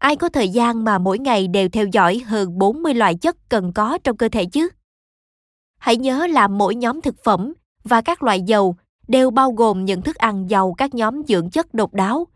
Ai 0.00 0.16
có 0.16 0.28
thời 0.28 0.48
gian 0.48 0.84
mà 0.84 0.98
mỗi 0.98 1.18
ngày 1.18 1.48
đều 1.48 1.68
theo 1.68 1.86
dõi 1.92 2.22
hơn 2.26 2.58
40 2.58 2.94
loại 2.94 3.14
chất 3.14 3.36
cần 3.48 3.72
có 3.72 3.98
trong 4.04 4.16
cơ 4.16 4.28
thể 4.28 4.44
chứ? 4.46 4.68
Hãy 5.78 5.96
nhớ 5.96 6.26
là 6.26 6.48
mỗi 6.48 6.74
nhóm 6.74 7.00
thực 7.00 7.24
phẩm 7.24 7.52
và 7.84 8.00
các 8.00 8.22
loại 8.22 8.42
dầu 8.42 8.76
đều 9.08 9.30
bao 9.30 9.52
gồm 9.52 9.84
những 9.84 10.02
thức 10.02 10.16
ăn 10.16 10.50
giàu 10.50 10.74
các 10.78 10.94
nhóm 10.94 11.22
dưỡng 11.28 11.50
chất 11.50 11.74
độc 11.74 11.94
đáo. 11.94 12.26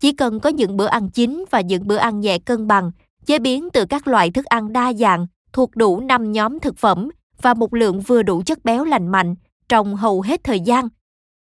Chỉ 0.00 0.12
cần 0.12 0.40
có 0.40 0.50
những 0.50 0.76
bữa 0.76 0.86
ăn 0.86 1.10
chính 1.10 1.44
và 1.50 1.60
những 1.60 1.86
bữa 1.86 1.96
ăn 1.96 2.20
nhẹ 2.20 2.38
cân 2.38 2.66
bằng, 2.66 2.90
chế 3.26 3.38
biến 3.38 3.68
từ 3.72 3.84
các 3.86 4.08
loại 4.08 4.30
thức 4.30 4.44
ăn 4.44 4.72
đa 4.72 4.92
dạng 4.92 5.26
thuộc 5.52 5.76
đủ 5.76 6.00
5 6.00 6.32
nhóm 6.32 6.60
thực 6.60 6.78
phẩm 6.78 7.10
và 7.42 7.54
một 7.54 7.74
lượng 7.74 8.00
vừa 8.00 8.22
đủ 8.22 8.42
chất 8.46 8.64
béo 8.64 8.84
lành 8.84 9.08
mạnh 9.08 9.34
trong 9.68 9.96
hầu 9.96 10.20
hết 10.20 10.44
thời 10.44 10.60
gian. 10.60 10.88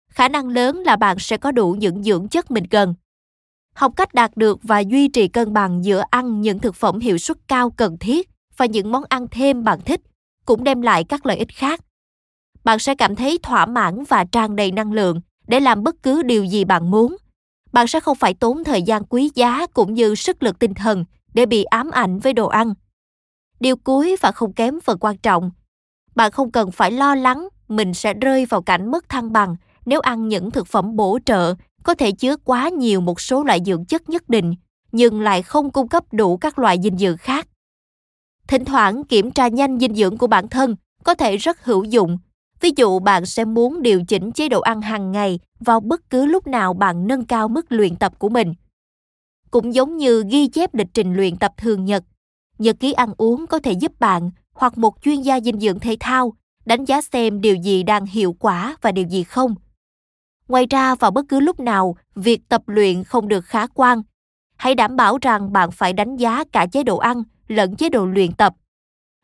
Khả 0.08 0.28
năng 0.28 0.48
lớn 0.48 0.82
là 0.82 0.96
bạn 0.96 1.18
sẽ 1.18 1.36
có 1.36 1.52
đủ 1.52 1.72
những 1.72 2.02
dưỡng 2.02 2.28
chất 2.28 2.50
mình 2.50 2.66
cần. 2.66 2.94
Học 3.74 3.92
cách 3.96 4.14
đạt 4.14 4.36
được 4.36 4.58
và 4.62 4.78
duy 4.78 5.08
trì 5.08 5.28
cân 5.28 5.52
bằng 5.52 5.84
giữa 5.84 6.02
ăn 6.10 6.40
những 6.40 6.58
thực 6.58 6.74
phẩm 6.74 6.98
hiệu 6.98 7.18
suất 7.18 7.36
cao 7.48 7.70
cần 7.70 7.98
thiết 7.98 8.30
và 8.56 8.66
những 8.66 8.92
món 8.92 9.02
ăn 9.08 9.26
thêm 9.30 9.64
bạn 9.64 9.80
thích 9.80 10.00
cũng 10.44 10.64
đem 10.64 10.82
lại 10.82 11.04
các 11.04 11.26
lợi 11.26 11.36
ích 11.36 11.54
khác. 11.54 11.80
Bạn 12.64 12.78
sẽ 12.78 12.94
cảm 12.94 13.16
thấy 13.16 13.38
thỏa 13.42 13.66
mãn 13.66 14.04
và 14.04 14.24
tràn 14.24 14.56
đầy 14.56 14.72
năng 14.72 14.92
lượng 14.92 15.20
để 15.46 15.60
làm 15.60 15.82
bất 15.82 16.02
cứ 16.02 16.22
điều 16.22 16.44
gì 16.44 16.64
bạn 16.64 16.90
muốn. 16.90 17.16
Bạn 17.72 17.86
sẽ 17.86 18.00
không 18.00 18.16
phải 18.16 18.34
tốn 18.34 18.64
thời 18.64 18.82
gian 18.82 19.04
quý 19.04 19.30
giá 19.34 19.66
cũng 19.66 19.94
như 19.94 20.14
sức 20.14 20.42
lực 20.42 20.58
tinh 20.58 20.74
thần 20.74 21.04
để 21.34 21.46
bị 21.46 21.64
ám 21.64 21.90
ảnh 21.90 22.18
với 22.18 22.32
đồ 22.32 22.46
ăn. 22.46 22.74
Điều 23.60 23.76
cuối 23.76 24.16
và 24.20 24.32
không 24.32 24.52
kém 24.52 24.80
phần 24.80 24.98
quan 24.98 25.18
trọng 25.18 25.50
bạn 26.16 26.32
không 26.32 26.50
cần 26.50 26.70
phải 26.70 26.90
lo 26.90 27.14
lắng, 27.14 27.48
mình 27.68 27.94
sẽ 27.94 28.14
rơi 28.14 28.46
vào 28.46 28.62
cảnh 28.62 28.90
mất 28.90 29.08
thăng 29.08 29.32
bằng. 29.32 29.56
Nếu 29.86 30.00
ăn 30.00 30.28
những 30.28 30.50
thực 30.50 30.66
phẩm 30.66 30.96
bổ 30.96 31.18
trợ, 31.24 31.54
có 31.82 31.94
thể 31.94 32.12
chứa 32.12 32.36
quá 32.36 32.68
nhiều 32.68 33.00
một 33.00 33.20
số 33.20 33.44
loại 33.44 33.60
dưỡng 33.66 33.84
chất 33.84 34.08
nhất 34.08 34.28
định, 34.28 34.54
nhưng 34.92 35.20
lại 35.20 35.42
không 35.42 35.70
cung 35.70 35.88
cấp 35.88 36.04
đủ 36.12 36.36
các 36.36 36.58
loại 36.58 36.78
dinh 36.82 36.98
dưỡng 36.98 37.16
khác. 37.16 37.48
Thỉnh 38.48 38.64
thoảng 38.64 39.04
kiểm 39.04 39.30
tra 39.30 39.48
nhanh 39.48 39.78
dinh 39.78 39.94
dưỡng 39.94 40.18
của 40.18 40.26
bản 40.26 40.48
thân, 40.48 40.76
có 41.04 41.14
thể 41.14 41.36
rất 41.36 41.64
hữu 41.64 41.84
dụng. 41.84 42.18
Ví 42.60 42.70
dụ 42.76 42.98
bạn 42.98 43.26
sẽ 43.26 43.44
muốn 43.44 43.82
điều 43.82 44.04
chỉnh 44.04 44.32
chế 44.32 44.48
độ 44.48 44.60
ăn 44.60 44.82
hàng 44.82 45.12
ngày 45.12 45.38
vào 45.60 45.80
bất 45.80 46.10
cứ 46.10 46.26
lúc 46.26 46.46
nào 46.46 46.74
bạn 46.74 47.06
nâng 47.06 47.24
cao 47.24 47.48
mức 47.48 47.66
luyện 47.68 47.96
tập 47.96 48.18
của 48.18 48.28
mình. 48.28 48.54
Cũng 49.50 49.74
giống 49.74 49.96
như 49.96 50.24
ghi 50.30 50.48
chép 50.48 50.74
lịch 50.74 50.94
trình 50.94 51.14
luyện 51.14 51.36
tập 51.36 51.52
thường 51.56 51.84
nhật 51.84 52.04
nhật 52.58 52.76
ký 52.80 52.92
ăn 52.92 53.12
uống 53.16 53.46
có 53.46 53.58
thể 53.58 53.72
giúp 53.72 53.92
bạn 54.00 54.30
hoặc 54.56 54.78
một 54.78 54.94
chuyên 55.02 55.22
gia 55.22 55.40
dinh 55.40 55.60
dưỡng 55.60 55.80
thể 55.80 55.96
thao 56.00 56.32
đánh 56.64 56.84
giá 56.84 57.02
xem 57.02 57.40
điều 57.40 57.56
gì 57.56 57.82
đang 57.82 58.06
hiệu 58.06 58.36
quả 58.38 58.76
và 58.80 58.92
điều 58.92 59.08
gì 59.08 59.22
không. 59.22 59.54
Ngoài 60.48 60.66
ra 60.70 60.94
vào 60.94 61.10
bất 61.10 61.24
cứ 61.28 61.40
lúc 61.40 61.60
nào 61.60 61.96
việc 62.14 62.40
tập 62.48 62.62
luyện 62.66 63.04
không 63.04 63.28
được 63.28 63.44
khả 63.44 63.66
quan, 63.66 64.02
hãy 64.56 64.74
đảm 64.74 64.96
bảo 64.96 65.18
rằng 65.22 65.52
bạn 65.52 65.70
phải 65.70 65.92
đánh 65.92 66.16
giá 66.16 66.44
cả 66.52 66.66
chế 66.72 66.82
độ 66.82 66.96
ăn 66.96 67.22
lẫn 67.48 67.76
chế 67.76 67.88
độ 67.88 68.06
luyện 68.06 68.32
tập. 68.32 68.54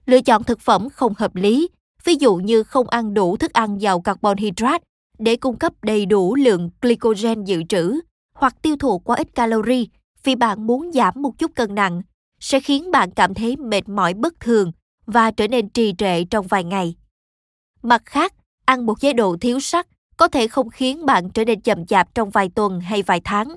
Lựa 0.06 0.20
chọn 0.20 0.44
thực 0.44 0.60
phẩm 0.60 0.88
không 0.90 1.12
hợp 1.16 1.36
lý, 1.36 1.68
ví 2.04 2.14
dụ 2.14 2.36
như 2.36 2.62
không 2.62 2.88
ăn 2.88 3.14
đủ 3.14 3.36
thức 3.36 3.52
ăn 3.52 3.80
giàu 3.80 4.00
carbon 4.00 4.36
hydrate 4.36 4.84
để 5.18 5.36
cung 5.36 5.58
cấp 5.58 5.72
đầy 5.82 6.06
đủ 6.06 6.34
lượng 6.34 6.70
glycogen 6.80 7.44
dự 7.44 7.62
trữ 7.68 8.00
hoặc 8.34 8.62
tiêu 8.62 8.76
thụ 8.76 8.98
quá 8.98 9.16
ít 9.16 9.34
calorie 9.34 9.84
vì 10.24 10.34
bạn 10.34 10.66
muốn 10.66 10.92
giảm 10.92 11.14
một 11.16 11.38
chút 11.38 11.50
cân 11.54 11.74
nặng 11.74 12.02
sẽ 12.40 12.60
khiến 12.60 12.90
bạn 12.90 13.10
cảm 13.10 13.34
thấy 13.34 13.56
mệt 13.56 13.88
mỏi 13.88 14.14
bất 14.14 14.40
thường 14.40 14.72
và 15.06 15.30
trở 15.30 15.48
nên 15.48 15.68
trì 15.68 15.94
trệ 15.98 16.24
trong 16.24 16.46
vài 16.46 16.64
ngày. 16.64 16.94
Mặt 17.82 18.02
khác, 18.04 18.34
ăn 18.64 18.86
một 18.86 19.00
chế 19.00 19.12
độ 19.12 19.36
thiếu 19.40 19.60
sắt 19.60 19.86
có 20.16 20.28
thể 20.28 20.48
không 20.48 20.70
khiến 20.70 21.06
bạn 21.06 21.30
trở 21.30 21.44
nên 21.44 21.60
chậm 21.60 21.86
chạp 21.86 22.14
trong 22.14 22.30
vài 22.30 22.48
tuần 22.48 22.80
hay 22.80 23.02
vài 23.02 23.20
tháng. 23.24 23.56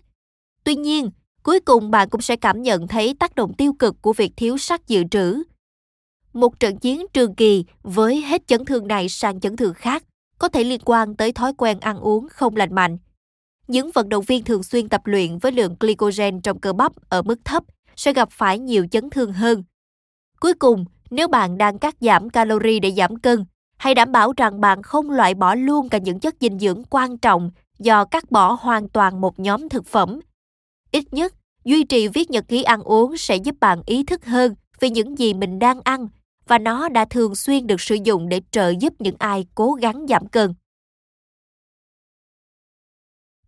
Tuy 0.63 0.75
nhiên, 0.75 1.11
cuối 1.43 1.59
cùng 1.59 1.91
bạn 1.91 2.09
cũng 2.09 2.21
sẽ 2.21 2.35
cảm 2.35 2.61
nhận 2.61 2.87
thấy 2.87 3.15
tác 3.19 3.35
động 3.35 3.53
tiêu 3.53 3.73
cực 3.73 4.01
của 4.01 4.13
việc 4.13 4.31
thiếu 4.37 4.57
sắt 4.57 4.87
dự 4.87 5.03
trữ. 5.11 5.43
Một 6.33 6.59
trận 6.59 6.77
chiến 6.77 7.05
trường 7.13 7.35
kỳ 7.35 7.65
với 7.83 8.21
hết 8.21 8.47
chấn 8.47 8.65
thương 8.65 8.87
này 8.87 9.09
sang 9.09 9.39
chấn 9.39 9.55
thương 9.55 9.73
khác 9.73 10.03
có 10.39 10.47
thể 10.47 10.63
liên 10.63 10.81
quan 10.85 11.15
tới 11.15 11.31
thói 11.31 11.53
quen 11.57 11.79
ăn 11.79 11.99
uống 11.99 12.27
không 12.29 12.55
lành 12.55 12.75
mạnh. 12.75 12.97
Những 13.67 13.91
vận 13.93 14.09
động 14.09 14.23
viên 14.23 14.43
thường 14.43 14.63
xuyên 14.63 14.89
tập 14.89 15.01
luyện 15.05 15.37
với 15.37 15.51
lượng 15.51 15.75
glycogen 15.79 16.41
trong 16.41 16.59
cơ 16.59 16.73
bắp 16.73 16.91
ở 17.09 17.21
mức 17.21 17.39
thấp 17.45 17.63
sẽ 17.95 18.13
gặp 18.13 18.29
phải 18.31 18.59
nhiều 18.59 18.87
chấn 18.91 19.09
thương 19.09 19.33
hơn. 19.33 19.63
Cuối 20.39 20.53
cùng, 20.53 20.85
nếu 21.09 21.27
bạn 21.27 21.57
đang 21.57 21.79
cắt 21.79 21.95
giảm 22.01 22.29
calorie 22.29 22.79
để 22.79 22.91
giảm 22.91 23.15
cân, 23.15 23.45
hãy 23.77 23.95
đảm 23.95 24.11
bảo 24.11 24.33
rằng 24.37 24.61
bạn 24.61 24.83
không 24.83 25.09
loại 25.09 25.33
bỏ 25.33 25.55
luôn 25.55 25.89
cả 25.89 25.97
những 25.97 26.19
chất 26.19 26.35
dinh 26.39 26.59
dưỡng 26.59 26.83
quan 26.89 27.17
trọng 27.17 27.51
do 27.79 28.05
cắt 28.05 28.31
bỏ 28.31 28.57
hoàn 28.61 28.89
toàn 28.89 29.21
một 29.21 29.39
nhóm 29.39 29.69
thực 29.69 29.85
phẩm. 29.85 30.19
Ít 30.91 31.13
nhất, 31.13 31.33
duy 31.65 31.83
trì 31.83 32.07
viết 32.07 32.31
nhật 32.31 32.45
ký 32.47 32.63
ăn 32.63 32.81
uống 32.81 33.17
sẽ 33.17 33.35
giúp 33.35 33.55
bạn 33.59 33.81
ý 33.85 34.03
thức 34.03 34.25
hơn 34.25 34.55
về 34.79 34.89
những 34.89 35.19
gì 35.19 35.33
mình 35.33 35.59
đang 35.59 35.81
ăn 35.83 36.07
và 36.47 36.57
nó 36.57 36.89
đã 36.89 37.05
thường 37.05 37.35
xuyên 37.35 37.67
được 37.67 37.81
sử 37.81 37.97
dụng 38.03 38.29
để 38.29 38.41
trợ 38.51 38.73
giúp 38.79 38.93
những 38.99 39.15
ai 39.19 39.45
cố 39.55 39.73
gắng 39.73 40.05
giảm 40.09 40.27
cân. 40.27 40.53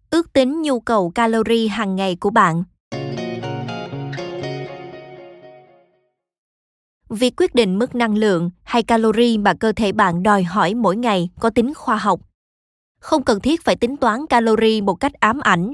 Ước 0.09 0.33
tính 0.33 0.61
nhu 0.61 0.79
cầu 0.79 1.11
calorie 1.15 1.67
hàng 1.67 1.95
ngày 1.95 2.15
của 2.15 2.29
bạn. 2.29 2.63
Việc 7.09 7.33
quyết 7.37 7.55
định 7.55 7.79
mức 7.79 7.95
năng 7.95 8.17
lượng 8.17 8.49
hay 8.63 8.83
calorie 8.83 9.37
mà 9.37 9.53
cơ 9.53 9.71
thể 9.71 9.91
bạn 9.91 10.23
đòi 10.23 10.43
hỏi 10.43 10.73
mỗi 10.73 10.97
ngày 10.97 11.29
có 11.39 11.49
tính 11.49 11.73
khoa 11.73 11.97
học. 11.97 12.19
Không 12.99 13.23
cần 13.23 13.39
thiết 13.39 13.63
phải 13.63 13.75
tính 13.75 13.97
toán 13.97 14.25
calorie 14.27 14.81
một 14.81 14.95
cách 14.95 15.13
ám 15.13 15.39
ảnh. 15.39 15.73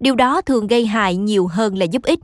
Điều 0.00 0.14
đó 0.14 0.40
thường 0.40 0.66
gây 0.66 0.86
hại 0.86 1.16
nhiều 1.16 1.46
hơn 1.46 1.78
là 1.78 1.84
giúp 1.84 2.02
ích. 2.02 2.18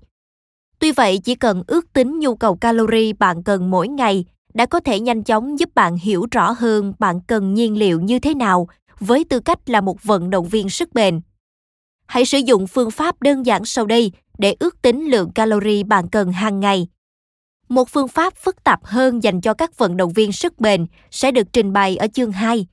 Tuy 0.79 0.93
vậy, 0.93 1.19
chỉ 1.19 1.35
cần 1.35 1.63
ước 1.67 1.93
tính 1.93 2.19
nhu 2.19 2.35
cầu 2.35 2.57
calorie 2.57 3.13
bạn 3.13 3.43
cần 3.43 3.71
mỗi 3.71 3.89
ngày 3.89 4.25
đã 4.55 4.67
có 4.67 4.81
thể 4.81 5.01
nhanh 5.01 5.25
chóng 5.25 5.59
giúp 5.59 5.75
bạn 5.75 5.97
hiểu 5.97 6.27
rõ 6.31 6.55
hơn 6.59 6.93
bạn 6.99 7.21
cần 7.27 7.55
nhiên 7.55 7.79
liệu 7.79 8.01
như 8.01 8.19
thế 8.19 8.35
nào 8.35 8.69
với 9.01 9.25
tư 9.25 9.41
cách 9.41 9.71
là 9.71 9.81
một 9.81 10.05
vận 10.05 10.31
động 10.31 10.49
viên 10.49 10.71
sức 10.71 10.93
bền. 10.95 11.21
Hãy 12.07 12.25
sử 12.25 12.39
dụng 12.39 12.67
phương 12.67 12.91
pháp 12.91 13.23
đơn 13.23 13.47
giản 13.47 13.65
sau 13.65 13.87
đây 13.87 14.13
để 14.39 14.55
ước 14.61 14.83
tính 14.83 15.11
lượng 15.11 15.31
calorie 15.33 15.83
bạn 15.83 16.09
cần 16.09 16.33
hàng 16.33 16.61
ngày. 16.61 16.87
Một 17.71 17.89
phương 17.89 18.09
pháp 18.09 18.37
phức 18.37 18.65
tạp 18.65 18.85
hơn 18.85 19.23
dành 19.23 19.41
cho 19.41 19.55
các 19.55 19.79
vận 19.79 19.97
động 19.97 20.13
viên 20.13 20.33
sức 20.33 20.59
bền 20.59 20.87
sẽ 21.11 21.31
được 21.31 21.53
trình 21.53 21.73
bày 21.73 21.97
ở 21.97 22.07
chương 22.07 22.33
2. 22.33 22.67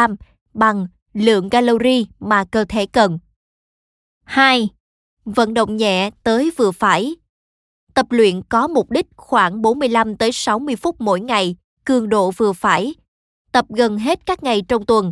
bằng 0.53 0.87
lượng 1.13 1.49
calorie 1.49 2.03
mà 2.19 2.45
cơ 2.45 2.65
thể 2.69 2.85
cần. 2.85 3.19
2. 4.23 4.69
Vận 5.25 5.53
động 5.53 5.77
nhẹ 5.77 6.11
tới 6.23 6.51
vừa 6.57 6.71
phải. 6.71 7.15
Tập 7.93 8.05
luyện 8.09 8.41
có 8.49 8.67
mục 8.67 8.91
đích 8.91 9.05
khoảng 9.15 9.61
45 9.61 10.17
tới 10.17 10.31
60 10.31 10.75
phút 10.75 10.95
mỗi 11.01 11.19
ngày, 11.19 11.55
cường 11.85 12.09
độ 12.09 12.31
vừa 12.31 12.53
phải. 12.53 12.95
Tập 13.51 13.65
gần 13.69 13.97
hết 13.97 14.25
các 14.25 14.43
ngày 14.43 14.61
trong 14.67 14.85
tuần. 14.85 15.11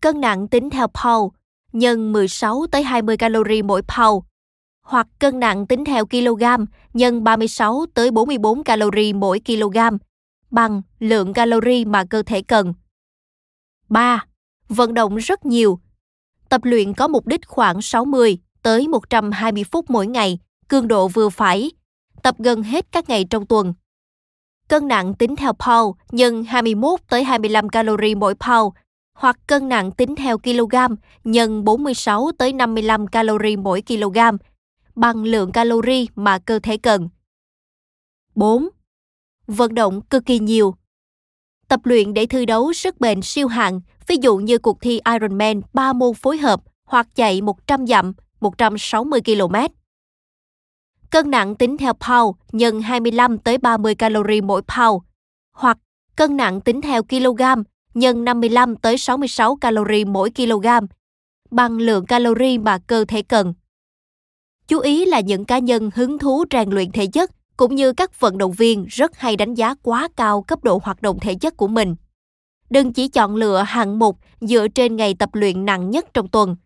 Cân 0.00 0.20
nặng 0.20 0.48
tính 0.48 0.70
theo 0.70 0.86
pound 0.86 1.32
nhân 1.72 2.12
16 2.12 2.66
tới 2.70 2.82
20 2.82 3.16
calorie 3.16 3.62
mỗi 3.62 3.82
pound 3.82 4.24
hoặc 4.86 5.06
cân 5.18 5.40
nặng 5.40 5.66
tính 5.66 5.84
theo 5.84 6.06
kg 6.06 6.44
nhân 6.92 7.24
36 7.24 7.86
tới 7.94 8.10
44 8.10 8.64
calorie 8.64 9.12
mỗi 9.12 9.40
kg 9.46 9.78
bằng 10.50 10.82
lượng 10.98 11.32
calorie 11.32 11.84
mà 11.84 12.04
cơ 12.04 12.22
thể 12.22 12.42
cần. 12.42 12.74
3. 13.88 14.24
Vận 14.68 14.94
động 14.94 15.16
rất 15.16 15.46
nhiều. 15.46 15.78
Tập 16.48 16.60
luyện 16.64 16.94
có 16.94 17.08
mục 17.08 17.26
đích 17.26 17.40
khoảng 17.46 17.82
60 17.82 18.38
tới 18.62 18.88
120 18.88 19.64
phút 19.64 19.90
mỗi 19.90 20.06
ngày, 20.06 20.38
cường 20.68 20.88
độ 20.88 21.08
vừa 21.08 21.28
phải, 21.28 21.70
tập 22.22 22.34
gần 22.38 22.62
hết 22.62 22.86
các 22.92 23.08
ngày 23.08 23.26
trong 23.30 23.46
tuần. 23.46 23.74
Cân 24.68 24.88
nặng 24.88 25.14
tính 25.14 25.36
theo 25.36 25.52
pound 25.52 25.96
nhân 26.10 26.44
21 26.44 27.00
tới 27.08 27.24
25 27.24 27.68
calorie 27.68 28.14
mỗi 28.14 28.34
pound 28.34 28.74
hoặc 29.16 29.38
cân 29.46 29.68
nặng 29.68 29.92
tính 29.92 30.14
theo 30.16 30.38
kg 30.38 30.76
nhân 31.24 31.64
46 31.64 32.30
tới 32.38 32.52
55 32.52 33.06
calori 33.06 33.56
mỗi 33.56 33.82
kg 33.82 34.18
bằng 34.94 35.24
lượng 35.24 35.52
calori 35.52 36.08
mà 36.14 36.38
cơ 36.38 36.58
thể 36.58 36.76
cần. 36.76 37.08
4. 38.34 38.68
Vận 39.46 39.74
động 39.74 40.00
cực 40.00 40.26
kỳ 40.26 40.38
nhiều. 40.38 40.74
Tập 41.68 41.80
luyện 41.84 42.14
để 42.14 42.26
thi 42.26 42.46
đấu 42.46 42.72
sức 42.72 43.00
bền 43.00 43.22
siêu 43.22 43.48
hạng, 43.48 43.80
ví 44.06 44.16
dụ 44.20 44.36
như 44.36 44.58
cuộc 44.58 44.80
thi 44.80 45.00
Ironman 45.12 45.60
3 45.72 45.92
môn 45.92 46.14
phối 46.14 46.38
hợp 46.38 46.60
hoặc 46.84 47.08
chạy 47.14 47.42
100 47.42 47.86
dặm, 47.86 48.12
160 48.40 49.20
km. 49.24 49.54
Cân 51.10 51.30
nặng 51.30 51.56
tính 51.56 51.76
theo 51.76 51.92
pound 51.92 52.36
nhân 52.52 52.82
25 52.82 53.38
tới 53.38 53.58
30 53.58 53.94
calori 53.94 54.40
mỗi 54.40 54.62
pound 54.62 55.02
hoặc 55.52 55.78
cân 56.16 56.36
nặng 56.36 56.60
tính 56.60 56.80
theo 56.80 57.02
kg 57.02 57.42
nhân 57.96 58.24
55 58.24 58.76
tới 58.76 58.98
66 58.98 59.56
calorie 59.56 60.04
mỗi 60.04 60.30
kg, 60.30 60.66
bằng 61.50 61.78
lượng 61.78 62.06
calorie 62.06 62.58
mà 62.58 62.78
cơ 62.78 63.04
thể 63.08 63.22
cần. 63.22 63.54
Chú 64.68 64.78
ý 64.78 65.04
là 65.04 65.20
những 65.20 65.44
cá 65.44 65.58
nhân 65.58 65.90
hứng 65.94 66.18
thú 66.18 66.44
rèn 66.50 66.70
luyện 66.70 66.92
thể 66.92 67.06
chất 67.06 67.30
cũng 67.56 67.74
như 67.74 67.92
các 67.92 68.20
vận 68.20 68.38
động 68.38 68.52
viên 68.52 68.86
rất 68.88 69.18
hay 69.18 69.36
đánh 69.36 69.54
giá 69.54 69.74
quá 69.82 70.08
cao 70.16 70.42
cấp 70.42 70.64
độ 70.64 70.80
hoạt 70.82 71.02
động 71.02 71.18
thể 71.20 71.34
chất 71.34 71.56
của 71.56 71.68
mình. 71.68 71.96
Đừng 72.70 72.92
chỉ 72.92 73.08
chọn 73.08 73.36
lựa 73.36 73.62
hạng 73.62 73.98
mục 73.98 74.18
dựa 74.40 74.68
trên 74.68 74.96
ngày 74.96 75.14
tập 75.14 75.30
luyện 75.32 75.64
nặng 75.64 75.90
nhất 75.90 76.06
trong 76.14 76.28
tuần. 76.28 76.56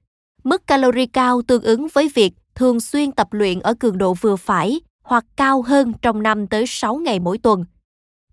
Mức 0.44 0.66
calorie 0.66 1.06
cao 1.06 1.42
tương 1.42 1.62
ứng 1.62 1.88
với 1.92 2.10
việc 2.14 2.32
thường 2.54 2.80
xuyên 2.80 3.12
tập 3.12 3.32
luyện 3.32 3.60
ở 3.60 3.74
cường 3.74 3.98
độ 3.98 4.14
vừa 4.14 4.36
phải 4.36 4.80
hoặc 5.02 5.24
cao 5.36 5.62
hơn 5.62 5.92
trong 6.02 6.22
5 6.22 6.46
tới 6.46 6.64
6 6.66 6.96
ngày 6.96 7.18
mỗi 7.18 7.38
tuần. 7.38 7.64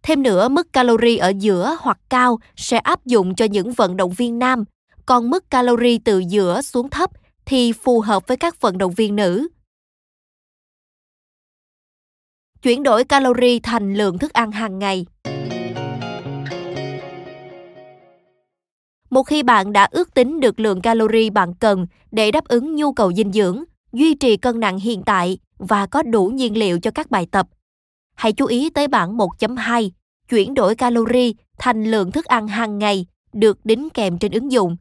Thêm 0.07 0.23
nữa, 0.23 0.49
mức 0.49 0.73
calori 0.73 1.17
ở 1.17 1.33
giữa 1.39 1.77
hoặc 1.79 1.99
cao 2.09 2.39
sẽ 2.55 2.77
áp 2.77 3.05
dụng 3.05 3.35
cho 3.35 3.45
những 3.45 3.71
vận 3.71 3.97
động 3.97 4.11
viên 4.11 4.39
nam, 4.39 4.63
còn 5.05 5.29
mức 5.29 5.49
calori 5.49 5.97
từ 5.97 6.19
giữa 6.19 6.61
xuống 6.61 6.89
thấp 6.89 7.11
thì 7.45 7.73
phù 7.73 7.99
hợp 7.99 8.27
với 8.27 8.37
các 8.37 8.61
vận 8.61 8.77
động 8.77 8.93
viên 8.93 9.15
nữ. 9.15 9.47
Chuyển 12.61 12.83
đổi 12.83 13.03
calori 13.03 13.59
thành 13.59 13.93
lượng 13.93 14.17
thức 14.17 14.33
ăn 14.33 14.51
hàng 14.51 14.79
ngày. 14.79 15.05
Một 19.09 19.23
khi 19.23 19.43
bạn 19.43 19.73
đã 19.73 19.87
ước 19.91 20.13
tính 20.13 20.39
được 20.39 20.59
lượng 20.59 20.81
calori 20.81 21.29
bạn 21.29 21.53
cần 21.53 21.87
để 22.11 22.31
đáp 22.31 22.47
ứng 22.47 22.75
nhu 22.75 22.93
cầu 22.93 23.13
dinh 23.13 23.31
dưỡng, 23.31 23.63
duy 23.93 24.13
trì 24.13 24.37
cân 24.37 24.59
nặng 24.59 24.79
hiện 24.79 25.01
tại 25.05 25.37
và 25.57 25.85
có 25.85 26.03
đủ 26.03 26.27
nhiên 26.27 26.57
liệu 26.57 26.79
cho 26.79 26.91
các 26.91 27.11
bài 27.11 27.27
tập, 27.31 27.47
hãy 28.17 28.33
chú 28.33 28.45
ý 28.45 28.69
tới 28.69 28.87
bảng 28.87 29.17
1.2, 29.17 29.89
chuyển 30.29 30.53
đổi 30.53 30.75
calorie 30.75 31.31
thành 31.57 31.83
lượng 31.83 32.11
thức 32.11 32.25
ăn 32.25 32.47
hàng 32.47 32.79
ngày 32.79 33.05
được 33.33 33.65
đính 33.65 33.89
kèm 33.89 34.17
trên 34.17 34.31
ứng 34.31 34.51
dụng. 34.51 34.77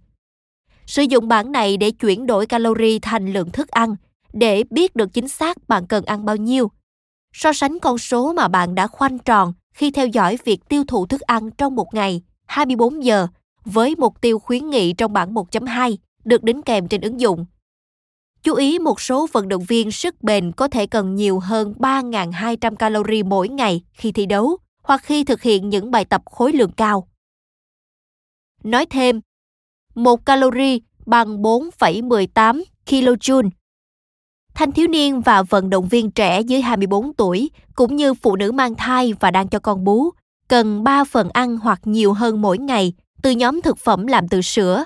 Sử 0.87 1.03
dụng 1.03 1.28
bảng 1.28 1.53
này 1.53 1.76
để 1.76 1.91
chuyển 1.91 2.26
đổi 2.26 2.47
calorie 2.47 2.99
thành 3.03 3.32
lượng 3.32 3.51
thức 3.51 3.68
ăn 3.68 3.97
để 4.32 4.64
biết 4.70 4.97
được 4.97 5.12
chính 5.12 5.28
xác 5.28 5.68
bạn 5.68 5.87
cần 5.87 6.05
ăn 6.05 6.24
bao 6.24 6.37
nhiêu. 6.37 6.70
So 7.32 7.53
sánh 7.53 7.78
con 7.78 7.99
số 7.99 8.32
mà 8.32 8.49
bạn 8.49 8.74
đã 8.74 8.87
khoanh 8.87 9.18
tròn 9.18 9.53
khi 9.74 9.91
theo 9.91 10.07
dõi 10.07 10.39
việc 10.45 10.68
tiêu 10.68 10.84
thụ 10.89 11.07
thức 11.07 11.20
ăn 11.20 11.51
trong 11.51 11.74
một 11.74 11.95
ngày 11.95 12.22
24 12.47 13.05
giờ 13.05 13.26
với 13.64 13.95
mục 13.99 14.20
tiêu 14.20 14.39
khuyến 14.39 14.70
nghị 14.70 14.93
trong 14.93 15.12
bảng 15.12 15.34
1.2 15.34 15.97
được 16.24 16.43
đính 16.43 16.62
kèm 16.62 16.89
trên 16.89 17.01
ứng 17.01 17.20
dụng. 17.20 17.47
Chú 18.47 18.55
ý 18.55 18.78
một 18.78 19.01
số 19.01 19.26
vận 19.32 19.49
động 19.49 19.64
viên 19.64 19.90
sức 19.90 20.22
bền 20.22 20.53
có 20.53 20.68
thể 20.68 20.86
cần 20.86 21.14
nhiều 21.14 21.38
hơn 21.38 21.74
3.200 21.78 22.76
calorie 22.76 23.22
mỗi 23.22 23.49
ngày 23.49 23.82
khi 23.92 24.12
thi 24.12 24.26
đấu 24.26 24.57
hoặc 24.82 25.01
khi 25.05 25.24
thực 25.24 25.42
hiện 25.42 25.68
những 25.68 25.90
bài 25.90 26.05
tập 26.05 26.22
khối 26.24 26.53
lượng 26.53 26.70
cao. 26.72 27.09
Nói 28.64 28.86
thêm, 28.86 29.20
một 29.94 30.26
calorie 30.26 30.78
bằng 31.07 31.42
4,18 31.42 32.62
kJ. 32.86 33.51
Thanh 34.55 34.72
thiếu 34.72 34.88
niên 34.88 35.20
và 35.20 35.42
vận 35.42 35.70
động 35.70 35.88
viên 35.88 36.11
trẻ 36.11 36.40
dưới 36.40 36.61
24 36.61 37.14
tuổi, 37.14 37.51
cũng 37.74 37.97
như 37.97 38.14
phụ 38.14 38.36
nữ 38.36 38.53
mang 38.53 38.74
thai 38.74 39.12
và 39.20 39.30
đang 39.30 39.49
cho 39.49 39.59
con 39.59 39.84
bú, 39.84 40.11
cần 40.49 40.84
3 40.84 41.05
phần 41.05 41.28
ăn 41.32 41.57
hoặc 41.57 41.80
nhiều 41.84 42.12
hơn 42.12 42.42
mỗi 42.42 42.59
ngày 42.59 42.92
từ 43.22 43.30
nhóm 43.30 43.62
thực 43.62 43.78
phẩm 43.78 44.07
làm 44.07 44.28
từ 44.28 44.42
sữa. 44.42 44.84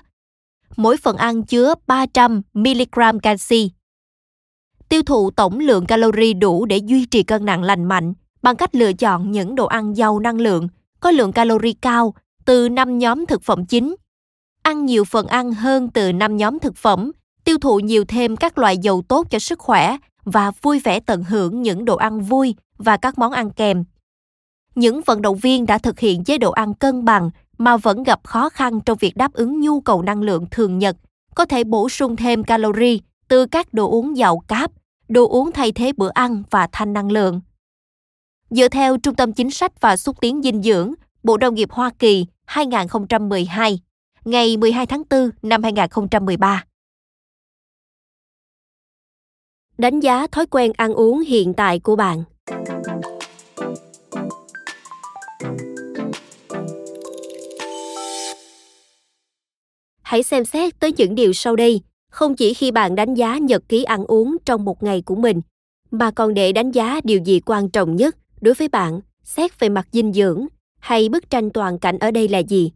Mỗi 0.77 0.97
phần 0.97 1.17
ăn 1.17 1.43
chứa 1.43 1.75
300 1.87 2.43
mg 2.55 3.19
canxi. 3.23 3.71
Tiêu 4.89 5.03
thụ 5.03 5.31
tổng 5.31 5.59
lượng 5.59 5.87
calori 5.87 6.35
đủ 6.35 6.65
để 6.65 6.77
duy 6.77 7.07
trì 7.07 7.23
cân 7.23 7.45
nặng 7.45 7.63
lành 7.63 7.85
mạnh 7.85 8.15
bằng 8.43 8.57
cách 8.57 8.75
lựa 8.75 8.93
chọn 8.93 9.31
những 9.31 9.55
đồ 9.55 9.67
ăn 9.67 9.97
giàu 9.97 10.19
năng 10.19 10.41
lượng, 10.41 10.69
có 11.01 11.11
lượng 11.11 11.33
calori 11.33 11.73
cao 11.73 12.15
từ 12.45 12.69
5 12.69 12.99
nhóm 12.99 13.27
thực 13.27 13.43
phẩm 13.43 13.67
chính. 13.67 13.95
Ăn 14.63 14.87
nhiều 14.87 15.05
phần 15.05 15.27
ăn 15.27 15.53
hơn 15.53 15.89
từ 15.91 16.13
5 16.13 16.37
nhóm 16.37 16.59
thực 16.59 16.77
phẩm, 16.77 17.13
tiêu 17.45 17.59
thụ 17.59 17.79
nhiều 17.79 18.05
thêm 18.05 18.37
các 18.37 18.59
loại 18.59 18.79
dầu 18.79 19.03
tốt 19.09 19.27
cho 19.31 19.39
sức 19.39 19.59
khỏe 19.59 19.97
và 20.25 20.53
vui 20.63 20.81
vẻ 20.81 21.01
tận 21.01 21.25
hưởng 21.25 21.63
những 21.63 21.85
đồ 21.85 21.97
ăn 21.97 22.21
vui 22.21 22.55
và 22.79 22.97
các 22.97 23.19
món 23.19 23.33
ăn 23.33 23.51
kèm. 23.51 23.85
Những 24.75 25.01
vận 25.07 25.23
động 25.23 25.37
viên 25.37 25.67
đã 25.67 25.79
thực 25.79 25.99
hiện 25.99 26.25
chế 26.25 26.39
độ 26.39 26.51
ăn 26.51 26.75
cân 26.75 27.05
bằng 27.05 27.31
mà 27.61 27.77
vẫn 27.77 28.03
gặp 28.03 28.21
khó 28.25 28.49
khăn 28.49 28.81
trong 28.81 28.99
việc 28.99 29.17
đáp 29.17 29.33
ứng 29.33 29.61
nhu 29.61 29.81
cầu 29.81 30.03
năng 30.03 30.23
lượng 30.23 30.47
thường 30.51 30.79
nhật, 30.79 30.97
có 31.35 31.45
thể 31.45 31.65
bổ 31.65 31.89
sung 31.89 32.17
thêm 32.17 32.45
calorie 32.45 32.99
từ 33.29 33.47
các 33.47 33.75
đồ 33.75 33.91
uống 33.91 34.17
giàu 34.17 34.39
cáp 34.49 34.73
đồ 35.09 35.29
uống 35.29 35.53
thay 35.53 35.73
thế 35.73 35.93
bữa 35.97 36.11
ăn 36.15 36.43
và 36.51 36.69
thanh 36.73 36.93
năng 36.93 37.13
lượng. 37.13 37.41
Dựa 38.51 38.69
theo 38.69 38.99
Trung 38.99 39.15
tâm 39.15 39.33
Chính 39.33 39.51
sách 39.51 39.81
và 39.81 39.97
Xúc 39.97 40.17
tiến 40.21 40.43
Dinh 40.43 40.63
dưỡng, 40.63 40.95
Bộ 41.23 41.37
Nông 41.37 41.55
nghiệp 41.55 41.71
Hoa 41.71 41.91
Kỳ 41.99 42.27
2012, 42.47 43.81
ngày 44.25 44.57
12 44.57 44.87
tháng 44.87 45.03
4 45.11 45.31
năm 45.43 45.63
2013. 45.63 46.65
Đánh 49.79 50.01
giá 50.01 50.27
thói 50.27 50.47
quen 50.47 50.73
ăn 50.77 50.95
uống 50.95 51.21
hiện 51.21 51.55
tại 51.55 51.79
của 51.79 51.97
bạn. 51.97 52.25
Hãy 60.11 60.23
xem 60.23 60.45
xét 60.45 60.81
tới 60.81 60.93
những 60.97 61.15
điều 61.15 61.33
sau 61.33 61.57
đây, 61.57 61.81
không 62.11 62.37
chỉ 62.37 62.55
khi 62.55 62.71
bạn 62.71 62.95
đánh 62.95 63.15
giá 63.15 63.39
nhật 63.39 63.63
ký 63.69 63.85
ăn 63.85 64.05
uống 64.05 64.37
trong 64.45 64.65
một 64.65 64.83
ngày 64.83 65.03
của 65.03 65.15
mình, 65.15 65.41
mà 65.91 66.11
còn 66.11 66.35
để 66.35 66.53
đánh 66.53 66.71
giá 66.71 67.01
điều 67.05 67.19
gì 67.19 67.41
quan 67.41 67.69
trọng 67.69 67.97
nhất 67.97 68.17
đối 68.41 68.55
với 68.55 68.69
bạn 68.69 69.01
xét 69.25 69.61
về 69.61 69.69
mặt 69.69 69.89
dinh 69.93 70.13
dưỡng 70.13 70.47
hay 70.81 71.09
bức 71.09 71.31
tranh 71.31 71.51
toàn 71.51 71.79
cảnh 71.79 71.99
ở 71.99 72.11
đây 72.11 72.29
là 72.29 72.39
gì. 72.39 72.73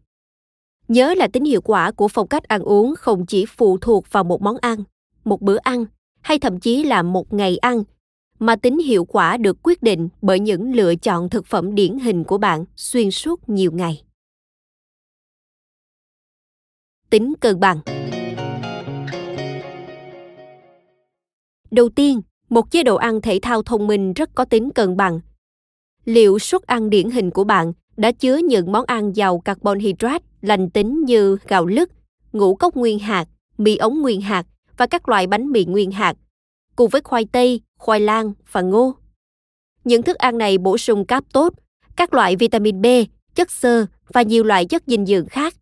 Nhớ 0.88 1.14
là 1.14 1.28
tính 1.28 1.44
hiệu 1.44 1.60
quả 1.60 1.90
của 1.90 2.08
phong 2.08 2.28
cách 2.28 2.42
ăn 2.42 2.62
uống 2.62 2.94
không 2.98 3.26
chỉ 3.26 3.46
phụ 3.46 3.78
thuộc 3.78 4.12
vào 4.12 4.24
một 4.24 4.42
món 4.42 4.56
ăn, 4.60 4.84
một 5.24 5.42
bữa 5.42 5.56
ăn 5.56 5.84
hay 6.20 6.38
thậm 6.38 6.60
chí 6.60 6.84
là 6.84 7.02
một 7.02 7.32
ngày 7.32 7.56
ăn, 7.56 7.82
mà 8.38 8.56
tính 8.56 8.78
hiệu 8.78 9.04
quả 9.04 9.36
được 9.36 9.56
quyết 9.62 9.82
định 9.82 10.08
bởi 10.22 10.40
những 10.40 10.72
lựa 10.74 10.94
chọn 10.94 11.30
thực 11.30 11.46
phẩm 11.46 11.74
điển 11.74 11.98
hình 11.98 12.24
của 12.24 12.38
bạn 12.38 12.64
xuyên 12.76 13.10
suốt 13.10 13.48
nhiều 13.48 13.72
ngày. 13.72 14.02
Tính 17.10 17.34
cân 17.40 17.60
bằng 17.60 17.80
Đầu 21.70 21.88
tiên, 21.88 22.22
một 22.48 22.70
chế 22.70 22.82
độ 22.82 22.96
ăn 22.96 23.20
thể 23.20 23.38
thao 23.42 23.62
thông 23.62 23.86
minh 23.86 24.12
rất 24.12 24.34
có 24.34 24.44
tính 24.44 24.70
cân 24.70 24.96
bằng. 24.96 25.20
Liệu 26.04 26.38
suất 26.38 26.62
ăn 26.62 26.90
điển 26.90 27.10
hình 27.10 27.30
của 27.30 27.44
bạn 27.44 27.72
đã 27.96 28.12
chứa 28.12 28.36
những 28.36 28.72
món 28.72 28.84
ăn 28.86 29.16
giàu 29.16 29.38
carbon 29.38 29.78
hydrate 29.78 30.24
lành 30.40 30.70
tính 30.70 31.04
như 31.04 31.36
gạo 31.48 31.66
lứt, 31.66 31.90
ngũ 32.32 32.54
cốc 32.54 32.76
nguyên 32.76 32.98
hạt, 32.98 33.28
mì 33.58 33.76
ống 33.76 34.02
nguyên 34.02 34.20
hạt 34.20 34.46
và 34.76 34.86
các 34.86 35.08
loại 35.08 35.26
bánh 35.26 35.52
mì 35.52 35.64
nguyên 35.64 35.90
hạt, 35.90 36.16
cùng 36.76 36.90
với 36.90 37.00
khoai 37.00 37.24
tây, 37.32 37.60
khoai 37.78 38.00
lang 38.00 38.32
và 38.52 38.60
ngô. 38.60 38.94
Những 39.84 40.02
thức 40.02 40.16
ăn 40.16 40.38
này 40.38 40.58
bổ 40.58 40.78
sung 40.78 41.04
cáp 41.04 41.24
tốt, 41.32 41.54
các 41.96 42.14
loại 42.14 42.36
vitamin 42.36 42.82
B, 42.82 42.86
chất 43.34 43.50
xơ 43.50 43.86
và 44.12 44.22
nhiều 44.22 44.44
loại 44.44 44.66
chất 44.66 44.82
dinh 44.86 45.06
dưỡng 45.06 45.26
khác, 45.26 45.54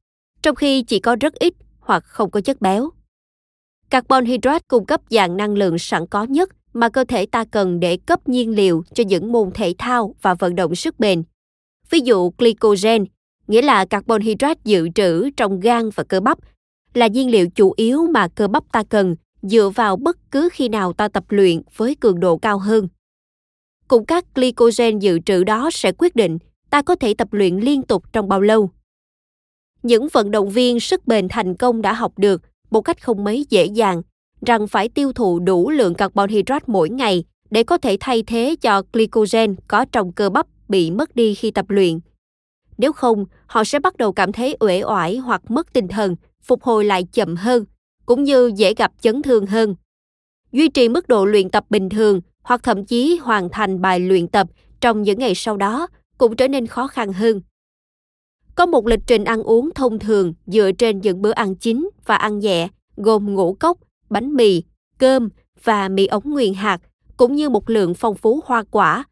trong 0.42 0.54
khi 0.54 0.82
chỉ 0.82 0.98
có 0.98 1.16
rất 1.20 1.34
ít 1.34 1.54
hoặc 1.80 2.04
không 2.04 2.30
có 2.30 2.40
chất 2.40 2.60
béo. 2.60 2.90
Carbon 3.90 4.24
hydrate 4.24 4.64
cung 4.68 4.86
cấp 4.86 5.00
dạng 5.10 5.36
năng 5.36 5.54
lượng 5.54 5.78
sẵn 5.78 6.06
có 6.06 6.24
nhất 6.24 6.50
mà 6.72 6.88
cơ 6.88 7.04
thể 7.04 7.26
ta 7.26 7.44
cần 7.44 7.80
để 7.80 7.96
cấp 7.96 8.28
nhiên 8.28 8.54
liệu 8.54 8.84
cho 8.94 9.04
những 9.04 9.32
môn 9.32 9.50
thể 9.54 9.74
thao 9.78 10.14
và 10.22 10.34
vận 10.34 10.54
động 10.54 10.74
sức 10.74 11.00
bền. 11.00 11.22
Ví 11.90 12.00
dụ 12.00 12.32
glycogen, 12.38 13.04
nghĩa 13.46 13.62
là 13.62 13.84
carbon 13.84 14.20
hydrate 14.20 14.60
dự 14.64 14.88
trữ 14.94 15.30
trong 15.30 15.60
gan 15.60 15.90
và 15.94 16.04
cơ 16.04 16.20
bắp, 16.20 16.38
là 16.94 17.06
nhiên 17.06 17.30
liệu 17.30 17.48
chủ 17.50 17.72
yếu 17.76 18.06
mà 18.06 18.28
cơ 18.28 18.48
bắp 18.48 18.72
ta 18.72 18.82
cần 18.88 19.16
dựa 19.42 19.68
vào 19.74 19.96
bất 19.96 20.30
cứ 20.30 20.48
khi 20.52 20.68
nào 20.68 20.92
ta 20.92 21.08
tập 21.08 21.24
luyện 21.28 21.62
với 21.76 21.94
cường 21.94 22.20
độ 22.20 22.36
cao 22.36 22.58
hơn. 22.58 22.88
Cùng 23.88 24.06
các 24.06 24.24
glycogen 24.34 24.98
dự 24.98 25.18
trữ 25.18 25.44
đó 25.44 25.70
sẽ 25.72 25.92
quyết 25.92 26.16
định 26.16 26.38
ta 26.70 26.82
có 26.82 26.94
thể 26.94 27.14
tập 27.14 27.28
luyện 27.32 27.56
liên 27.56 27.82
tục 27.82 28.12
trong 28.12 28.28
bao 28.28 28.40
lâu. 28.40 28.70
Những 29.82 30.08
vận 30.12 30.30
động 30.30 30.50
viên 30.50 30.80
sức 30.80 31.06
bền 31.06 31.28
thành 31.28 31.54
công 31.54 31.82
đã 31.82 31.92
học 31.92 32.12
được 32.16 32.42
một 32.70 32.80
cách 32.80 33.02
không 33.02 33.24
mấy 33.24 33.46
dễ 33.50 33.64
dàng 33.64 34.02
rằng 34.46 34.66
phải 34.68 34.88
tiêu 34.88 35.12
thụ 35.12 35.38
đủ 35.38 35.70
lượng 35.70 35.94
carbon 35.94 36.30
hydrate 36.30 36.64
mỗi 36.66 36.90
ngày 36.90 37.24
để 37.50 37.62
có 37.62 37.78
thể 37.78 37.96
thay 38.00 38.22
thế 38.22 38.56
cho 38.60 38.82
glycogen 38.92 39.56
có 39.68 39.84
trong 39.92 40.12
cơ 40.12 40.30
bắp 40.30 40.46
bị 40.68 40.90
mất 40.90 41.16
đi 41.16 41.34
khi 41.34 41.50
tập 41.50 41.64
luyện. 41.68 42.00
Nếu 42.78 42.92
không, 42.92 43.24
họ 43.46 43.64
sẽ 43.64 43.78
bắt 43.78 43.96
đầu 43.96 44.12
cảm 44.12 44.32
thấy 44.32 44.56
uể 44.60 44.82
oải 44.82 45.16
hoặc 45.16 45.50
mất 45.50 45.72
tinh 45.72 45.88
thần, 45.88 46.16
phục 46.42 46.62
hồi 46.62 46.84
lại 46.84 47.06
chậm 47.12 47.36
hơn, 47.36 47.64
cũng 48.06 48.24
như 48.24 48.52
dễ 48.56 48.74
gặp 48.74 48.92
chấn 49.00 49.22
thương 49.22 49.46
hơn. 49.46 49.74
Duy 50.52 50.68
trì 50.68 50.88
mức 50.88 51.08
độ 51.08 51.24
luyện 51.24 51.50
tập 51.50 51.64
bình 51.70 51.88
thường 51.88 52.20
hoặc 52.42 52.62
thậm 52.62 52.84
chí 52.84 53.16
hoàn 53.22 53.48
thành 53.48 53.80
bài 53.80 54.00
luyện 54.00 54.28
tập 54.28 54.46
trong 54.80 55.02
những 55.02 55.18
ngày 55.18 55.34
sau 55.34 55.56
đó 55.56 55.86
cũng 56.18 56.36
trở 56.36 56.48
nên 56.48 56.66
khó 56.66 56.86
khăn 56.86 57.12
hơn. 57.12 57.40
Có 58.54 58.66
một 58.66 58.86
lịch 58.86 59.00
trình 59.06 59.24
ăn 59.24 59.42
uống 59.42 59.70
thông 59.74 59.98
thường 59.98 60.34
dựa 60.46 60.70
trên 60.78 61.00
những 61.00 61.22
bữa 61.22 61.30
ăn 61.30 61.54
chính 61.54 61.90
và 62.06 62.16
ăn 62.16 62.38
nhẹ, 62.38 62.68
gồm 62.96 63.34
ngũ 63.34 63.54
cốc, 63.54 63.78
bánh 64.10 64.34
mì, 64.34 64.62
cơm 64.98 65.28
và 65.64 65.88
mì 65.88 66.06
ống 66.06 66.30
nguyên 66.30 66.54
hạt, 66.54 66.80
cũng 67.16 67.36
như 67.36 67.48
một 67.48 67.70
lượng 67.70 67.94
phong 67.94 68.14
phú 68.14 68.40
hoa 68.44 68.64
quả, 68.70 69.04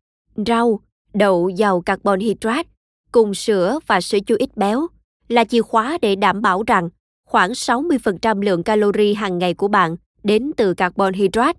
rau, 0.47 0.80
đậu 1.14 1.49
giàu 1.49 1.80
carbon 1.80 2.20
hydrate, 2.20 2.68
cùng 3.12 3.34
sữa 3.34 3.78
và 3.86 4.01
sữa 4.01 4.18
chua 4.26 4.36
ít 4.38 4.57
béo, 4.57 4.86
là 5.28 5.45
chìa 5.45 5.62
khóa 5.62 5.99
để 6.03 6.16
đảm 6.16 6.43
bảo 6.43 6.62
rằng 6.66 6.88
khoảng 7.26 7.51
60% 7.51 8.43
lượng 8.43 8.62
calori 8.62 9.14
hàng 9.14 9.38
ngày 9.38 9.55
của 9.55 9.68
bạn 9.68 9.97
đến 10.22 10.53
từ 10.57 10.74
carbon 10.74 11.12
hydrate, 11.12 11.59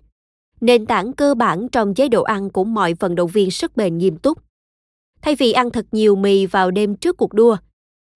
nền 0.60 0.86
tảng 0.86 1.12
cơ 1.12 1.34
bản 1.34 1.68
trong 1.68 1.94
chế 1.94 2.08
độ 2.08 2.22
ăn 2.22 2.50
của 2.50 2.64
mọi 2.64 2.94
vận 2.94 3.14
động 3.14 3.30
viên 3.30 3.50
sức 3.50 3.76
bền 3.76 3.98
nghiêm 3.98 4.16
túc. 4.16 4.38
Thay 5.22 5.34
vì 5.34 5.52
ăn 5.52 5.70
thật 5.70 5.86
nhiều 5.92 6.16
mì 6.16 6.46
vào 6.46 6.70
đêm 6.70 6.96
trước 6.96 7.16
cuộc 7.16 7.32
đua, 7.32 7.56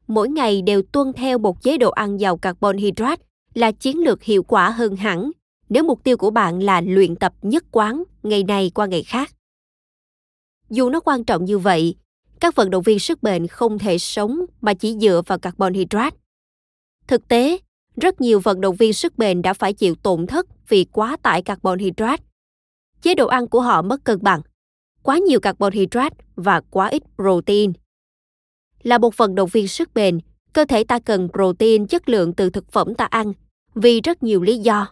mỗi 0.06 0.28
ngày 0.28 0.62
đều 0.62 0.82
tuân 0.82 1.12
theo 1.12 1.38
một 1.38 1.62
chế 1.62 1.78
độ 1.78 1.90
ăn 1.90 2.20
giàu 2.20 2.36
carbon 2.36 2.76
hydrate 2.76 3.22
là 3.54 3.72
chiến 3.72 4.04
lược 4.04 4.22
hiệu 4.22 4.42
quả 4.42 4.70
hơn 4.70 4.96
hẳn 4.96 5.30
nếu 5.68 5.84
mục 5.84 6.04
tiêu 6.04 6.16
của 6.16 6.30
bạn 6.30 6.62
là 6.62 6.80
luyện 6.80 7.16
tập 7.16 7.34
nhất 7.42 7.64
quán 7.70 8.02
ngày 8.22 8.44
này 8.44 8.70
qua 8.74 8.86
ngày 8.86 9.02
khác. 9.02 9.30
Dù 10.70 10.90
nó 10.90 11.00
quan 11.00 11.24
trọng 11.24 11.44
như 11.44 11.58
vậy, 11.58 11.94
các 12.40 12.54
vận 12.54 12.70
động 12.70 12.82
viên 12.82 12.98
sức 12.98 13.22
bền 13.22 13.46
không 13.46 13.78
thể 13.78 13.98
sống 13.98 14.40
mà 14.60 14.74
chỉ 14.74 14.96
dựa 15.00 15.22
vào 15.26 15.38
carbon 15.38 15.74
hydrate. 15.74 16.16
Thực 17.06 17.28
tế, 17.28 17.58
rất 17.96 18.20
nhiều 18.20 18.40
vận 18.40 18.60
động 18.60 18.76
viên 18.76 18.92
sức 18.92 19.18
bền 19.18 19.42
đã 19.42 19.52
phải 19.52 19.72
chịu 19.72 19.94
tổn 19.94 20.26
thất 20.26 20.46
vì 20.68 20.84
quá 20.84 21.16
tải 21.22 21.42
carbon 21.42 21.78
hydrate. 21.78 22.22
Chế 23.02 23.14
độ 23.14 23.26
ăn 23.26 23.48
của 23.48 23.60
họ 23.60 23.82
mất 23.82 24.04
cân 24.04 24.22
bằng, 24.22 24.40
quá 25.02 25.18
nhiều 25.18 25.40
carbon 25.40 25.72
hydrate 25.72 26.16
và 26.36 26.60
quá 26.70 26.88
ít 26.88 27.02
protein. 27.16 27.72
Là 28.86 28.98
một 28.98 29.16
vận 29.16 29.34
động 29.34 29.48
viên 29.52 29.68
sức 29.68 29.94
bền, 29.94 30.18
cơ 30.52 30.64
thể 30.64 30.84
ta 30.84 30.98
cần 30.98 31.28
protein 31.32 31.86
chất 31.86 32.08
lượng 32.08 32.32
từ 32.32 32.50
thực 32.50 32.72
phẩm 32.72 32.94
ta 32.94 33.04
ăn 33.04 33.32
vì 33.74 34.00
rất 34.00 34.22
nhiều 34.22 34.42
lý 34.42 34.58
do. 34.58 34.88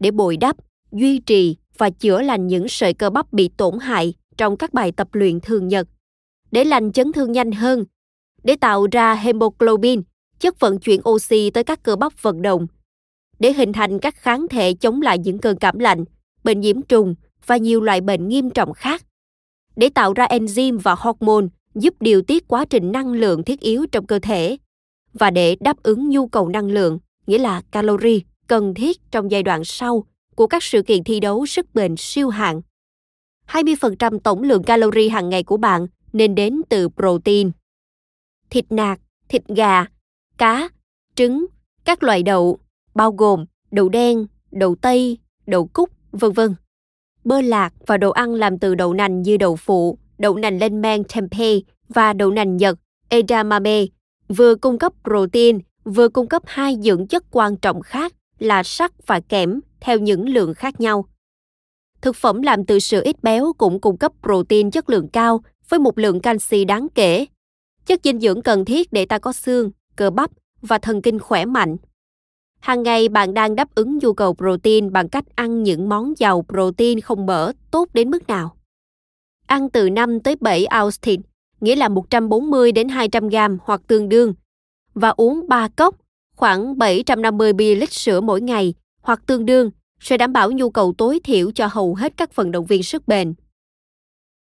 Để 0.00 0.10
bồi 0.10 0.36
đắp, 0.36 0.56
duy 0.92 1.18
trì 1.18 1.56
và 1.78 1.90
chữa 1.90 2.22
lành 2.22 2.46
những 2.46 2.68
sợi 2.68 2.94
cơ 2.94 3.10
bắp 3.10 3.32
bị 3.32 3.48
tổn 3.56 3.78
hại 3.78 4.14
trong 4.36 4.56
các 4.56 4.74
bài 4.74 4.92
tập 4.92 5.08
luyện 5.12 5.40
thường 5.40 5.68
nhật. 5.68 5.88
Để 6.50 6.64
lành 6.64 6.92
chấn 6.92 7.12
thương 7.12 7.32
nhanh 7.32 7.52
hơn, 7.52 7.84
để 8.44 8.56
tạo 8.56 8.86
ra 8.92 9.14
hemoglobin, 9.14 10.02
chất 10.40 10.60
vận 10.60 10.78
chuyển 10.78 11.00
oxy 11.08 11.50
tới 11.50 11.64
các 11.64 11.82
cơ 11.82 11.96
bắp 11.96 12.22
vận 12.22 12.42
động, 12.42 12.66
để 13.38 13.52
hình 13.52 13.72
thành 13.72 13.98
các 13.98 14.16
kháng 14.16 14.48
thể 14.48 14.74
chống 14.74 15.02
lại 15.02 15.18
những 15.18 15.38
cơn 15.38 15.56
cảm 15.56 15.78
lạnh, 15.78 16.04
bệnh 16.44 16.60
nhiễm 16.60 16.82
trùng 16.82 17.14
và 17.46 17.56
nhiều 17.56 17.80
loại 17.80 18.00
bệnh 18.00 18.28
nghiêm 18.28 18.50
trọng 18.50 18.72
khác, 18.72 19.02
để 19.76 19.88
tạo 19.88 20.12
ra 20.12 20.26
enzyme 20.26 20.78
và 20.78 20.94
hormone 20.98 21.46
giúp 21.82 21.94
điều 22.00 22.22
tiết 22.22 22.48
quá 22.48 22.64
trình 22.64 22.92
năng 22.92 23.12
lượng 23.12 23.44
thiết 23.44 23.60
yếu 23.60 23.86
trong 23.92 24.06
cơ 24.06 24.18
thể 24.18 24.56
và 25.12 25.30
để 25.30 25.56
đáp 25.60 25.82
ứng 25.82 26.08
nhu 26.08 26.26
cầu 26.26 26.48
năng 26.48 26.66
lượng, 26.66 26.98
nghĩa 27.26 27.38
là 27.38 27.62
calorie 27.70 28.18
cần 28.46 28.74
thiết 28.74 29.10
trong 29.10 29.30
giai 29.30 29.42
đoạn 29.42 29.64
sau 29.64 30.04
của 30.34 30.46
các 30.46 30.62
sự 30.62 30.82
kiện 30.82 31.04
thi 31.04 31.20
đấu 31.20 31.46
sức 31.46 31.74
bền 31.74 31.94
siêu 31.98 32.28
hạng. 32.28 32.60
20% 33.48 34.18
tổng 34.18 34.42
lượng 34.42 34.62
calorie 34.62 35.08
hàng 35.08 35.28
ngày 35.28 35.42
của 35.42 35.56
bạn 35.56 35.86
nên 36.12 36.34
đến 36.34 36.60
từ 36.68 36.88
protein. 36.88 37.50
Thịt 38.50 38.72
nạc, 38.72 39.00
thịt 39.28 39.48
gà, 39.48 39.86
cá, 40.38 40.68
trứng, 41.14 41.46
các 41.84 42.02
loại 42.02 42.22
đậu, 42.22 42.58
bao 42.94 43.12
gồm 43.12 43.44
đậu 43.70 43.88
đen, 43.88 44.26
đậu 44.50 44.74
tây, 44.74 45.18
đậu 45.46 45.66
cúc, 45.66 45.90
vân 46.12 46.32
vân. 46.32 46.54
Bơ 47.24 47.40
lạc 47.40 47.72
và 47.86 47.96
đồ 47.96 48.10
ăn 48.10 48.34
làm 48.34 48.58
từ 48.58 48.74
đậu 48.74 48.92
nành 48.92 49.22
như 49.22 49.36
đậu 49.36 49.56
phụ, 49.56 49.98
đậu 50.18 50.36
nành 50.36 50.58
lên 50.58 50.80
men 50.80 51.02
tempeh 51.04 51.62
và 51.88 52.12
đậu 52.12 52.30
nành 52.30 52.56
Nhật 52.56 52.78
edamame 53.08 53.84
vừa 54.28 54.54
cung 54.54 54.78
cấp 54.78 54.92
protein, 55.04 55.58
vừa 55.84 56.08
cung 56.08 56.28
cấp 56.28 56.42
hai 56.46 56.76
dưỡng 56.82 57.06
chất 57.06 57.24
quan 57.30 57.56
trọng 57.56 57.80
khác 57.80 58.14
là 58.38 58.62
sắt 58.62 59.06
và 59.06 59.20
kẽm 59.20 59.60
theo 59.80 59.98
những 59.98 60.28
lượng 60.28 60.54
khác 60.54 60.80
nhau. 60.80 61.04
Thực 62.00 62.16
phẩm 62.16 62.42
làm 62.42 62.64
từ 62.64 62.78
sữa 62.78 63.00
ít 63.04 63.22
béo 63.22 63.52
cũng 63.58 63.80
cung 63.80 63.96
cấp 63.96 64.12
protein 64.22 64.70
chất 64.70 64.90
lượng 64.90 65.08
cao 65.08 65.40
với 65.68 65.80
một 65.80 65.98
lượng 65.98 66.20
canxi 66.20 66.64
đáng 66.64 66.88
kể. 66.94 67.26
Chất 67.86 68.00
dinh 68.04 68.20
dưỡng 68.20 68.42
cần 68.42 68.64
thiết 68.64 68.92
để 68.92 69.06
ta 69.06 69.18
có 69.18 69.32
xương, 69.32 69.70
cơ 69.96 70.10
bắp 70.10 70.30
và 70.60 70.78
thần 70.78 71.02
kinh 71.02 71.18
khỏe 71.18 71.44
mạnh. 71.44 71.76
Hàng 72.60 72.82
ngày 72.82 73.08
bạn 73.08 73.34
đang 73.34 73.56
đáp 73.56 73.74
ứng 73.74 73.98
nhu 73.98 74.12
cầu 74.12 74.34
protein 74.34 74.92
bằng 74.92 75.08
cách 75.08 75.24
ăn 75.34 75.62
những 75.62 75.88
món 75.88 76.14
giàu 76.18 76.44
protein 76.48 77.00
không 77.00 77.26
mỡ 77.26 77.52
tốt 77.70 77.88
đến 77.92 78.10
mức 78.10 78.26
nào? 78.26 78.57
Ăn 79.48 79.70
từ 79.70 79.90
5 79.90 80.20
tới 80.20 80.36
7 80.40 80.66
ounce 80.82 80.96
thịt, 81.02 81.20
nghĩa 81.60 81.76
là 81.76 81.88
140 81.88 82.72
đến 82.72 82.88
200 82.88 83.28
gram 83.28 83.58
hoặc 83.62 83.80
tương 83.86 84.08
đương, 84.08 84.34
và 84.94 85.08
uống 85.08 85.48
3 85.48 85.68
cốc, 85.68 85.96
khoảng 86.36 86.78
750 86.78 87.52
ml 87.52 87.84
sữa 87.90 88.20
mỗi 88.20 88.40
ngày 88.40 88.74
hoặc 89.02 89.22
tương 89.26 89.46
đương 89.46 89.70
sẽ 90.00 90.16
đảm 90.16 90.32
bảo 90.32 90.50
nhu 90.50 90.70
cầu 90.70 90.94
tối 90.98 91.20
thiểu 91.24 91.50
cho 91.50 91.66
hầu 91.66 91.94
hết 91.94 92.12
các 92.16 92.34
vận 92.34 92.50
động 92.50 92.66
viên 92.66 92.82
sức 92.82 93.08
bền. 93.08 93.34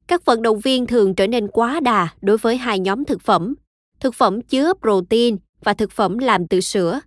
Các 0.07 0.25
vận 0.25 0.41
động 0.41 0.59
viên 0.59 0.87
thường 0.87 1.15
trở 1.15 1.27
nên 1.27 1.47
quá 1.47 1.79
đà 1.79 2.07
đối 2.21 2.37
với 2.37 2.57
hai 2.57 2.79
nhóm 2.79 3.05
thực 3.05 3.21
phẩm, 3.21 3.53
thực 3.99 4.15
phẩm 4.15 4.41
chứa 4.41 4.73
protein 4.81 5.37
và 5.63 5.73
thực 5.73 5.91
phẩm 5.91 6.17
làm 6.17 6.47
từ 6.47 6.61
sữa. 6.61 6.99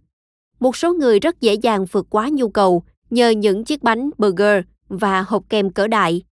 Một 0.61 0.76
số 0.76 0.94
người 0.94 1.20
rất 1.20 1.40
dễ 1.40 1.55
dàng 1.55 1.86
vượt 1.92 2.07
quá 2.11 2.28
nhu 2.32 2.48
cầu 2.48 2.82
nhờ 3.11 3.30
những 3.30 3.64
chiếc 3.64 3.82
bánh 3.82 4.11
burger 4.18 4.64
và 4.88 5.22
hộp 5.22 5.48
kem 5.48 5.70
cỡ 5.70 5.86
đại. 5.86 6.22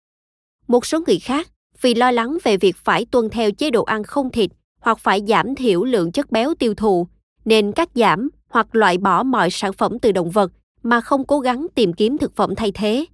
Một 0.67 0.85
số 0.85 0.99
người 1.07 1.19
khác 1.19 1.47
vì 1.81 1.95
lo 1.95 2.11
lắng 2.11 2.37
về 2.43 2.57
việc 2.57 2.75
phải 2.77 3.05
tuân 3.05 3.29
theo 3.29 3.51
chế 3.51 3.71
độ 3.71 3.83
ăn 3.83 4.03
không 4.03 4.31
thịt 4.31 4.51
hoặc 4.79 4.99
phải 4.99 5.21
giảm 5.27 5.55
thiểu 5.55 5.83
lượng 5.83 6.11
chất 6.11 6.31
béo 6.31 6.53
tiêu 6.59 6.73
thụ, 6.73 7.07
nên 7.45 7.71
cắt 7.71 7.89
giảm 7.95 8.29
hoặc 8.49 8.75
loại 8.75 8.97
bỏ 8.97 9.23
mọi 9.23 9.49
sản 9.51 9.73
phẩm 9.73 9.99
từ 9.99 10.11
động 10.11 10.31
vật 10.31 10.51
mà 10.83 11.01
không 11.01 11.25
cố 11.25 11.39
gắng 11.39 11.67
tìm 11.75 11.93
kiếm 11.93 12.17
thực 12.17 12.35
phẩm 12.35 12.55
thay 12.55 12.71
thế. 12.71 13.05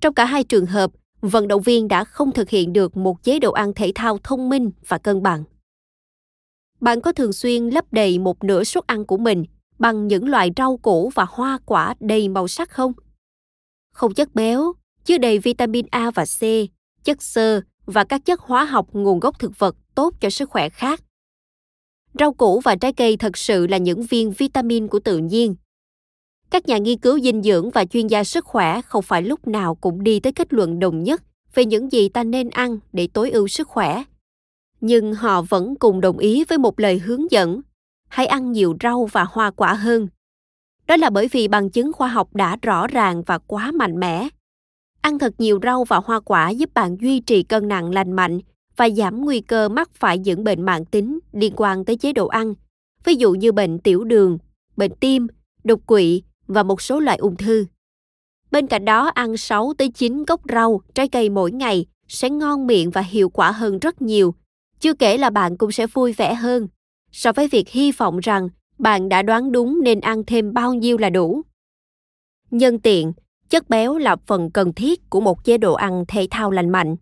Trong 0.00 0.14
cả 0.14 0.24
hai 0.24 0.44
trường 0.44 0.66
hợp, 0.66 0.90
vận 1.20 1.48
động 1.48 1.62
viên 1.62 1.88
đã 1.88 2.04
không 2.04 2.32
thực 2.32 2.48
hiện 2.48 2.72
được 2.72 2.96
một 2.96 3.22
chế 3.22 3.38
độ 3.38 3.52
ăn 3.52 3.74
thể 3.74 3.92
thao 3.94 4.18
thông 4.18 4.48
minh 4.48 4.70
và 4.88 4.98
cân 4.98 5.22
bằng. 5.22 5.44
Bạn 6.80 7.00
có 7.00 7.12
thường 7.12 7.32
xuyên 7.32 7.68
lấp 7.68 7.84
đầy 7.92 8.18
một 8.18 8.44
nửa 8.44 8.64
suất 8.64 8.86
ăn 8.86 9.06
của 9.06 9.16
mình 9.16 9.44
bằng 9.78 10.06
những 10.06 10.28
loại 10.28 10.50
rau 10.56 10.76
củ 10.76 11.10
và 11.14 11.26
hoa 11.30 11.58
quả 11.66 11.94
đầy 12.00 12.28
màu 12.28 12.48
sắc 12.48 12.70
không? 12.70 12.92
Không 13.92 14.14
chất 14.14 14.34
béo, 14.34 14.72
chứa 15.04 15.18
đầy 15.18 15.38
vitamin 15.38 15.86
A 15.90 16.10
và 16.10 16.24
C, 16.24 16.40
chất 17.04 17.22
xơ 17.22 17.60
và 17.88 18.04
các 18.04 18.24
chất 18.24 18.40
hóa 18.40 18.64
học 18.64 18.86
nguồn 18.92 19.20
gốc 19.20 19.38
thực 19.38 19.58
vật 19.58 19.76
tốt 19.94 20.14
cho 20.20 20.30
sức 20.30 20.50
khỏe 20.50 20.68
khác. 20.68 21.00
Rau 22.18 22.32
củ 22.32 22.60
và 22.60 22.76
trái 22.76 22.92
cây 22.92 23.16
thật 23.16 23.36
sự 23.36 23.66
là 23.66 23.76
những 23.76 24.02
viên 24.02 24.30
vitamin 24.30 24.88
của 24.88 24.98
tự 24.98 25.18
nhiên. 25.18 25.54
Các 26.50 26.66
nhà 26.66 26.78
nghiên 26.78 26.98
cứu 26.98 27.20
dinh 27.20 27.42
dưỡng 27.42 27.70
và 27.70 27.84
chuyên 27.84 28.06
gia 28.06 28.24
sức 28.24 28.44
khỏe 28.44 28.82
không 28.82 29.02
phải 29.02 29.22
lúc 29.22 29.48
nào 29.48 29.74
cũng 29.74 30.04
đi 30.04 30.20
tới 30.20 30.32
kết 30.32 30.52
luận 30.52 30.78
đồng 30.78 31.02
nhất 31.02 31.22
về 31.54 31.64
những 31.64 31.92
gì 31.92 32.08
ta 32.08 32.24
nên 32.24 32.50
ăn 32.50 32.78
để 32.92 33.08
tối 33.12 33.30
ưu 33.30 33.48
sức 33.48 33.68
khỏe. 33.68 34.02
Nhưng 34.80 35.14
họ 35.14 35.42
vẫn 35.42 35.74
cùng 35.76 36.00
đồng 36.00 36.18
ý 36.18 36.44
với 36.44 36.58
một 36.58 36.80
lời 36.80 36.98
hướng 36.98 37.30
dẫn, 37.30 37.60
hãy 38.08 38.26
ăn 38.26 38.52
nhiều 38.52 38.76
rau 38.82 39.06
và 39.12 39.24
hoa 39.24 39.50
quả 39.50 39.74
hơn. 39.74 40.08
Đó 40.86 40.96
là 40.96 41.10
bởi 41.10 41.28
vì 41.28 41.48
bằng 41.48 41.70
chứng 41.70 41.92
khoa 41.92 42.08
học 42.08 42.34
đã 42.34 42.56
rõ 42.62 42.86
ràng 42.86 43.22
và 43.22 43.38
quá 43.38 43.72
mạnh 43.72 44.00
mẽ. 44.00 44.28
Ăn 45.00 45.18
thật 45.18 45.34
nhiều 45.38 45.58
rau 45.62 45.84
và 45.84 46.00
hoa 46.04 46.20
quả 46.20 46.50
giúp 46.50 46.70
bạn 46.74 46.96
duy 47.00 47.20
trì 47.20 47.42
cân 47.42 47.68
nặng 47.68 47.90
lành 47.94 48.12
mạnh 48.12 48.40
và 48.76 48.88
giảm 48.88 49.24
nguy 49.24 49.40
cơ 49.40 49.68
mắc 49.68 49.90
phải 49.94 50.18
những 50.18 50.44
bệnh 50.44 50.62
mạng 50.62 50.84
tính 50.84 51.18
liên 51.32 51.52
quan 51.56 51.84
tới 51.84 51.96
chế 51.96 52.12
độ 52.12 52.26
ăn, 52.26 52.54
ví 53.04 53.14
dụ 53.14 53.32
như 53.32 53.52
bệnh 53.52 53.78
tiểu 53.78 54.04
đường, 54.04 54.38
bệnh 54.76 54.92
tim, 55.00 55.26
đột 55.64 55.86
quỵ 55.86 56.22
và 56.46 56.62
một 56.62 56.82
số 56.82 57.00
loại 57.00 57.18
ung 57.18 57.36
thư. 57.36 57.66
Bên 58.50 58.66
cạnh 58.66 58.84
đó, 58.84 59.06
ăn 59.06 59.36
6 59.36 59.72
tới 59.78 59.88
9 59.88 60.24
gốc 60.24 60.40
rau, 60.52 60.80
trái 60.94 61.08
cây 61.08 61.30
mỗi 61.30 61.52
ngày 61.52 61.86
sẽ 62.08 62.30
ngon 62.30 62.66
miệng 62.66 62.90
và 62.90 63.00
hiệu 63.00 63.28
quả 63.28 63.52
hơn 63.52 63.78
rất 63.78 64.02
nhiều. 64.02 64.34
Chưa 64.80 64.94
kể 64.94 65.18
là 65.18 65.30
bạn 65.30 65.56
cũng 65.56 65.72
sẽ 65.72 65.86
vui 65.86 66.12
vẻ 66.12 66.34
hơn 66.34 66.68
so 67.12 67.32
với 67.32 67.48
việc 67.48 67.68
hy 67.68 67.92
vọng 67.92 68.18
rằng 68.18 68.48
bạn 68.78 69.08
đã 69.08 69.22
đoán 69.22 69.52
đúng 69.52 69.80
nên 69.82 70.00
ăn 70.00 70.22
thêm 70.26 70.52
bao 70.52 70.74
nhiêu 70.74 70.98
là 70.98 71.10
đủ. 71.10 71.42
Nhân 72.50 72.78
tiện, 72.78 73.12
chất 73.50 73.70
béo 73.70 73.98
là 73.98 74.16
phần 74.26 74.50
cần 74.50 74.72
thiết 74.72 75.10
của 75.10 75.20
một 75.20 75.44
chế 75.44 75.58
độ 75.58 75.74
ăn 75.74 76.04
thể 76.08 76.26
thao 76.30 76.50
lành 76.50 76.70
mạnh. 76.70 76.96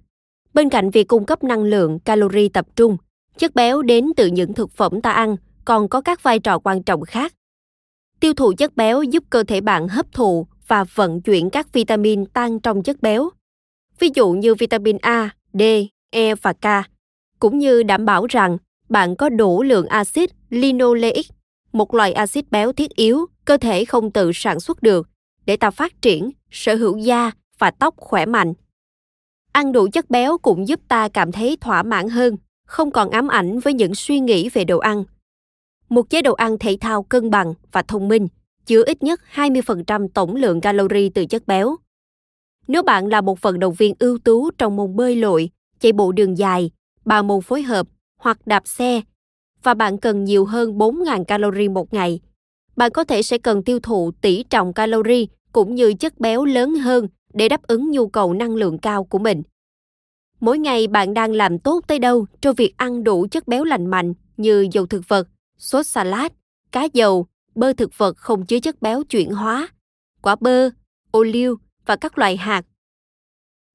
Bên 0.54 0.68
cạnh 0.68 0.90
việc 0.90 1.08
cung 1.08 1.26
cấp 1.26 1.44
năng 1.44 1.62
lượng, 1.62 1.98
calori 1.98 2.48
tập 2.48 2.66
trung, 2.76 2.96
chất 3.38 3.54
béo 3.54 3.82
đến 3.82 4.12
từ 4.16 4.26
những 4.26 4.54
thực 4.54 4.70
phẩm 4.70 5.00
ta 5.00 5.10
ăn 5.10 5.36
còn 5.64 5.88
có 5.88 6.00
các 6.00 6.22
vai 6.22 6.38
trò 6.38 6.58
quan 6.58 6.82
trọng 6.82 7.02
khác. 7.02 7.34
Tiêu 8.20 8.34
thụ 8.34 8.52
chất 8.58 8.76
béo 8.76 9.02
giúp 9.02 9.24
cơ 9.30 9.42
thể 9.42 9.60
bạn 9.60 9.88
hấp 9.88 10.12
thụ 10.12 10.46
và 10.68 10.84
vận 10.84 11.20
chuyển 11.20 11.50
các 11.50 11.72
vitamin 11.72 12.26
tan 12.26 12.60
trong 12.60 12.82
chất 12.82 13.02
béo. 13.02 13.30
Ví 13.98 14.10
dụ 14.14 14.32
như 14.32 14.54
vitamin 14.54 14.98
A, 14.98 15.30
D, 15.52 15.62
E 16.10 16.34
và 16.34 16.52
K, 16.52 16.66
cũng 17.40 17.58
như 17.58 17.82
đảm 17.82 18.04
bảo 18.04 18.26
rằng 18.26 18.58
bạn 18.88 19.16
có 19.16 19.28
đủ 19.28 19.62
lượng 19.62 19.86
axit 19.86 20.30
linoleic, 20.50 21.26
một 21.72 21.94
loại 21.94 22.12
axit 22.12 22.50
béo 22.50 22.72
thiết 22.72 22.96
yếu 22.96 23.26
cơ 23.44 23.56
thể 23.56 23.84
không 23.84 24.10
tự 24.10 24.30
sản 24.34 24.60
xuất 24.60 24.82
được 24.82 25.08
để 25.46 25.56
ta 25.56 25.70
phát 25.70 26.02
triển, 26.02 26.30
sở 26.50 26.74
hữu 26.74 26.98
da 26.98 27.30
và 27.58 27.70
tóc 27.70 27.94
khỏe 27.96 28.26
mạnh. 28.26 28.54
Ăn 29.52 29.72
đủ 29.72 29.88
chất 29.92 30.10
béo 30.10 30.38
cũng 30.38 30.68
giúp 30.68 30.80
ta 30.88 31.08
cảm 31.08 31.32
thấy 31.32 31.56
thỏa 31.60 31.82
mãn 31.82 32.08
hơn, 32.08 32.36
không 32.66 32.90
còn 32.90 33.10
ám 33.10 33.28
ảnh 33.28 33.58
với 33.58 33.74
những 33.74 33.94
suy 33.94 34.20
nghĩ 34.20 34.48
về 34.48 34.64
đồ 34.64 34.78
ăn. 34.78 35.04
Một 35.88 36.10
chế 36.10 36.22
độ 36.22 36.32
ăn 36.34 36.58
thể 36.58 36.76
thao 36.80 37.02
cân 37.02 37.30
bằng 37.30 37.54
và 37.72 37.82
thông 37.82 38.08
minh 38.08 38.28
chứa 38.66 38.82
ít 38.86 39.02
nhất 39.02 39.20
20% 39.34 40.08
tổng 40.14 40.36
lượng 40.36 40.60
calori 40.60 41.08
từ 41.08 41.26
chất 41.26 41.46
béo. 41.46 41.76
Nếu 42.68 42.82
bạn 42.82 43.06
là 43.06 43.20
một 43.20 43.42
vận 43.42 43.58
động 43.58 43.74
viên 43.74 43.94
ưu 43.98 44.18
tú 44.18 44.50
trong 44.50 44.76
môn 44.76 44.96
bơi 44.96 45.16
lội, 45.16 45.50
chạy 45.80 45.92
bộ 45.92 46.12
đường 46.12 46.38
dài, 46.38 46.70
ba 47.04 47.22
môn 47.22 47.40
phối 47.40 47.62
hợp 47.62 47.86
hoặc 48.20 48.46
đạp 48.46 48.66
xe 48.66 49.00
và 49.62 49.74
bạn 49.74 49.98
cần 49.98 50.24
nhiều 50.24 50.44
hơn 50.44 50.78
4.000 50.78 51.24
calori 51.24 51.68
một 51.68 51.94
ngày, 51.94 52.20
bạn 52.76 52.90
có 52.90 53.04
thể 53.04 53.22
sẽ 53.22 53.38
cần 53.38 53.62
tiêu 53.62 53.80
thụ 53.80 54.10
tỷ 54.20 54.42
trọng 54.50 54.72
calori 54.72 55.28
cũng 55.52 55.74
như 55.74 55.94
chất 55.94 56.20
béo 56.20 56.44
lớn 56.44 56.74
hơn 56.74 57.08
để 57.32 57.48
đáp 57.48 57.62
ứng 57.62 57.90
nhu 57.90 58.08
cầu 58.08 58.32
năng 58.32 58.54
lượng 58.54 58.78
cao 58.78 59.04
của 59.04 59.18
mình. 59.18 59.42
Mỗi 60.40 60.58
ngày 60.58 60.86
bạn 60.86 61.14
đang 61.14 61.32
làm 61.32 61.58
tốt 61.58 61.84
tới 61.86 61.98
đâu 61.98 62.26
cho 62.40 62.52
việc 62.52 62.74
ăn 62.76 63.04
đủ 63.04 63.26
chất 63.30 63.48
béo 63.48 63.64
lành 63.64 63.86
mạnh 63.86 64.14
như 64.36 64.68
dầu 64.72 64.86
thực 64.86 65.08
vật, 65.08 65.28
sốt 65.58 65.86
salad, 65.86 66.32
cá 66.72 66.84
dầu, 66.92 67.26
bơ 67.54 67.72
thực 67.72 67.98
vật 67.98 68.16
không 68.16 68.46
chứa 68.46 68.58
chất 68.58 68.82
béo 68.82 69.04
chuyển 69.04 69.30
hóa, 69.30 69.68
quả 70.22 70.36
bơ, 70.40 70.70
ô 71.10 71.22
liu 71.22 71.56
và 71.86 71.96
các 71.96 72.18
loại 72.18 72.36
hạt. 72.36 72.62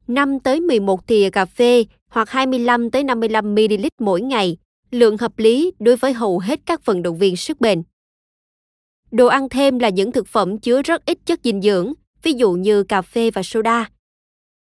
5 0.08 0.40
tới 0.40 0.60
11 0.60 1.08
thìa 1.08 1.30
cà 1.30 1.46
phê 1.46 1.86
hoặc 2.08 2.30
25 2.30 2.92
tới 2.92 3.04
55 3.04 3.56
ml 3.56 3.86
mỗi 4.00 4.22
ngày, 4.22 4.58
lượng 4.92 5.18
hợp 5.18 5.40
lý 5.40 5.72
đối 5.80 5.96
với 5.96 6.14
hầu 6.14 6.40
hết 6.40 6.60
các 6.66 6.86
vận 6.86 7.04
động 7.04 7.18
viên 7.18 7.36
sức 7.36 7.62
bền. 7.62 7.84
Đồ 9.12 9.28
ăn 9.28 9.50
thêm 9.50 9.80
là 9.80 9.90
những 9.90 10.12
thực 10.12 10.28
phẩm 10.28 10.58
chứa 10.58 10.82
rất 10.82 11.06
ít 11.06 11.18
chất 11.26 11.40
dinh 11.44 11.62
dưỡng, 11.62 11.94
ví 12.24 12.34
dụ 12.34 12.52
như 12.52 12.84
cà 12.84 13.02
phê 13.02 13.32
và 13.32 13.44
soda. 13.44 13.90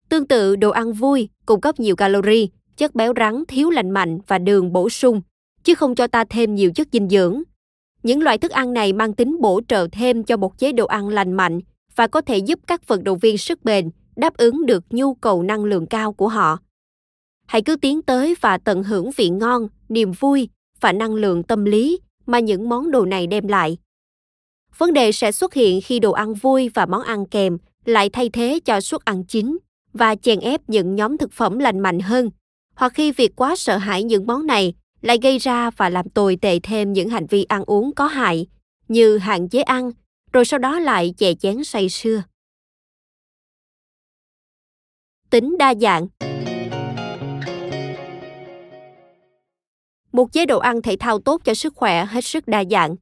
Tương 0.09 0.27
tự, 0.27 0.55
đồ 0.55 0.69
ăn 0.69 0.93
vui 0.93 1.29
cung 1.45 1.61
cấp 1.61 1.79
nhiều 1.79 1.95
calorie, 1.95 2.45
chất 2.77 2.95
béo 2.95 3.13
rắn 3.17 3.43
thiếu 3.47 3.69
lành 3.69 3.89
mạnh 3.89 4.19
và 4.27 4.37
đường 4.37 4.73
bổ 4.73 4.89
sung, 4.89 5.21
chứ 5.63 5.75
không 5.75 5.95
cho 5.95 6.07
ta 6.07 6.23
thêm 6.23 6.55
nhiều 6.55 6.71
chất 6.75 6.87
dinh 6.91 7.09
dưỡng. 7.09 7.41
Những 8.03 8.21
loại 8.21 8.37
thức 8.37 8.51
ăn 8.51 8.73
này 8.73 8.93
mang 8.93 9.13
tính 9.13 9.41
bổ 9.41 9.61
trợ 9.67 9.87
thêm 9.91 10.23
cho 10.23 10.37
một 10.37 10.57
chế 10.57 10.71
độ 10.71 10.85
ăn 10.85 11.09
lành 11.09 11.33
mạnh 11.33 11.59
và 11.95 12.07
có 12.07 12.21
thể 12.21 12.37
giúp 12.37 12.59
các 12.67 12.87
vận 12.87 13.03
động 13.03 13.17
viên 13.17 13.37
sức 13.37 13.63
bền 13.63 13.89
đáp 14.15 14.37
ứng 14.37 14.65
được 14.65 14.83
nhu 14.89 15.13
cầu 15.13 15.43
năng 15.43 15.65
lượng 15.65 15.85
cao 15.85 16.13
của 16.13 16.27
họ. 16.27 16.57
Hãy 17.47 17.61
cứ 17.61 17.75
tiến 17.75 18.01
tới 18.01 18.35
và 18.41 18.57
tận 18.57 18.83
hưởng 18.83 19.11
vị 19.15 19.29
ngon, 19.29 19.67
niềm 19.89 20.11
vui 20.19 20.49
và 20.79 20.91
năng 20.91 21.15
lượng 21.15 21.43
tâm 21.43 21.65
lý 21.65 21.99
mà 22.25 22.39
những 22.39 22.69
món 22.69 22.91
đồ 22.91 23.05
này 23.05 23.27
đem 23.27 23.47
lại. 23.47 23.77
Vấn 24.77 24.93
đề 24.93 25.11
sẽ 25.11 25.31
xuất 25.31 25.53
hiện 25.53 25.81
khi 25.81 25.99
đồ 25.99 26.11
ăn 26.11 26.33
vui 26.33 26.69
và 26.69 26.85
món 26.85 27.01
ăn 27.01 27.25
kèm 27.25 27.57
lại 27.85 28.09
thay 28.09 28.29
thế 28.29 28.59
cho 28.65 28.81
suất 28.81 29.05
ăn 29.05 29.23
chính 29.23 29.57
và 29.93 30.15
chèn 30.15 30.39
ép 30.39 30.61
những 30.67 30.95
nhóm 30.95 31.17
thực 31.17 31.31
phẩm 31.31 31.59
lành 31.59 31.79
mạnh 31.79 31.99
hơn, 31.99 32.29
hoặc 32.75 32.93
khi 32.95 33.11
việc 33.11 33.35
quá 33.35 33.55
sợ 33.55 33.77
hãi 33.77 34.03
những 34.03 34.27
món 34.27 34.47
này 34.47 34.73
lại 35.01 35.17
gây 35.21 35.37
ra 35.37 35.69
và 35.69 35.89
làm 35.89 36.09
tồi 36.09 36.37
tệ 36.41 36.59
thêm 36.59 36.93
những 36.93 37.09
hành 37.09 37.25
vi 37.27 37.43
ăn 37.43 37.63
uống 37.65 37.95
có 37.95 38.05
hại, 38.05 38.47
như 38.87 39.17
hạn 39.17 39.49
chế 39.49 39.61
ăn, 39.61 39.91
rồi 40.33 40.45
sau 40.45 40.59
đó 40.59 40.79
lại 40.79 41.13
chè 41.17 41.33
chén 41.33 41.63
say 41.63 41.89
sưa. 41.89 42.23
Tính 45.29 45.57
đa 45.57 45.73
dạng 45.81 46.07
Một 50.11 50.33
chế 50.33 50.45
độ 50.45 50.59
ăn 50.59 50.81
thể 50.81 50.95
thao 50.99 51.19
tốt 51.19 51.41
cho 51.43 51.53
sức 51.53 51.73
khỏe 51.75 52.05
hết 52.05 52.25
sức 52.25 52.47
đa 52.47 52.63
dạng. 52.71 52.95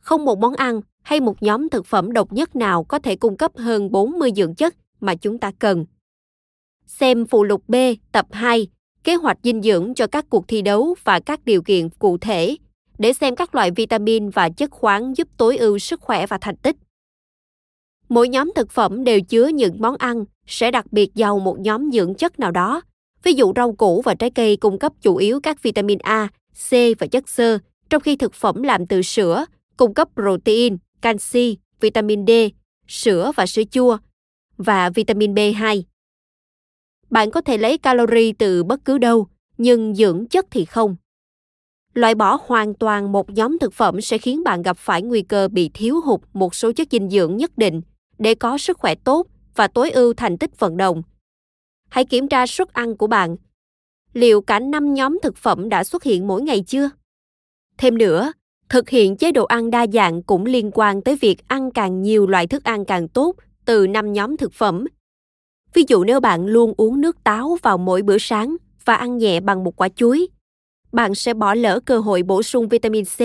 Không 0.00 0.24
một 0.24 0.38
món 0.38 0.54
ăn 0.54 0.80
hay 1.02 1.20
một 1.20 1.42
nhóm 1.42 1.68
thực 1.68 1.86
phẩm 1.86 2.12
độc 2.12 2.32
nhất 2.32 2.56
nào 2.56 2.84
có 2.84 2.98
thể 2.98 3.16
cung 3.16 3.36
cấp 3.36 3.52
hơn 3.56 3.90
40 3.90 4.30
dưỡng 4.36 4.54
chất 4.54 4.74
mà 5.00 5.14
chúng 5.14 5.38
ta 5.38 5.52
cần. 5.58 5.84
Xem 6.86 7.26
phụ 7.26 7.44
lục 7.44 7.62
B 7.68 7.74
tập 8.12 8.26
2, 8.30 8.68
kế 9.04 9.14
hoạch 9.14 9.38
dinh 9.42 9.62
dưỡng 9.62 9.94
cho 9.94 10.06
các 10.06 10.26
cuộc 10.30 10.48
thi 10.48 10.62
đấu 10.62 10.94
và 11.04 11.20
các 11.20 11.44
điều 11.44 11.62
kiện 11.62 11.88
cụ 11.88 12.18
thể 12.18 12.56
để 12.98 13.12
xem 13.12 13.36
các 13.36 13.54
loại 13.54 13.70
vitamin 13.70 14.30
và 14.30 14.48
chất 14.48 14.70
khoáng 14.70 15.16
giúp 15.16 15.28
tối 15.36 15.56
ưu 15.56 15.78
sức 15.78 16.00
khỏe 16.00 16.26
và 16.26 16.38
thành 16.40 16.56
tích. 16.56 16.76
Mỗi 18.08 18.28
nhóm 18.28 18.52
thực 18.56 18.70
phẩm 18.70 19.04
đều 19.04 19.20
chứa 19.20 19.46
những 19.46 19.76
món 19.78 19.96
ăn 19.96 20.24
sẽ 20.46 20.70
đặc 20.70 20.92
biệt 20.92 21.14
giàu 21.14 21.38
một 21.38 21.60
nhóm 21.60 21.90
dưỡng 21.92 22.14
chất 22.14 22.38
nào 22.38 22.50
đó. 22.50 22.82
Ví 23.22 23.32
dụ 23.32 23.52
rau 23.56 23.72
củ 23.72 24.02
và 24.02 24.14
trái 24.14 24.30
cây 24.30 24.56
cung 24.56 24.78
cấp 24.78 24.92
chủ 25.02 25.16
yếu 25.16 25.40
các 25.40 25.62
vitamin 25.62 25.98
A, 25.98 26.28
C 26.70 26.72
và 26.98 27.06
chất 27.06 27.28
xơ, 27.28 27.58
trong 27.90 28.02
khi 28.02 28.16
thực 28.16 28.34
phẩm 28.34 28.62
làm 28.62 28.86
từ 28.86 29.02
sữa 29.02 29.44
cung 29.76 29.94
cấp 29.94 30.08
protein, 30.14 30.76
canxi, 31.02 31.58
vitamin 31.80 32.26
D, 32.26 32.30
sữa 32.88 33.32
và 33.36 33.46
sữa 33.46 33.62
chua 33.70 33.98
và 34.56 34.90
vitamin 34.90 35.34
B2. 35.34 35.82
Bạn 37.10 37.30
có 37.30 37.40
thể 37.40 37.58
lấy 37.58 37.78
calori 37.78 38.32
từ 38.32 38.64
bất 38.64 38.84
cứ 38.84 38.98
đâu, 38.98 39.28
nhưng 39.58 39.94
dưỡng 39.94 40.26
chất 40.26 40.46
thì 40.50 40.64
không. 40.64 40.96
Loại 41.94 42.14
bỏ 42.14 42.38
hoàn 42.46 42.74
toàn 42.74 43.12
một 43.12 43.30
nhóm 43.30 43.58
thực 43.58 43.72
phẩm 43.72 44.00
sẽ 44.00 44.18
khiến 44.18 44.44
bạn 44.44 44.62
gặp 44.62 44.76
phải 44.78 45.02
nguy 45.02 45.22
cơ 45.22 45.48
bị 45.48 45.70
thiếu 45.74 46.00
hụt 46.00 46.20
một 46.32 46.54
số 46.54 46.72
chất 46.72 46.88
dinh 46.90 47.10
dưỡng 47.10 47.36
nhất 47.36 47.58
định, 47.58 47.80
để 48.18 48.34
có 48.34 48.58
sức 48.58 48.78
khỏe 48.78 48.94
tốt 48.94 49.26
và 49.54 49.68
tối 49.68 49.90
ưu 49.90 50.14
thành 50.14 50.38
tích 50.38 50.58
vận 50.58 50.76
động. 50.76 51.02
Hãy 51.88 52.04
kiểm 52.04 52.28
tra 52.28 52.46
suất 52.46 52.72
ăn 52.72 52.96
của 52.96 53.06
bạn. 53.06 53.36
Liệu 54.12 54.40
cả 54.40 54.58
năm 54.58 54.94
nhóm 54.94 55.18
thực 55.22 55.36
phẩm 55.36 55.68
đã 55.68 55.84
xuất 55.84 56.02
hiện 56.02 56.26
mỗi 56.26 56.42
ngày 56.42 56.64
chưa? 56.66 56.90
Thêm 57.78 57.98
nữa, 57.98 58.32
thực 58.70 58.88
hiện 58.88 59.16
chế 59.16 59.32
độ 59.32 59.44
ăn 59.44 59.70
đa 59.70 59.86
dạng 59.92 60.22
cũng 60.22 60.46
liên 60.46 60.70
quan 60.74 61.02
tới 61.02 61.16
việc 61.16 61.48
ăn 61.48 61.70
càng 61.70 62.02
nhiều 62.02 62.26
loại 62.26 62.46
thức 62.46 62.64
ăn 62.64 62.84
càng 62.84 63.08
tốt 63.08 63.34
từ 63.64 63.86
năm 63.86 64.12
nhóm 64.12 64.36
thực 64.36 64.52
phẩm. 64.52 64.86
Ví 65.74 65.84
dụ 65.88 66.04
nếu 66.04 66.20
bạn 66.20 66.46
luôn 66.46 66.74
uống 66.76 67.00
nước 67.00 67.24
táo 67.24 67.58
vào 67.62 67.78
mỗi 67.78 68.02
bữa 68.02 68.18
sáng 68.18 68.56
và 68.84 68.94
ăn 68.94 69.18
nhẹ 69.18 69.40
bằng 69.40 69.64
một 69.64 69.76
quả 69.76 69.88
chuối, 69.88 70.28
bạn 70.92 71.14
sẽ 71.14 71.34
bỏ 71.34 71.54
lỡ 71.54 71.80
cơ 71.84 71.98
hội 71.98 72.22
bổ 72.22 72.42
sung 72.42 72.68
vitamin 72.68 73.04
C 73.04 73.18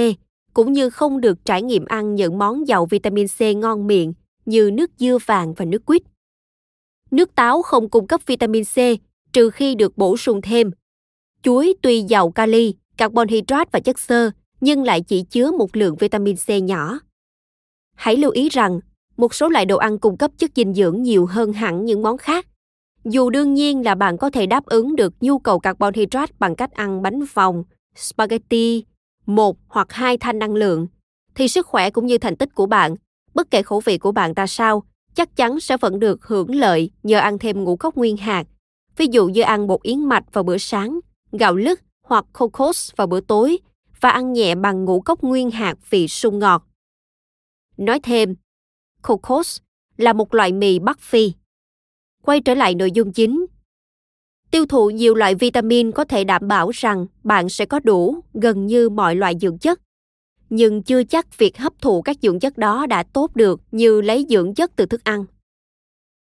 cũng 0.53 0.73
như 0.73 0.89
không 0.89 1.21
được 1.21 1.45
trải 1.45 1.61
nghiệm 1.61 1.85
ăn 1.85 2.15
những 2.15 2.37
món 2.37 2.67
giàu 2.67 2.85
vitamin 2.85 3.27
C 3.27 3.41
ngon 3.41 3.87
miệng 3.87 4.13
như 4.45 4.71
nước 4.73 4.91
dưa 4.97 5.17
vàng 5.25 5.53
và 5.53 5.65
nước 5.65 5.85
quýt. 5.85 6.01
Nước 7.11 7.35
táo 7.35 7.61
không 7.61 7.89
cung 7.89 8.07
cấp 8.07 8.21
vitamin 8.25 8.63
C 8.63 8.77
trừ 9.33 9.49
khi 9.49 9.75
được 9.75 9.97
bổ 9.97 10.17
sung 10.17 10.41
thêm. 10.41 10.71
Chuối 11.41 11.75
tuy 11.81 12.01
giàu 12.01 12.31
kali, 12.31 12.73
carbon 12.97 13.27
hydrate 13.27 13.69
và 13.71 13.79
chất 13.79 13.99
xơ, 13.99 14.31
nhưng 14.62 14.84
lại 14.84 15.01
chỉ 15.01 15.24
chứa 15.24 15.51
một 15.51 15.76
lượng 15.76 15.95
vitamin 15.95 16.36
C 16.36 16.49
nhỏ. 16.64 16.99
Hãy 17.95 18.18
lưu 18.18 18.32
ý 18.32 18.49
rằng, 18.49 18.80
một 19.18 19.34
số 19.34 19.49
loại 19.49 19.66
đồ 19.66 19.78
ăn 19.78 19.99
cung 19.99 20.18
cấp 20.18 20.32
chất 20.38 20.51
dinh 20.56 20.74
dưỡng 20.74 21.01
nhiều 21.01 21.26
hơn 21.26 21.53
hẳn 21.53 21.86
những 21.86 22.01
món 22.01 22.18
khác. 22.18 22.47
Dù 23.03 23.30
đương 23.30 23.53
nhiên 23.53 23.86
là 23.86 23.95
bạn 23.95 24.18
có 24.18 24.30
thể 24.30 24.45
đáp 24.45 24.66
ứng 24.66 24.95
được 24.95 25.14
nhu 25.22 25.39
cầu 25.39 25.60
carbon 25.60 25.93
hydrate 25.93 26.34
bằng 26.39 26.56
cách 26.56 26.72
ăn 26.72 27.01
bánh 27.01 27.24
vòng, 27.34 27.64
spaghetti, 27.95 28.84
một 29.26 29.58
hoặc 29.68 29.91
hai 29.91 30.18
thanh 30.18 30.39
năng 30.39 30.53
lượng, 30.53 30.88
thì 31.36 31.47
sức 31.47 31.68
khỏe 31.68 31.89
cũng 31.89 32.06
như 32.06 32.18
thành 32.18 32.36
tích 32.36 32.56
của 32.56 32.66
bạn, 32.66 32.95
bất 33.34 33.51
kể 33.51 33.62
khẩu 33.62 33.80
vị 33.80 33.97
của 33.97 34.12
bạn 34.12 34.34
ra 34.34 34.47
sao, 34.47 34.84
chắc 35.16 35.36
chắn 35.36 35.60
sẽ 35.60 35.78
vẫn 35.78 35.99
được 35.99 36.24
hưởng 36.24 36.56
lợi 36.56 36.89
nhờ 37.03 37.18
ăn 37.18 37.39
thêm 37.39 37.64
ngũ 37.64 37.76
cốc 37.76 37.95
nguyên 37.95 38.18
hạt. 38.18 38.47
Ví 38.97 39.08
dụ 39.12 39.28
như 39.28 39.41
ăn 39.41 39.68
bột 39.68 39.82
yến 39.82 39.99
mạch 39.99 40.34
vào 40.34 40.43
bữa 40.43 40.58
sáng, 40.58 40.99
gạo 41.32 41.56
lứt 41.56 41.82
hoặc 42.06 42.26
kokos 42.34 42.91
vào 42.95 43.08
bữa 43.08 43.22
tối 43.22 43.58
và 44.06 44.12
ăn 44.12 44.34
nhẹ 44.34 44.56
bằng 44.56 44.86
ngũ 44.86 45.01
cốc 45.01 45.24
nguyên 45.24 45.51
hạt 45.51 45.76
vị 45.89 46.08
sung 46.08 46.39
ngọt. 46.39 46.64
Nói 47.78 47.99
thêm, 47.99 48.36
cocos 49.01 49.60
là 49.97 50.14
một 50.14 50.34
loại 50.34 50.51
mì 50.51 50.80
Bắc 50.80 50.99
Phi. 50.99 51.32
Quay 52.24 52.41
trở 52.41 52.53
lại 52.53 52.76
nội 52.76 52.91
dung 52.91 53.14
chính. 53.14 53.45
Tiêu 54.51 54.66
thụ 54.66 54.89
nhiều 54.89 55.16
loại 55.16 55.36
vitamin 55.36 55.91
có 55.91 56.03
thể 56.03 56.24
đảm 56.24 56.47
bảo 56.47 56.70
rằng 56.70 57.06
bạn 57.24 57.49
sẽ 57.49 57.66
có 57.66 57.80
đủ 57.80 58.20
gần 58.34 58.66
như 58.66 58.89
mọi 58.89 59.16
loại 59.16 59.36
dưỡng 59.41 59.58
chất. 59.58 59.82
Nhưng 60.49 60.84
chưa 60.84 61.03
chắc 61.03 61.38
việc 61.38 61.58
hấp 61.58 61.82
thụ 61.82 62.01
các 62.01 62.18
dưỡng 62.22 62.39
chất 62.39 62.58
đó 62.58 62.86
đã 62.86 63.03
tốt 63.03 63.36
được 63.36 63.62
như 63.72 64.01
lấy 64.01 64.26
dưỡng 64.30 64.53
chất 64.53 64.76
từ 64.76 64.86
thức 64.86 65.03
ăn. 65.03 65.26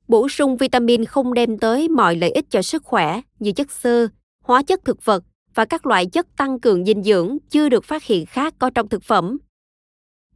Bổ 0.09 0.29
sung 0.29 0.57
vitamin 0.57 1.05
không 1.05 1.35
đem 1.35 1.59
tới 1.59 1.89
mọi 1.89 2.17
lợi 2.17 2.31
ích 2.31 2.51
cho 2.51 2.63
sức 2.63 2.85
khỏe 2.85 3.21
như 3.39 3.53
chất 3.53 3.71
xơ, 3.71 4.09
hóa 4.45 4.63
chất 4.63 4.85
thực 4.85 5.05
vật 5.05 5.25
và 5.55 5.65
các 5.65 5.87
loại 5.87 6.07
chất 6.07 6.37
tăng 6.37 6.61
cường 6.61 6.85
dinh 6.85 7.03
dưỡng 7.03 7.39
chưa 7.51 7.69
được 7.69 7.85
phát 7.85 8.05
hiện 8.05 8.27
khác 8.27 8.55
có 8.59 8.71
trong 8.71 8.89
thực 8.89 9.03
phẩm. 9.03 9.39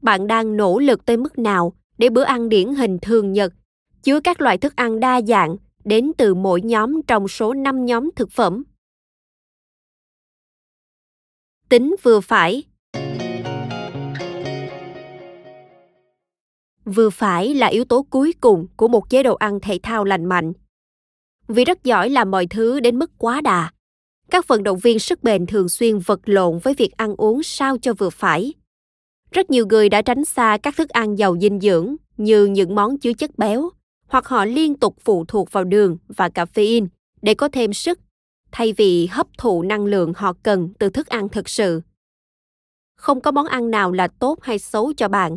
Bạn 0.02 0.26
đang 0.26 0.56
nỗ 0.56 0.78
lực 0.78 1.06
tới 1.06 1.16
mức 1.16 1.38
nào 1.38 1.72
để 1.98 2.10
bữa 2.10 2.22
ăn 2.22 2.48
điển 2.48 2.74
hình 2.74 2.98
thường 3.02 3.32
nhật, 3.32 3.52
chứa 4.02 4.20
các 4.20 4.40
loại 4.40 4.58
thức 4.58 4.76
ăn 4.76 5.00
đa 5.00 5.20
dạng 5.22 5.56
đến 5.84 6.12
từ 6.18 6.34
mỗi 6.34 6.62
nhóm 6.62 7.02
trong 7.02 7.28
số 7.28 7.54
5 7.54 7.84
nhóm 7.84 8.10
thực 8.16 8.30
phẩm. 8.30 8.62
Tính 11.68 11.96
vừa 12.02 12.20
phải 12.20 12.62
Vừa 16.84 17.10
phải 17.10 17.54
là 17.54 17.66
yếu 17.66 17.84
tố 17.84 18.06
cuối 18.10 18.34
cùng 18.40 18.66
của 18.76 18.88
một 18.88 19.10
chế 19.10 19.22
độ 19.22 19.34
ăn 19.34 19.58
thể 19.62 19.78
thao 19.82 20.04
lành 20.04 20.24
mạnh. 20.24 20.52
Vì 21.48 21.64
rất 21.64 21.84
giỏi 21.84 22.10
làm 22.10 22.30
mọi 22.30 22.46
thứ 22.46 22.80
đến 22.80 22.98
mức 22.98 23.10
quá 23.18 23.40
đà, 23.40 23.70
các 24.30 24.48
vận 24.48 24.62
động 24.62 24.78
viên 24.78 24.98
sức 24.98 25.22
bền 25.22 25.46
thường 25.46 25.68
xuyên 25.68 25.98
vật 25.98 26.20
lộn 26.24 26.58
với 26.58 26.74
việc 26.74 26.96
ăn 26.96 27.14
uống 27.16 27.42
sao 27.42 27.78
cho 27.78 27.94
vừa 27.94 28.10
phải. 28.10 28.54
Rất 29.30 29.50
nhiều 29.50 29.66
người 29.66 29.88
đã 29.88 30.02
tránh 30.02 30.24
xa 30.24 30.58
các 30.62 30.76
thức 30.76 30.88
ăn 30.88 31.18
giàu 31.18 31.36
dinh 31.40 31.60
dưỡng 31.60 31.96
như 32.16 32.46
những 32.46 32.74
món 32.74 32.98
chứa 32.98 33.12
chất 33.12 33.38
béo, 33.38 33.70
hoặc 34.06 34.26
họ 34.26 34.44
liên 34.44 34.74
tục 34.74 34.96
phụ 35.04 35.24
thuộc 35.24 35.52
vào 35.52 35.64
đường 35.64 35.96
và 36.08 36.28
caffeine 36.28 36.86
để 37.22 37.34
có 37.34 37.48
thêm 37.48 37.72
sức, 37.72 38.00
thay 38.52 38.72
vì 38.72 39.06
hấp 39.06 39.26
thụ 39.38 39.62
năng 39.62 39.84
lượng 39.84 40.12
họ 40.16 40.32
cần 40.42 40.68
từ 40.78 40.90
thức 40.90 41.06
ăn 41.06 41.28
thực 41.28 41.48
sự. 41.48 41.80
Không 42.96 43.20
có 43.20 43.30
món 43.30 43.46
ăn 43.46 43.70
nào 43.70 43.92
là 43.92 44.08
tốt 44.08 44.38
hay 44.42 44.58
xấu 44.58 44.92
cho 44.96 45.08
bạn. 45.08 45.36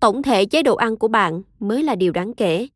Tổng 0.00 0.22
thể 0.22 0.44
chế 0.44 0.62
độ 0.62 0.76
ăn 0.76 0.96
của 0.96 1.08
bạn 1.08 1.42
mới 1.60 1.82
là 1.82 1.94
điều 1.94 2.12
đáng 2.12 2.34
kể. 2.34 2.68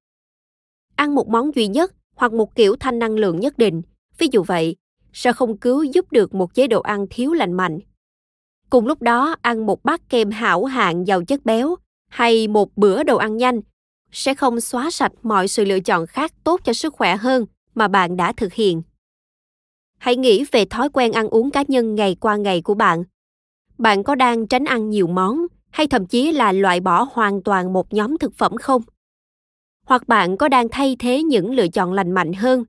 Ăn 0.97 1.14
một 1.14 1.28
món 1.28 1.55
duy 1.55 1.66
nhất 1.66 1.93
hoặc 2.14 2.32
một 2.32 2.55
kiểu 2.55 2.76
thanh 2.80 2.99
năng 2.99 3.14
lượng 3.14 3.40
nhất 3.40 3.59
định, 3.59 3.82
ví 4.18 4.28
dụ 4.32 4.43
vậy, 4.43 4.76
sẽ 5.13 5.33
không 5.33 5.57
cứu 5.57 5.83
giúp 5.83 6.13
được 6.13 6.35
một 6.35 6.55
chế 6.55 6.67
độ 6.67 6.81
ăn 6.81 7.07
thiếu 7.11 7.33
lành 7.33 7.53
mạnh. 7.53 7.79
Cùng 8.71 8.87
lúc 8.87 9.03
đó, 9.03 9.37
ăn 9.43 9.67
một 9.67 9.85
bát 9.85 10.01
kem 10.09 10.31
hảo 10.31 10.65
hạng 10.65 11.07
giàu 11.07 11.25
chất 11.25 11.45
béo 11.45 11.77
hay 12.09 12.49
một 12.49 12.77
bữa 12.77 13.03
đồ 13.03 13.17
ăn 13.17 13.37
nhanh 13.37 13.61
sẽ 14.13 14.35
không 14.35 14.61
xóa 14.61 14.91
sạch 14.91 15.13
mọi 15.23 15.49
sự 15.49 15.65
lựa 15.65 15.81
chọn 15.81 16.07
khác 16.07 16.33
tốt 16.45 16.61
cho 16.65 16.73
sức 16.73 16.95
khỏe 16.95 17.17
hơn 17.17 17.47
mà 17.75 17.89
bạn 17.89 18.17
đã 18.17 18.33
thực 18.33 18.53
hiện. 18.53 18.83
Hãy 19.99 20.17
nghĩ 20.17 20.45
về 20.53 20.65
thói 20.65 20.89
quen 20.89 21.13
ăn 21.13 21.29
uống 21.29 21.51
cá 21.51 21.65
nhân 21.69 21.95
ngày 21.95 22.17
qua 22.21 22.37
ngày 22.37 22.63
của 22.63 22.75
bạn. 22.75 23.05
Bạn 23.79 24.05
có 24.05 24.15
đang 24.15 24.47
tránh 24.47 24.65
ăn 24.65 24.91
nhiều 24.91 25.07
món 25.07 25.47
hay 25.71 25.87
thậm 25.87 26.07
chí 26.07 26.33
là 26.33 26.53
loại 26.53 26.81
bỏ 26.81 27.07
hoàn 27.13 27.43
toàn 27.43 27.73
một 27.73 27.93
nhóm 27.93 28.19
thực 28.19 28.35
phẩm 28.35 28.57
không? 28.57 28.83
Hoặc 29.87 30.09
bạn 30.09 30.37
có 30.37 30.49
đang 30.49 30.69
thay 30.69 30.97
thế 30.99 31.23
những 31.23 31.55
lựa 31.55 31.69
chọn 31.69 31.93
lành 31.93 32.13
mạnh 32.13 32.33
hơn, 32.33 32.65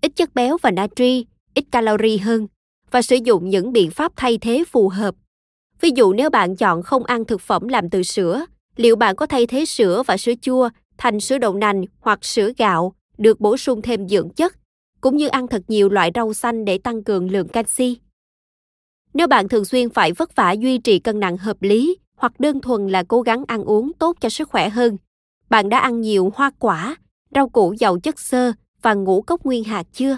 ít 0.00 0.12
chất 0.16 0.34
béo 0.34 0.56
và 0.62 0.70
natri, 0.70 1.26
ít 1.54 1.64
calorie 1.70 2.18
hơn 2.18 2.46
và 2.90 3.02
sử 3.02 3.16
dụng 3.24 3.48
những 3.48 3.72
biện 3.72 3.90
pháp 3.90 4.12
thay 4.16 4.38
thế 4.38 4.64
phù 4.68 4.88
hợp. 4.88 5.14
Ví 5.80 5.90
dụ 5.94 6.12
nếu 6.12 6.30
bạn 6.30 6.56
chọn 6.56 6.82
không 6.82 7.04
ăn 7.04 7.24
thực 7.24 7.40
phẩm 7.40 7.68
làm 7.68 7.90
từ 7.90 8.02
sữa, 8.02 8.44
liệu 8.76 8.96
bạn 8.96 9.16
có 9.16 9.26
thay 9.26 9.46
thế 9.46 9.64
sữa 9.64 10.02
và 10.06 10.16
sữa 10.16 10.32
chua 10.40 10.68
thành 10.98 11.20
sữa 11.20 11.38
đậu 11.38 11.54
nành 11.54 11.84
hoặc 12.00 12.24
sữa 12.24 12.50
gạo 12.58 12.92
được 13.18 13.40
bổ 13.40 13.56
sung 13.56 13.82
thêm 13.82 14.08
dưỡng 14.08 14.30
chất, 14.30 14.56
cũng 15.00 15.16
như 15.16 15.28
ăn 15.28 15.48
thật 15.48 15.62
nhiều 15.68 15.88
loại 15.88 16.10
rau 16.14 16.34
xanh 16.34 16.64
để 16.64 16.78
tăng 16.78 17.04
cường 17.04 17.30
lượng 17.30 17.48
canxi. 17.48 17.96
Nếu 19.14 19.26
bạn 19.26 19.48
thường 19.48 19.64
xuyên 19.64 19.90
phải 19.90 20.12
vất 20.12 20.36
vả 20.36 20.52
duy 20.52 20.78
trì 20.78 20.98
cân 20.98 21.20
nặng 21.20 21.36
hợp 21.36 21.62
lý 21.62 21.96
hoặc 22.16 22.40
đơn 22.40 22.60
thuần 22.60 22.88
là 22.88 23.02
cố 23.08 23.22
gắng 23.22 23.44
ăn 23.48 23.64
uống 23.64 23.92
tốt 23.92 24.16
cho 24.20 24.28
sức 24.28 24.48
khỏe 24.48 24.68
hơn, 24.68 24.96
bạn 25.50 25.68
đã 25.68 25.78
ăn 25.78 26.00
nhiều 26.00 26.32
hoa 26.34 26.50
quả, 26.58 26.96
rau 27.34 27.48
củ 27.48 27.74
giàu 27.78 27.98
chất 27.98 28.18
xơ 28.18 28.52
và 28.82 28.94
ngũ 28.94 29.22
cốc 29.22 29.44
nguyên 29.44 29.64
hạt 29.64 29.86
chưa? 29.92 30.16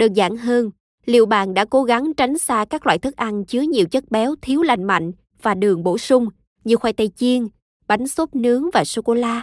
Đơn 0.00 0.12
giản 0.12 0.36
hơn, 0.36 0.70
liệu 1.06 1.26
bạn 1.26 1.54
đã 1.54 1.64
cố 1.64 1.82
gắng 1.82 2.14
tránh 2.14 2.38
xa 2.38 2.64
các 2.70 2.86
loại 2.86 2.98
thức 2.98 3.16
ăn 3.16 3.44
chứa 3.44 3.60
nhiều 3.60 3.86
chất 3.86 4.10
béo 4.10 4.34
thiếu 4.42 4.62
lành 4.62 4.84
mạnh 4.84 5.12
và 5.42 5.54
đường 5.54 5.82
bổ 5.82 5.98
sung 5.98 6.28
như 6.64 6.76
khoai 6.76 6.92
tây 6.92 7.10
chiên, 7.16 7.48
bánh 7.88 8.08
xốp 8.08 8.34
nướng 8.34 8.70
và 8.72 8.84
sô 8.84 9.02
cô 9.02 9.14
la? 9.14 9.42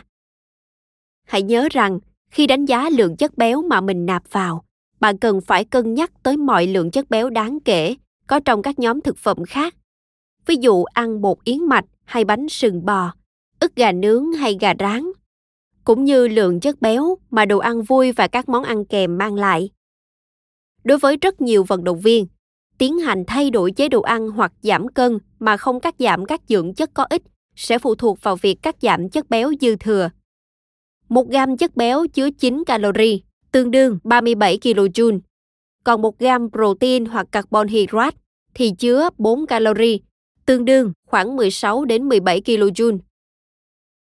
Hãy 1.28 1.42
nhớ 1.42 1.68
rằng, 1.72 2.00
khi 2.32 2.48
đánh 2.48 2.66
giá 2.66 2.90
lượng 2.90 3.16
chất 3.16 3.38
béo 3.38 3.62
mà 3.62 3.82
mình 3.82 4.06
nạp 4.06 4.24
vào, 4.32 4.64
bạn 5.00 5.18
cần 5.18 5.42
phải 5.42 5.66
cân 5.66 5.94
nhắc 5.94 6.12
tới 6.24 6.38
mọi 6.38 6.68
lượng 6.68 6.92
chất 6.92 7.10
béo 7.10 7.30
đáng 7.30 7.60
kể 7.60 7.96
có 8.28 8.40
trong 8.40 8.62
các 8.62 8.80
nhóm 8.80 9.02
thực 9.02 9.18
phẩm 9.18 9.38
khác. 9.48 9.76
Ví 10.46 10.56
dụ 10.56 10.84
ăn 10.84 11.22
bột 11.22 11.38
yến 11.44 11.66
mạch 11.66 11.86
hay 12.06 12.26
bánh 12.26 12.50
sừng 12.50 12.86
bò, 12.86 13.14
ức 13.60 13.76
gà 13.76 13.92
nướng 13.92 14.34
hay 14.34 14.58
gà 14.60 14.74
rán, 14.80 15.12
cũng 15.84 16.04
như 16.06 16.28
lượng 16.28 16.60
chất 16.60 16.82
béo 16.82 17.18
mà 17.32 17.46
đồ 17.46 17.58
ăn 17.58 17.82
vui 17.82 18.12
và 18.12 18.28
các 18.28 18.50
món 18.50 18.64
ăn 18.64 18.86
kèm 18.86 19.18
mang 19.18 19.36
lại. 19.36 19.70
Đối 20.88 20.98
với 20.98 21.18
rất 21.22 21.42
nhiều 21.42 21.64
vận 21.64 21.84
động 21.84 22.00
viên, 22.00 22.28
tiến 22.78 22.98
hành 22.98 23.24
thay 23.28 23.50
đổi 23.50 23.72
chế 23.72 23.90
độ 23.90 24.02
ăn 24.02 24.30
hoặc 24.30 24.54
giảm 24.62 24.88
cân 24.88 25.18
mà 25.40 25.58
không 25.58 25.80
cắt 25.80 25.96
giảm 26.00 26.26
các 26.26 26.42
dưỡng 26.48 26.74
chất 26.74 26.90
có 26.94 27.06
ích 27.10 27.22
sẽ 27.56 27.80
phụ 27.80 27.96
thuộc 27.96 28.22
vào 28.22 28.36
việc 28.36 28.62
cắt 28.62 28.76
giảm 28.82 29.10
chất 29.10 29.30
béo 29.30 29.52
dư 29.62 29.76
thừa. 29.76 30.10
Một 31.10 31.30
gam 31.30 31.58
chất 31.58 31.76
béo 31.76 32.08
chứa 32.08 32.30
9 32.30 32.64
calorie, 32.66 33.18
tương 33.52 33.72
đương 33.72 34.00
37 34.04 34.58
kJ. 34.62 35.20
Còn 35.84 36.02
một 36.02 36.20
gam 36.20 36.52
protein 36.52 37.06
hoặc 37.06 37.28
carbon 37.32 37.68
hydrate 37.68 38.18
thì 38.54 38.72
chứa 38.80 39.10
4 39.18 39.46
calorie, 39.46 39.98
tương 40.46 40.66
đương 40.66 40.94
khoảng 41.08 41.36
16 41.36 41.86
đến 41.86 42.04
17 42.04 42.42
kJ. 42.42 43.00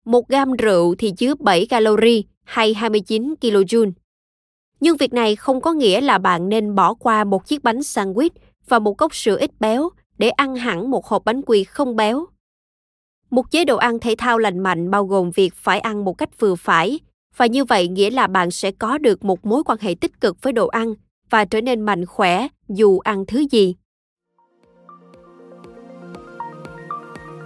Một 0.05 0.27
gam 0.29 0.51
rượu 0.51 0.95
thì 0.95 1.11
chứa 1.17 1.35
7 1.39 1.65
calorie 1.65 2.21
hay 2.43 2.73
29 2.73 3.33
kJ. 3.41 3.91
Nhưng 4.83 4.97
việc 4.97 5.13
này 5.13 5.35
không 5.35 5.61
có 5.61 5.73
nghĩa 5.73 6.01
là 6.01 6.17
bạn 6.17 6.49
nên 6.49 6.75
bỏ 6.75 6.93
qua 6.93 7.23
một 7.23 7.45
chiếc 7.45 7.63
bánh 7.63 7.79
sandwich 7.79 8.29
và 8.67 8.79
một 8.79 8.93
cốc 8.93 9.15
sữa 9.15 9.37
ít 9.39 9.51
béo 9.59 9.89
để 10.17 10.29
ăn 10.29 10.55
hẳn 10.55 10.91
một 10.91 11.05
hộp 11.05 11.25
bánh 11.25 11.41
quy 11.41 11.63
không 11.63 11.95
béo. 11.95 12.25
Một 13.29 13.51
chế 13.51 13.65
độ 13.65 13.77
ăn 13.77 13.99
thể 13.99 14.15
thao 14.17 14.37
lành 14.37 14.59
mạnh 14.59 14.91
bao 14.91 15.05
gồm 15.05 15.31
việc 15.31 15.53
phải 15.55 15.79
ăn 15.79 16.05
một 16.05 16.17
cách 16.17 16.29
vừa 16.39 16.55
phải, 16.55 16.99
và 17.37 17.45
như 17.45 17.65
vậy 17.65 17.87
nghĩa 17.87 18.09
là 18.09 18.27
bạn 18.27 18.51
sẽ 18.51 18.71
có 18.71 18.97
được 18.97 19.25
một 19.25 19.45
mối 19.45 19.63
quan 19.63 19.77
hệ 19.81 19.95
tích 20.01 20.21
cực 20.21 20.41
với 20.41 20.53
đồ 20.53 20.67
ăn 20.67 20.93
và 21.29 21.45
trở 21.45 21.61
nên 21.61 21.81
mạnh 21.81 22.05
khỏe 22.05 22.47
dù 22.69 22.99
ăn 22.99 23.25
thứ 23.25 23.45
gì. 23.51 23.75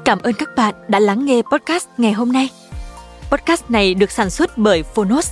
Cảm 0.05 0.19
ơn 0.19 0.33
các 0.39 0.49
bạn 0.55 0.75
đã 0.87 0.99
lắng 0.99 1.25
nghe 1.25 1.41
podcast 1.51 1.87
ngày 1.97 2.13
hôm 2.13 2.31
nay. 2.31 2.49
Podcast 3.31 3.69
này 3.69 3.93
được 3.93 4.11
sản 4.11 4.29
xuất 4.29 4.57
bởi 4.57 4.83
Phonos, 4.83 5.31